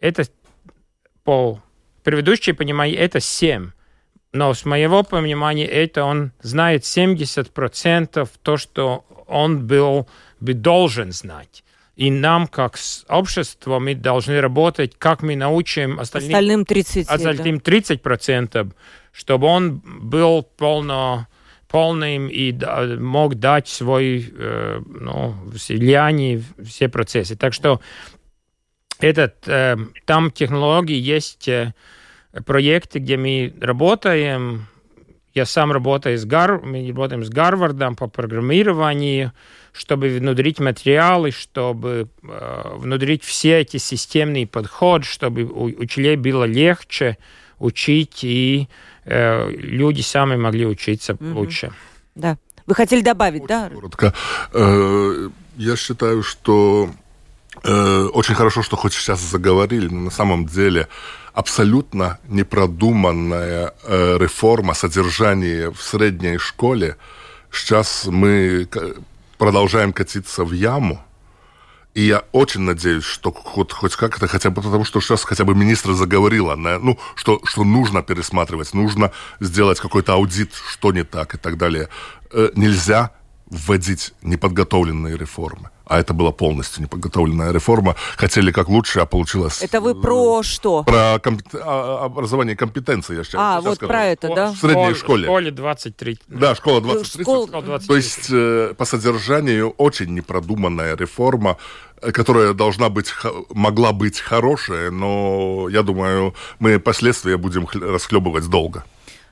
это 0.00 0.24
по 1.24 1.62
предыдущее 2.02 2.54
понимание 2.54 2.96
это 2.96 3.20
7. 3.20 3.70
Но 4.32 4.54
с 4.54 4.64
моего 4.64 5.02
понимания 5.02 5.66
это 5.66 6.04
он 6.04 6.32
знает 6.42 6.82
70% 6.82 8.28
то, 8.42 8.56
что 8.56 9.04
он 9.26 9.66
был 9.66 10.08
бы 10.40 10.54
должен 10.54 11.12
знать. 11.12 11.64
И 11.94 12.10
нам, 12.10 12.48
как 12.48 12.78
общество, 13.08 13.78
мы 13.78 13.94
должны 13.94 14.40
работать, 14.40 14.94
как 14.98 15.22
мы 15.22 15.36
научим 15.36 16.00
остальным, 16.00 16.30
остальным 16.30 16.64
30, 16.64 17.08
остальным 17.08 17.56
30%, 17.58 18.72
чтобы 19.12 19.46
он 19.46 19.82
был 19.84 20.42
полно 20.42 21.28
полным 21.72 22.28
и 22.28 22.52
мог 22.98 23.36
дать 23.36 23.66
свой 23.66 24.30
э, 24.30 24.80
ну, 24.86 25.34
влияние, 25.46 26.42
все 26.62 26.90
процессы. 26.90 27.34
Так 27.34 27.54
что 27.54 27.80
этот, 29.00 29.48
э, 29.48 29.76
там 30.04 30.30
технологии 30.30 30.98
есть 30.98 31.48
э, 31.48 31.72
проекты, 32.44 32.98
где 32.98 33.16
мы 33.16 33.54
работаем. 33.58 34.66
Я 35.32 35.46
сам 35.46 35.72
работаю 35.72 36.18
с 36.18 36.26
Гар, 36.26 36.60
мы 36.62 36.86
работаем 36.88 37.24
с 37.24 37.30
Гарвардом 37.30 37.96
по 37.96 38.06
программированию, 38.06 39.32
чтобы 39.72 40.08
внедрить 40.08 40.60
материалы, 40.60 41.30
чтобы 41.30 42.10
э, 42.22 42.76
внедрить 42.76 43.24
все 43.24 43.60
эти 43.60 43.78
системные 43.78 44.46
подходы, 44.46 45.06
чтобы 45.06 45.44
у 45.44 45.64
учителей 45.64 46.16
было 46.16 46.44
легче 46.44 47.16
учить 47.58 48.24
и 48.24 48.68
люди 49.04 50.00
сами 50.02 50.36
могли 50.36 50.66
учиться 50.66 51.14
угу. 51.14 51.40
лучше. 51.40 51.72
Да. 52.14 52.38
Вы 52.66 52.74
хотели 52.74 53.02
добавить, 53.02 53.42
Очень 53.42 53.48
да? 53.48 53.70
Коротко. 53.70 54.14
Э, 54.52 55.28
я 55.56 55.76
считаю, 55.76 56.22
что 56.22 56.90
э, 57.64 58.08
очень 58.12 58.34
хорошо, 58.34 58.62
что 58.62 58.76
хоть 58.76 58.92
сейчас 58.92 59.20
заговорили, 59.20 59.88
но 59.88 60.00
на 60.00 60.10
самом 60.10 60.46
деле 60.46 60.88
абсолютно 61.32 62.18
непродуманная 62.28 63.72
э, 63.84 64.18
реформа 64.18 64.74
содержания 64.74 65.70
в 65.70 65.82
средней 65.82 66.38
школе. 66.38 66.96
Сейчас 67.50 68.06
мы 68.06 68.68
продолжаем 69.38 69.92
катиться 69.92 70.44
в 70.44 70.52
яму, 70.52 71.04
и 71.94 72.02
я 72.02 72.22
очень 72.32 72.62
надеюсь, 72.62 73.04
что 73.04 73.32
хоть, 73.32 73.72
хоть 73.72 73.96
как-то, 73.96 74.26
хотя 74.26 74.50
бы 74.50 74.62
потому, 74.62 74.84
что 74.84 75.00
сейчас 75.00 75.24
хотя 75.24 75.44
бы 75.44 75.54
министр 75.54 75.92
заговорила, 75.92 76.56
на, 76.56 76.78
ну, 76.78 76.98
что, 77.14 77.40
что 77.44 77.64
нужно 77.64 78.02
пересматривать, 78.02 78.72
нужно 78.74 79.10
сделать 79.40 79.78
какой-то 79.80 80.14
аудит, 80.14 80.54
что 80.54 80.92
не 80.92 81.04
так 81.04 81.34
и 81.34 81.38
так 81.38 81.58
далее. 81.58 81.88
Э, 82.32 82.50
нельзя 82.54 83.10
вводить 83.46 84.14
неподготовленные 84.22 85.18
реформы. 85.18 85.68
А 85.92 85.98
это 85.98 86.14
была 86.14 86.32
полностью 86.32 86.82
неподготовленная 86.82 87.52
реформа. 87.52 87.96
Хотели 88.16 88.50
как 88.50 88.68
лучше, 88.68 89.00
а 89.00 89.04
получилось... 89.04 89.60
Это 89.60 89.82
вы 89.82 89.94
про 89.94 90.42
что? 90.42 90.84
Про 90.84 91.18
комп... 91.22 91.42
А, 91.52 92.06
образование 92.06 92.56
компетенции, 92.56 93.14
я 93.14 93.24
сейчас 93.24 93.34
А, 93.36 93.56
сейчас 93.56 93.64
вот 93.66 93.76
скажу. 93.76 93.88
про 93.90 94.04
это, 94.06 94.34
да? 94.34 94.52
В 94.52 94.56
средней 94.56 94.94
школе. 94.94 95.24
В 95.24 95.26
школе 95.26 95.50
23. 95.50 96.18
Да, 96.28 96.54
школа 96.54 96.80
23. 96.80 97.24
Школ... 97.24 97.46
То 97.46 97.94
есть 97.96 98.28
э, 98.30 98.72
по 98.74 98.86
содержанию 98.86 99.74
очень 99.76 100.14
непродуманная 100.14 100.96
реформа, 100.96 101.58
э, 102.00 102.10
которая 102.10 102.54
должна 102.54 102.88
быть, 102.88 103.12
могла 103.50 103.92
быть 103.92 104.18
хорошая, 104.18 104.90
но 104.90 105.68
я 105.68 105.82
думаю, 105.82 106.34
мы 106.58 106.78
последствия 106.78 107.36
будем 107.36 107.68
расхлебывать 107.70 108.48
долго. 108.48 108.82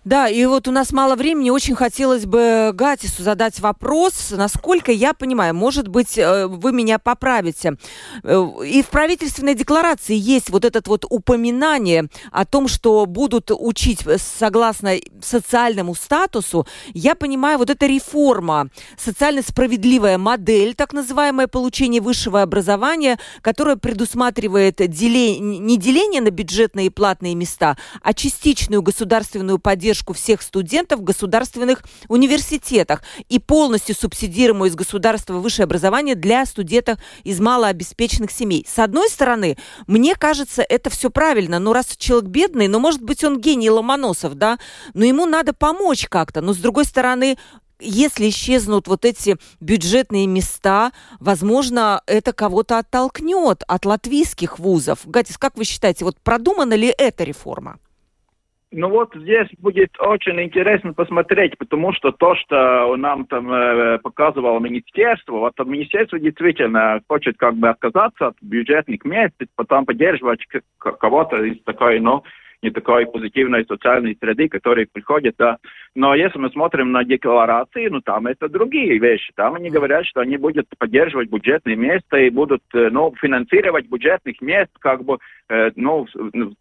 Да, 0.05 0.29
и 0.31 0.47
вот 0.47 0.67
у 0.67 0.71
нас 0.71 0.93
мало 0.93 1.15
времени, 1.15 1.51
очень 1.51 1.75
хотелось 1.75 2.25
бы 2.25 2.71
Гатису 2.73 3.23
задать 3.23 3.61
вопрос, 3.61 4.31
насколько 4.31 4.93
я 4.93 5.13
понимаю, 5.13 5.55
может 5.55 5.89
быть, 5.89 6.17
э, 6.17 6.47
вы 6.47 6.73
меня 6.73 6.99
поправите. 6.99 7.77
Э, 8.23 8.47
и 8.65 8.83
в 8.83 8.87
правительственной 8.87 9.55
декларации 9.55 10.17
есть 10.17 10.49
вот 10.49 10.65
это 10.65 10.81
вот 10.87 11.05
упоминание 11.11 12.09
о 12.33 12.47
том, 12.47 12.67
что 12.67 13.05
будут 13.05 13.51
учить 13.51 14.01
согласно 14.17 14.95
социальному 15.21 15.95
статусу. 15.95 16.67
Я 16.95 17.15
понимаю, 17.15 17.59
вот 17.59 17.69
эта 17.69 17.85
реформа, 17.85 18.71
социально 18.97 19.43
справедливая 19.43 20.17
модель, 20.17 20.75
так 20.75 20.95
называемое 20.95 21.47
получение 21.47 22.01
высшего 22.01 22.41
образования, 22.41 23.19
которая 23.43 23.77
предусматривает 23.77 24.77
деление, 24.79 25.59
не 25.59 25.77
деление 25.77 26.23
на 26.23 26.31
бюджетные 26.31 26.87
и 26.87 26.91
платные 26.91 27.35
места, 27.35 27.77
а 28.01 28.15
частичную 28.15 28.81
государственную 28.81 29.59
поддержку 29.59 29.90
поддержку 29.91 30.13
всех 30.13 30.43
студентов 30.43 31.01
в 31.01 31.03
государственных 31.03 31.83
университетах 32.07 33.03
и 33.29 33.41
полностью 33.41 33.97
субсидируемую 33.97 34.71
из 34.71 34.77
государства 34.77 35.35
высшее 35.35 35.65
образование 35.65 36.15
для 36.15 36.47
студентов 36.47 37.01
из 37.25 37.41
малообеспеченных 37.41 38.31
семей. 38.31 38.65
С 38.69 38.79
одной 38.79 39.09
стороны, 39.09 39.57
мне 39.89 40.15
кажется, 40.15 40.63
это 40.63 40.91
все 40.91 41.11
правильно, 41.11 41.59
но 41.59 41.73
раз 41.73 41.97
человек 41.97 42.31
бедный, 42.31 42.69
ну, 42.69 42.79
может 42.79 43.03
быть, 43.03 43.25
он 43.25 43.41
гений 43.41 43.69
Ломоносов, 43.69 44.35
да, 44.35 44.59
но 44.95 45.05
ему 45.05 45.27
надо 45.27 45.53
помочь 45.53 46.07
как-то. 46.09 46.41
Но, 46.41 46.55
с 46.55 46.59
другой 46.59 46.85
стороны, 46.85 47.37
если 47.81 48.29
исчезнут 48.29 48.87
вот 48.87 49.05
эти 49.05 49.39
бюджетные 49.59 50.29
места, 50.29 50.93
возможно, 51.19 52.01
это 52.07 52.33
кого-то 52.33 52.79
оттолкнет 52.79 53.65
от 53.67 53.85
латвийских 53.85 54.61
вузов. 54.61 55.01
Гатис, 55.05 55.37
как 55.37 55.57
вы 55.57 55.65
считаете, 55.65 56.05
вот 56.05 56.21
продумана 56.21 56.75
ли 56.75 56.95
эта 56.97 57.25
реформа? 57.25 57.79
Ну 58.73 58.89
вот 58.89 59.13
здесь 59.17 59.49
будет 59.59 59.91
очень 59.99 60.41
интересно 60.41 60.93
посмотреть, 60.93 61.59
потому 61.59 61.93
что 61.93 62.13
то, 62.13 62.37
что 62.37 62.97
нам 62.97 63.27
там 63.27 63.53
э, 63.53 63.99
показывало 63.99 64.61
министерство, 64.61 65.39
вот 65.39 65.59
министерство 65.67 66.21
действительно 66.21 67.01
хочет 67.09 67.37
как 67.37 67.57
бы 67.57 67.69
отказаться 67.69 68.29
от 68.29 68.37
бюджетных 68.41 69.05
мест, 69.05 69.35
потом 69.57 69.87
поддерживать 69.87 70.47
кого-то 70.79 71.43
из 71.43 71.61
такой, 71.65 71.99
ну, 71.99 72.23
не 72.63 72.71
такой 72.71 73.07
позитивной 73.07 73.65
социальной 73.65 74.17
среды, 74.21 74.49
которые 74.49 74.87
приходят, 74.87 75.35
да. 75.39 75.59
Но 75.95 76.15
если 76.15 76.39
мы 76.39 76.51
смотрим 76.51 76.93
на 76.93 77.05
декларации, 77.05 77.89
ну 77.89 78.01
там 78.01 78.27
это 78.27 78.49
другие 78.49 78.99
вещи. 78.99 79.33
Там 79.35 79.55
они 79.55 79.71
говорят, 79.71 80.07
что 80.07 80.21
они 80.21 80.37
будут 80.37 80.67
поддерживать 80.79 81.31
бюджетные 81.31 81.77
места 81.77 82.19
и 82.19 82.31
будут, 82.31 82.63
э, 82.75 82.89
ну, 82.91 83.13
финансировать 83.21 83.89
бюджетных 83.89 84.41
мест, 84.41 84.71
как 84.79 85.05
бы, 85.05 85.19
э, 85.49 85.71
ну, 85.77 86.07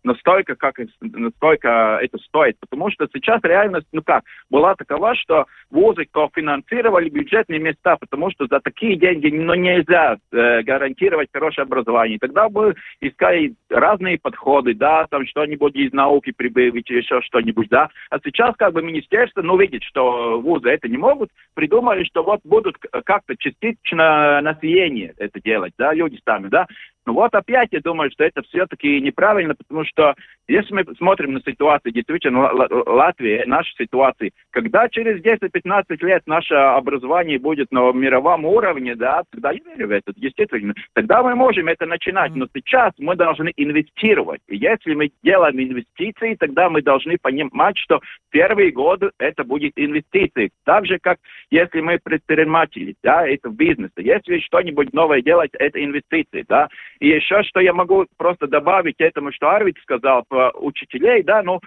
настолько, 0.03 0.55
как 0.55 0.79
настолько 1.01 1.99
это 2.01 2.17
стоит. 2.19 2.55
Потому 2.59 2.89
что 2.91 3.07
сейчас 3.13 3.41
реальность, 3.43 3.87
ну 3.91 4.01
как, 4.01 4.23
была 4.49 4.75
такова, 4.75 5.15
что 5.15 5.45
вузы 5.69 6.05
кофинансировали 6.05 7.09
бюджетные 7.09 7.59
места, 7.59 7.97
потому 7.97 8.31
что 8.31 8.47
за 8.47 8.59
такие 8.59 8.95
деньги, 8.95 9.29
ну, 9.29 9.53
нельзя 9.53 10.17
э, 10.31 10.61
гарантировать 10.63 11.29
хорошее 11.31 11.63
образование. 11.63 12.17
Тогда 12.19 12.49
бы 12.49 12.75
искали 13.01 13.53
разные 13.69 14.17
подходы, 14.17 14.73
да, 14.73 15.05
там 15.09 15.25
что-нибудь 15.27 15.75
из 15.75 15.88
науки 15.93 16.31
прибавить, 16.31 16.89
еще 16.89 17.21
что-нибудь, 17.21 17.69
да. 17.69 17.89
А 18.09 18.19
сейчас 18.23 18.55
как 18.57 18.73
бы 18.73 18.81
министерство, 18.81 19.41
ну, 19.41 19.57
видит, 19.57 19.83
что 19.83 20.39
вузы 20.39 20.69
это 20.69 20.87
не 20.87 20.97
могут, 20.97 21.29
придумали, 21.53 22.03
что 22.03 22.23
вот 22.23 22.41
будут 22.43 22.77
как-то 23.05 23.35
частично 23.37 24.41
насиение 24.41 25.13
это 25.17 25.41
делать, 25.41 25.73
да, 25.77 25.93
люди 25.93 26.19
сами, 26.25 26.47
да. 26.47 26.67
Ну 27.05 27.13
вот 27.13 27.33
опять 27.33 27.69
я 27.71 27.79
думаю, 27.79 28.11
что 28.11 28.23
это 28.23 28.41
все-таки 28.43 28.99
неправильно, 29.01 29.55
потому 29.55 29.85
что 29.85 30.15
если 30.47 30.73
мы 30.73 30.83
смотрим 30.97 31.33
на 31.33 31.41
ситуацию, 31.41 31.93
действительно, 31.93 32.51
Латвия, 32.51 33.43
наша 33.45 33.71
ситуация, 33.77 34.31
когда 34.49 34.89
через 34.89 35.21
10-15 35.21 35.83
лет 36.03 36.23
наше 36.25 36.55
образование 36.55 37.37
будет 37.37 37.71
на 37.71 37.91
мировом 37.91 38.45
уровне, 38.45 38.95
да, 38.95 39.21
тогда 39.31 39.51
я 39.51 39.59
верю 39.63 39.87
в 39.87 39.91
это, 39.91 40.11
действительно, 40.15 40.73
тогда 40.93 41.21
мы 41.21 41.35
можем 41.35 41.67
это 41.67 41.85
начинать. 41.85 42.33
Но 42.35 42.47
сейчас 42.53 42.93
мы 42.97 43.15
должны 43.15 43.53
инвестировать. 43.57 44.41
И 44.47 44.57
если 44.57 44.95
мы 44.95 45.11
делаем 45.23 45.59
инвестиции, 45.59 46.35
тогда 46.35 46.69
мы 46.69 46.81
должны 46.81 47.17
понимать, 47.21 47.77
что 47.77 48.01
первые 48.31 48.71
годы 48.71 49.11
это 49.19 49.43
будет 49.43 49.73
инвестиции. 49.75 50.49
Так 50.65 50.87
же, 50.87 50.97
как 50.99 51.19
если 51.51 51.81
мы 51.81 51.99
предприниматели, 51.99 52.95
да, 53.03 53.27
это 53.27 53.49
в 53.49 53.55
бизнесе. 53.55 53.93
Если 53.97 54.39
что-нибудь 54.39 54.93
новое 54.93 55.21
делать, 55.21 55.51
это 55.53 55.83
инвестиции, 55.83 56.43
да. 56.47 56.69
И 56.99 57.07
еще 57.07 57.43
что 57.43 57.59
я 57.59 57.73
могу 57.73 58.05
просто 58.17 58.47
добавить 58.47 58.99
этому, 58.99 59.31
что 59.31 59.49
Арвид 59.49 59.77
сказал 59.81 60.23
про 60.27 60.51
учителей, 60.51 61.23
да, 61.23 61.41
ну, 61.43 61.59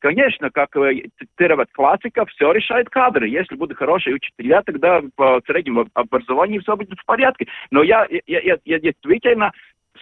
Конечно, 0.00 0.50
как 0.50 0.76
э, 0.76 1.04
цитировать 1.18 1.72
классиков, 1.72 2.28
все 2.28 2.52
решает 2.52 2.90
кадры. 2.90 3.26
Если 3.26 3.54
будут 3.54 3.78
хорошие 3.78 4.16
учителя, 4.16 4.60
тогда 4.60 5.00
по 5.16 5.40
среднему 5.46 5.86
образованию 5.94 6.60
все 6.60 6.76
будет 6.76 6.98
в 6.98 7.06
порядке. 7.06 7.46
Но 7.70 7.82
я, 7.82 8.06
я, 8.26 8.40
я, 8.40 8.58
я 8.66 8.80
действительно 8.80 9.50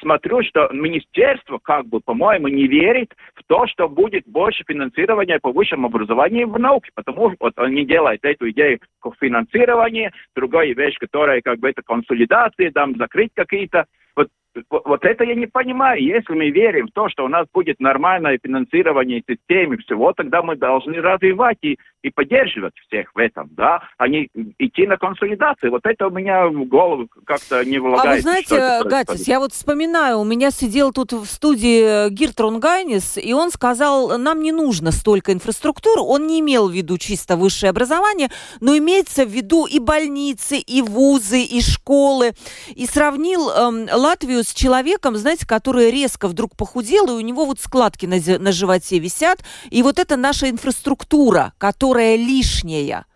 смотрю, 0.01 0.43
что 0.43 0.69
министерство, 0.73 1.61
как 1.63 1.87
бы, 1.87 2.01
по-моему, 2.01 2.49
не 2.49 2.67
верит 2.67 3.15
в 3.37 3.45
то, 3.47 3.69
что 3.69 3.89
будет 3.89 4.25
больше 4.27 4.65
финансирования 4.67 5.39
по 5.41 5.53
высшему 5.53 5.87
образованию 5.87 6.49
в 6.49 6.59
науке, 6.59 6.91
потому 6.97 7.31
что 7.31 7.37
вот 7.39 7.53
они 7.59 7.85
делают 7.85 8.25
эту 8.25 8.51
идею 8.51 8.81
финансирования, 9.21 10.13
другая 10.35 10.75
вещь, 10.75 10.97
которая 10.99 11.41
как 11.43 11.61
бы 11.61 11.71
это 11.71 11.83
консолидация, 11.83 12.73
там 12.73 12.97
закрыть 12.97 13.31
какие-то 13.35 13.85
вот 14.17 14.29
вот 14.71 15.05
это 15.05 15.25
я 15.25 15.35
не 15.35 15.47
понимаю. 15.47 16.03
Если 16.03 16.33
мы 16.33 16.51
верим 16.51 16.89
в 16.89 16.93
то, 16.93 17.09
что 17.09 17.25
у 17.25 17.29
нас 17.29 17.47
будет 17.53 17.81
нормальное 17.81 18.39
финансирование 18.43 19.23
системы 19.29 19.79
всего, 19.79 20.13
тогда 20.13 20.43
мы 20.43 20.57
должны 20.57 21.01
развивать 21.01 21.59
и, 21.63 21.79
и 22.03 22.11
поддерживать 22.11 22.75
всех 22.87 23.15
в 23.15 23.19
этом, 23.19 23.49
да, 23.53 23.83
а 23.99 24.09
не 24.09 24.29
идти 24.59 24.87
на 24.87 24.97
консолидацию. 24.97 25.71
Вот 25.71 25.83
это 25.85 26.07
у 26.07 26.11
меня 26.11 26.49
в 26.49 26.65
голову 26.67 27.09
как-то 27.25 27.65
не 27.65 27.79
влагается. 27.79 28.11
А 28.11 28.15
вы 28.15 28.21
знаете, 28.21 28.89
Гатис, 28.89 29.27
я 29.29 29.41
вот 29.41 29.53
вспоминаю, 29.53 30.19
у 30.19 30.25
меня 30.25 30.51
сидел 30.51 30.93
тут 30.93 31.13
в 31.13 31.27
студии 31.27 32.11
Гиртрон 32.11 32.61
Гайнис, 32.61 33.19
и 33.19 33.33
он 33.33 33.51
сказал, 33.51 34.19
нам 34.19 34.43
не 34.43 34.53
нужно 34.53 34.93
столько 34.93 35.33
инфраструктуры. 35.33 36.03
Он 36.03 36.27
не 36.27 36.41
имел 36.41 36.69
в 36.69 36.73
виду 36.73 36.99
чисто 36.99 37.37
высшее 37.37 37.71
образование, 37.71 38.29
но 38.61 38.77
имеется 38.77 39.25
в 39.25 39.31
виду 39.31 39.67
и 39.67 39.79
больницы, 39.79 40.59
и 40.59 40.83
вузы, 40.83 41.43
и 41.43 41.61
школы. 41.61 42.33
И 42.75 42.87
сравнил 42.87 43.51
эм, 43.51 43.89
Латвию 43.93 44.42
с 44.43 44.55
человеком, 44.55 45.17
знаете, 45.17 45.47
который 45.47 45.91
резко 45.91 46.29
вдруг 46.29 46.57
похудел, 46.57 47.07
и 47.07 47.13
у 47.13 47.21
него 47.21 47.45
вот 47.45 47.61
складки 47.61 48.07
на, 48.07 48.17
на 48.39 48.53
животе 48.53 48.99
висят. 48.99 49.41
И 49.71 49.83
вот 49.83 49.99
это 49.99 50.17
наша 50.17 50.51
инфраструктура, 50.51 51.53
которая 51.59 52.17
лишняя. 52.17 53.07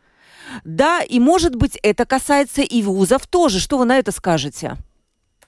Да, 0.64 1.00
и 1.02 1.18
может 1.18 1.56
быть 1.56 1.76
это 1.82 2.06
касается 2.06 2.62
и 2.62 2.82
вузов 2.82 3.26
тоже. 3.26 3.60
Что 3.60 3.78
вы 3.78 3.84
на 3.84 3.98
это 3.98 4.12
скажете? 4.12 4.76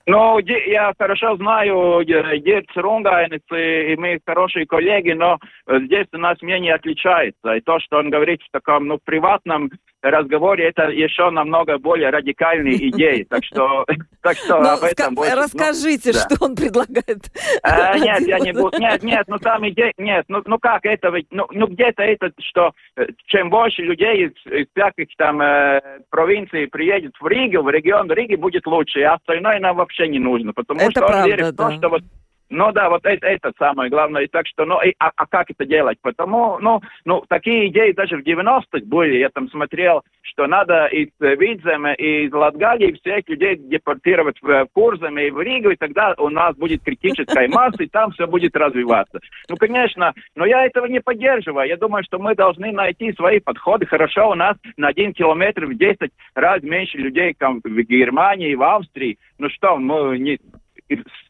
Ну, 0.07 0.39
я 0.39 0.95
хорошо 0.99 1.37
знаю 1.37 2.03
Герц 2.03 2.68
Рунгайнец, 2.74 3.43
и 3.51 3.95
мы 3.99 4.18
хорошие 4.24 4.64
коллеги, 4.64 5.11
но 5.11 5.39
здесь 5.70 6.07
у 6.14 6.16
нас 6.16 6.41
мнение 6.41 6.74
отличается. 6.74 7.53
И 7.53 7.61
то, 7.61 7.79
что 7.79 7.99
он 7.99 8.09
говорит 8.09 8.41
в 8.41 8.51
таком 8.51 8.87
ну, 8.87 8.99
приватном 9.05 9.70
разговоре 10.03 10.69
это 10.69 10.85
еще 10.85 11.31
намного 11.31 11.79
более 11.79 12.11
радикальные 12.11 12.77
идеи. 12.91 13.25
Так 13.25 13.45
что, 13.45 13.85
так 14.23 14.37
что 14.37 14.61
ну, 14.61 14.69
об 14.71 14.83
этом 14.83 15.15
больше... 15.15 15.35
Расскажите, 15.35 16.13
ну, 16.13 16.19
что 16.19 16.39
да. 16.39 16.47
он 16.47 16.57
предлагает. 16.57 17.31
А, 17.63 17.99
нет, 17.99 18.21
я 18.27 18.39
не 18.39 18.53
буду. 18.53 18.79
Нет, 18.79 19.03
нет, 19.03 19.25
ну 19.29 19.39
там 19.39 19.69
идея... 19.69 19.93
Нет, 19.99 20.25
ну, 20.29 20.43
ну 20.45 20.59
как 20.59 20.85
это? 20.85 21.13
Ну, 21.31 21.47
ну 21.51 21.67
где-то 21.67 22.03
это, 22.03 22.31
что 22.41 22.73
э, 22.97 23.07
чем 23.27 23.51
больше 23.51 23.83
людей 23.83 24.27
из, 24.27 24.69
всяких 24.73 25.09
там 25.17 25.41
э, 25.41 25.81
провинций 26.11 26.69
приедет 26.69 27.13
в 27.21 27.27
Ригу, 27.27 27.63
в 27.63 27.71
регион 27.71 28.11
Риги 28.11 28.37
будет 28.37 28.67
лучше, 28.67 29.03
а 29.03 29.15
остальное 29.15 29.59
нам 29.61 29.77
вообще 29.77 30.09
не 30.09 30.19
нужно. 30.19 30.53
Потому 30.53 30.81
это 30.81 30.91
что 30.91 31.01
правда, 31.01 31.19
он 31.19 31.27
верит 31.27 31.47
в 31.47 31.57
то, 31.57 31.73
что 31.73 31.89
вот 31.89 32.03
ну 32.51 32.73
да, 32.73 32.89
вот 32.89 33.05
это, 33.05 33.27
это 33.27 33.53
самое 33.59 33.91
главное. 33.91 34.23
И 34.23 34.27
так 34.29 34.47
что, 34.47 34.65
ну, 34.65 34.81
и, 34.83 34.95
а, 34.99 35.11
а 35.15 35.27
как 35.27 35.51
это 35.51 35.67
делать? 35.67 35.99
Потому, 36.01 36.59
ну, 36.61 36.81
ну, 37.05 37.23
такие 37.29 37.69
идеи 37.69 37.93
даже 37.93 38.17
в 38.17 38.27
90-х 38.27 38.87
были. 38.87 39.19
Я 39.19 39.29
там 39.29 39.49
смотрел, 39.51 40.03
что 40.23 40.47
надо 40.47 40.87
из 40.87 41.09
Видзема 41.21 41.93
и 41.93 42.27
из 42.27 42.33
Латгалии 42.33 42.93
всех 42.93 43.29
людей 43.29 43.57
депортировать 43.57 44.37
в 44.41 44.67
Курзам 44.73 45.19
и 45.19 45.31
в 45.31 45.41
Ригу, 45.41 45.71
и 45.71 45.77
тогда 45.77 46.15
у 46.17 46.31
нас 46.31 46.57
будет 46.57 46.83
критическая 46.83 47.49
масса, 47.53 47.83
и 47.83 47.89
там 47.89 48.13
все 48.13 48.27
будет 48.27 48.57
развиваться. 48.57 49.21
Ну, 49.49 49.57
конечно, 49.57 50.15
но 50.35 50.47
я 50.47 50.65
этого 50.65 50.87
не 50.87 51.01
поддерживаю. 51.01 51.69
Я 51.69 51.77
думаю, 51.77 52.03
что 52.05 52.19
мы 52.19 52.35
должны 52.35 52.73
найти 52.73 53.13
свои 53.13 53.41
подходы. 53.41 53.85
Хорошо, 53.85 54.31
у 54.31 54.35
нас 54.35 54.57
на 54.77 54.89
один 54.89 55.13
километр 55.13 55.67
в 55.67 55.77
10 55.77 56.11
раз 56.35 56.63
меньше 56.63 56.97
людей, 56.99 57.35
как 57.37 57.57
в 57.63 57.83
Германии 57.83 58.55
в 58.55 58.63
Австрии. 58.63 59.19
Ну 59.39 59.49
что, 59.51 59.77
мы 59.77 60.19
не 60.19 60.39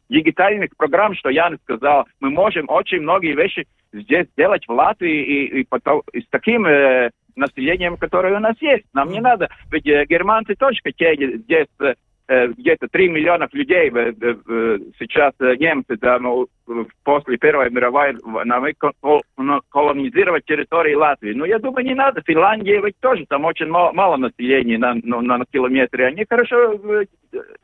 дигитальных 0.09 0.71
программ, 0.77 1.15
что 1.15 1.31
я 1.31 1.51
сказал, 1.65 2.07
мы 2.21 2.31
можем 2.31 2.69
очень 2.69 3.01
многие 3.01 3.35
вещи 3.35 3.67
здесь 3.93 4.27
делать 4.37 4.67
в 4.67 4.73
Латвии 4.73 5.23
и, 5.23 5.61
и, 5.61 5.65
потом, 5.65 6.03
и 6.13 6.21
с 6.21 6.27
таким 6.31 6.67
э, 6.67 7.11
населением, 7.37 7.97
которое 7.97 8.37
у 8.37 8.41
нас 8.41 8.57
есть. 8.61 8.85
Нам 8.93 9.11
не 9.11 9.21
надо, 9.21 9.49
ведь 9.71 9.87
э, 9.87 10.05
германцы 10.07 10.55
тоже 10.55 10.79
хотели 10.83 11.39
здесь 11.39 11.69
э, 11.81 11.95
э 12.29 12.49
где-то 12.49 12.89
3 12.89 13.09
миллиона 13.09 13.49
людей 13.53 13.91
э, 13.91 14.13
э, 14.21 14.79
сейчас 14.99 15.33
э, 15.41 15.57
немцы, 15.57 15.97
да, 15.97 16.19
ну, 16.19 16.49
после 17.05 17.39
Первой 17.39 17.71
мировой 17.71 18.17
войны 18.23 18.75
колонизировать 19.71 20.45
территории 20.45 20.95
Латвии. 20.95 21.33
Но 21.33 21.47
я 21.47 21.59
думаю, 21.59 21.87
не 21.87 21.95
надо. 21.95 22.23
Финляндия 22.27 22.83
ведь 22.83 22.99
тоже, 23.01 23.25
там 23.29 23.45
очень 23.45 23.69
мало, 23.69 23.93
мало 23.93 24.17
населения 24.17 24.77
на, 24.77 24.95
ну, 25.03 25.23
на 25.23 25.45
километре. 25.51 26.07
Они 26.07 26.27
хорошо 26.29 26.75
э, 26.75 27.07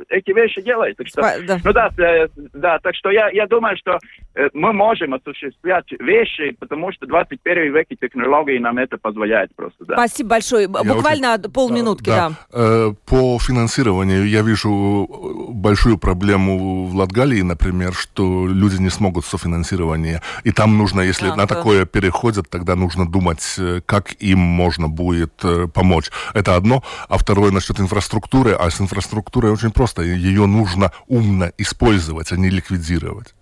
эти 0.09 0.31
вещи 0.33 0.63
делают. 0.63 0.97
Так 0.97 1.09
что, 1.09 1.23
да. 1.23 1.59
Ну 1.65 1.73
да, 1.73 1.91
э, 1.99 2.29
да, 2.53 2.79
так 2.79 2.95
что 2.95 3.11
я, 3.11 3.29
я 3.31 3.47
думаю, 3.47 3.77
что 3.77 3.99
э, 4.35 4.49
мы 4.53 4.73
можем 4.73 5.15
осуществлять 5.15 5.87
вещи, 5.99 6.57
потому 6.59 6.93
что 6.93 7.07
21 7.07 7.75
век 7.75 7.87
и 7.91 7.97
технологии 7.97 8.59
нам 8.59 8.79
это 8.79 8.99
позволяют 8.99 9.55
просто. 9.55 9.85
Да. 9.85 9.95
Спасибо 9.95 10.31
большое. 10.31 10.63
Я 10.63 10.95
Буквально 10.95 11.35
очень... 11.35 11.51
полминутки, 11.51 12.07
да. 12.07 12.33
да. 12.53 12.95
По 13.07 13.39
финансированию 13.39 14.27
я 14.29 14.43
вижу 14.43 15.07
большую 15.51 15.99
проблему 15.99 16.87
в 16.87 16.95
Латгалии, 16.95 17.43
например, 17.43 17.93
что 17.95 18.47
люди 18.47 18.81
не 18.81 18.91
смогут 18.91 19.25
софинансирование. 19.25 20.21
И 20.45 20.53
там 20.53 20.77
нужно, 20.79 21.01
если 21.01 21.29
а, 21.29 21.37
на 21.37 21.47
да. 21.47 21.55
такое 21.55 21.87
переходят, 21.87 22.49
тогда 22.49 22.75
нужно 22.77 23.09
думать, 23.09 23.55
э, 23.59 23.81
как 23.87 24.13
им 24.21 24.39
можно 24.39 24.89
будет 24.89 25.33
э, 25.45 25.67
помочь. 25.73 26.11
Это 26.35 26.57
одно. 26.57 26.83
А 27.09 27.19
второе 27.19 27.51
насчет 27.51 27.81
инфраструктуры. 27.81 28.53
А 28.53 28.71
с 28.71 28.81
инфраструктурой 28.81 29.53
очень 29.53 29.71
просто. 29.71 29.94
Ее 30.03 30.47
нужно 30.47 30.93
умно 31.07 31.51
использовать, 31.59 32.33
а 32.33 32.37
не 32.37 32.51
ликвидировать. 32.51 33.35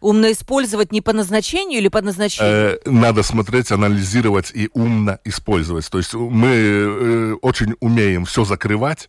Умно 0.00 0.30
использовать 0.30 0.92
не 0.92 1.00
по 1.00 1.12
назначению 1.12 1.78
или 1.78 1.88
по 1.88 2.02
назначению? 2.02 2.52
Э, 2.52 2.78
надо 2.84 3.22
смотреть, 3.22 3.72
анализировать 3.72 4.50
и 4.52 4.68
умно 4.74 5.18
использовать. 5.24 5.88
То 5.90 5.98
есть 5.98 6.12
мы 6.14 6.48
э, 6.48 7.34
очень 7.40 7.74
умеем 7.80 8.24
все 8.24 8.44
закрывать, 8.44 9.08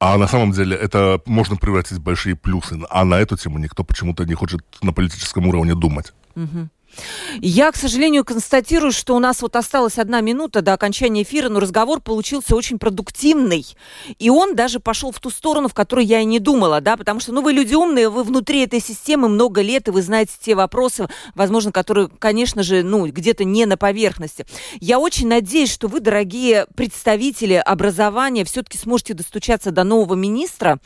а 0.00 0.18
на 0.18 0.28
самом 0.28 0.52
деле 0.52 0.76
это 0.76 1.22
можно 1.24 1.56
превратить 1.56 1.98
в 1.98 2.02
большие 2.02 2.36
плюсы. 2.36 2.78
А 2.90 3.04
на 3.04 3.14
эту 3.14 3.36
тему 3.36 3.58
никто 3.58 3.84
почему-то 3.84 4.24
не 4.24 4.34
хочет 4.34 4.60
на 4.82 4.92
политическом 4.92 5.46
уровне 5.46 5.74
думать. 5.74 6.12
Угу. 6.36 6.68
Я, 7.40 7.72
к 7.72 7.76
сожалению, 7.76 8.24
констатирую, 8.24 8.92
что 8.92 9.14
у 9.14 9.18
нас 9.18 9.42
вот 9.42 9.56
осталась 9.56 9.98
одна 9.98 10.20
минута 10.20 10.62
до 10.62 10.72
окончания 10.72 11.22
эфира, 11.22 11.48
но 11.48 11.60
разговор 11.60 12.00
получился 12.00 12.54
очень 12.54 12.78
продуктивный. 12.78 13.66
И 14.18 14.30
он 14.30 14.54
даже 14.54 14.80
пошел 14.80 15.10
в 15.10 15.20
ту 15.20 15.30
сторону, 15.30 15.68
в 15.68 15.74
которой 15.74 16.04
я 16.04 16.20
и 16.20 16.24
не 16.24 16.38
думала, 16.38 16.80
да, 16.80 16.96
потому 16.96 17.20
что, 17.20 17.32
ну, 17.32 17.42
вы 17.42 17.52
люди 17.52 17.74
умные, 17.74 18.08
вы 18.08 18.22
внутри 18.22 18.62
этой 18.62 18.80
системы 18.80 19.28
много 19.28 19.60
лет, 19.62 19.88
и 19.88 19.90
вы 19.90 20.02
знаете 20.02 20.32
те 20.40 20.54
вопросы, 20.54 21.08
возможно, 21.34 21.72
которые, 21.72 22.08
конечно 22.18 22.62
же, 22.62 22.82
ну, 22.82 23.06
где-то 23.06 23.44
не 23.44 23.66
на 23.66 23.76
поверхности. 23.76 24.46
Я 24.80 24.98
очень 24.98 25.28
надеюсь, 25.28 25.72
что 25.72 25.88
вы, 25.88 26.00
дорогие 26.00 26.66
представители 26.76 27.54
образования, 27.54 28.44
все-таки 28.44 28.78
сможете 28.78 29.14
достучаться 29.14 29.70
до 29.70 29.84
нового 29.84 30.14
министра 30.14 30.78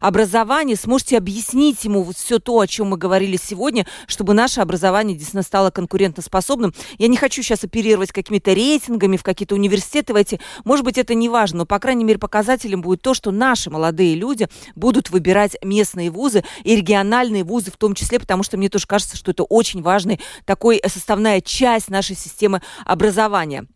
образования, 0.00 0.76
сможете 0.76 1.18
объяснить 1.18 1.84
ему 1.84 2.02
вот 2.02 2.16
все 2.16 2.38
то, 2.38 2.60
о 2.60 2.66
чем 2.66 2.88
мы 2.88 2.96
говорили 2.96 3.38
сегодня, 3.42 3.86
чтобы 4.06 4.34
наше 4.34 4.60
образование 4.60 5.16
действительно 5.16 5.42
стало 5.42 5.55
стало 5.56 5.70
конкурентоспособным. 5.70 6.74
Я 6.98 7.08
не 7.08 7.16
хочу 7.16 7.42
сейчас 7.42 7.64
оперировать 7.64 8.12
какими-то 8.12 8.52
рейтингами 8.52 9.16
в 9.16 9.22
какие-то 9.22 9.54
университеты 9.54 10.12
войти. 10.12 10.38
Может 10.64 10.84
быть, 10.84 10.98
это 10.98 11.14
не 11.14 11.30
важно, 11.30 11.60
но, 11.60 11.64
по 11.64 11.78
крайней 11.78 12.04
мере, 12.04 12.18
показателем 12.18 12.82
будет 12.82 13.00
то, 13.00 13.14
что 13.14 13.30
наши 13.30 13.70
молодые 13.70 14.16
люди 14.16 14.48
будут 14.74 15.08
выбирать 15.08 15.56
местные 15.64 16.10
вузы 16.10 16.44
и 16.62 16.76
региональные 16.76 17.42
вузы 17.42 17.70
в 17.70 17.78
том 17.78 17.94
числе, 17.94 18.20
потому 18.20 18.42
что 18.42 18.58
мне 18.58 18.68
тоже 18.68 18.86
кажется, 18.86 19.16
что 19.16 19.30
это 19.30 19.44
очень 19.44 19.80
важный 19.80 20.20
такой 20.44 20.76
э, 20.76 20.90
составная 20.90 21.40
часть 21.40 21.88
нашей 21.88 22.16
системы 22.16 22.60
образования. 22.84 23.66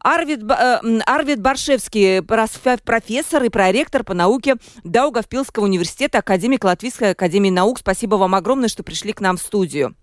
Арвид, 0.00 0.42
э, 0.42 0.80
Арвид 1.06 1.40
Баршевский, 1.40 2.20
профессор 2.20 3.44
и 3.44 3.48
проректор 3.48 4.02
по 4.02 4.12
науке 4.12 4.56
Даугавпилского 4.82 5.62
университета, 5.62 6.18
академик 6.18 6.64
Латвийской 6.64 7.12
академии 7.12 7.50
наук. 7.50 7.78
Спасибо 7.78 8.16
вам 8.16 8.34
огромное, 8.34 8.68
что 8.68 8.82
пришли 8.82 9.12
к 9.12 9.20
нам 9.20 9.36
в 9.36 9.40
студию. 9.40 9.94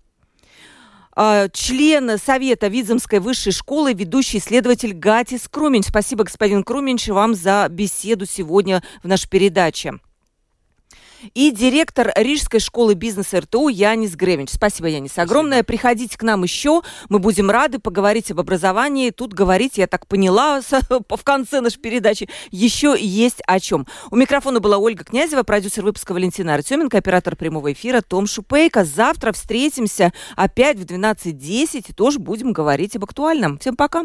А, 1.16 1.48
член 1.48 2.18
Совета 2.18 2.66
Виземской 2.68 3.20
высшей 3.20 3.52
школы, 3.52 3.92
ведущий 3.92 4.38
исследователь 4.38 4.92
Гатис 4.92 5.48
Круминч. 5.48 5.86
Спасибо, 5.86 6.24
господин 6.24 6.64
Круминч, 6.64 7.08
вам 7.08 7.34
за 7.34 7.68
беседу 7.70 8.26
сегодня 8.26 8.82
в 9.02 9.08
нашей 9.08 9.28
передаче 9.28 10.00
и 11.34 11.50
директор 11.50 12.12
Рижской 12.16 12.60
школы 12.60 12.94
бизнеса 12.94 13.40
РТУ 13.40 13.68
Янис 13.68 14.14
Гревич. 14.14 14.50
Спасибо, 14.50 14.88
Янис, 14.88 15.16
огромное. 15.18 15.58
Спасибо. 15.58 15.66
Приходите 15.66 16.18
к 16.18 16.22
нам 16.22 16.42
еще, 16.42 16.82
мы 17.08 17.18
будем 17.18 17.50
рады 17.50 17.78
поговорить 17.78 18.30
об 18.30 18.40
образовании. 18.40 19.10
Тут 19.10 19.32
говорить, 19.32 19.78
я 19.78 19.86
так 19.86 20.06
поняла, 20.06 20.60
в 20.90 21.24
конце 21.24 21.60
нашей 21.60 21.80
передачи 21.80 22.28
еще 22.50 22.96
есть 22.98 23.40
о 23.46 23.60
чем. 23.60 23.86
У 24.10 24.16
микрофона 24.16 24.60
была 24.60 24.78
Ольга 24.78 25.04
Князева, 25.04 25.42
продюсер 25.42 25.84
выпуска 25.84 26.12
Валентина 26.12 26.54
Артеменко, 26.54 26.98
оператор 26.98 27.36
прямого 27.36 27.72
эфира 27.72 28.00
Том 28.00 28.26
Шупейко. 28.26 28.84
Завтра 28.84 29.32
встретимся 29.32 30.12
опять 30.36 30.78
в 30.78 30.84
12.10 30.84 31.86
и 31.88 31.92
тоже 31.92 32.18
будем 32.18 32.52
говорить 32.52 32.96
об 32.96 33.04
актуальном. 33.04 33.58
Всем 33.58 33.76
пока. 33.76 34.04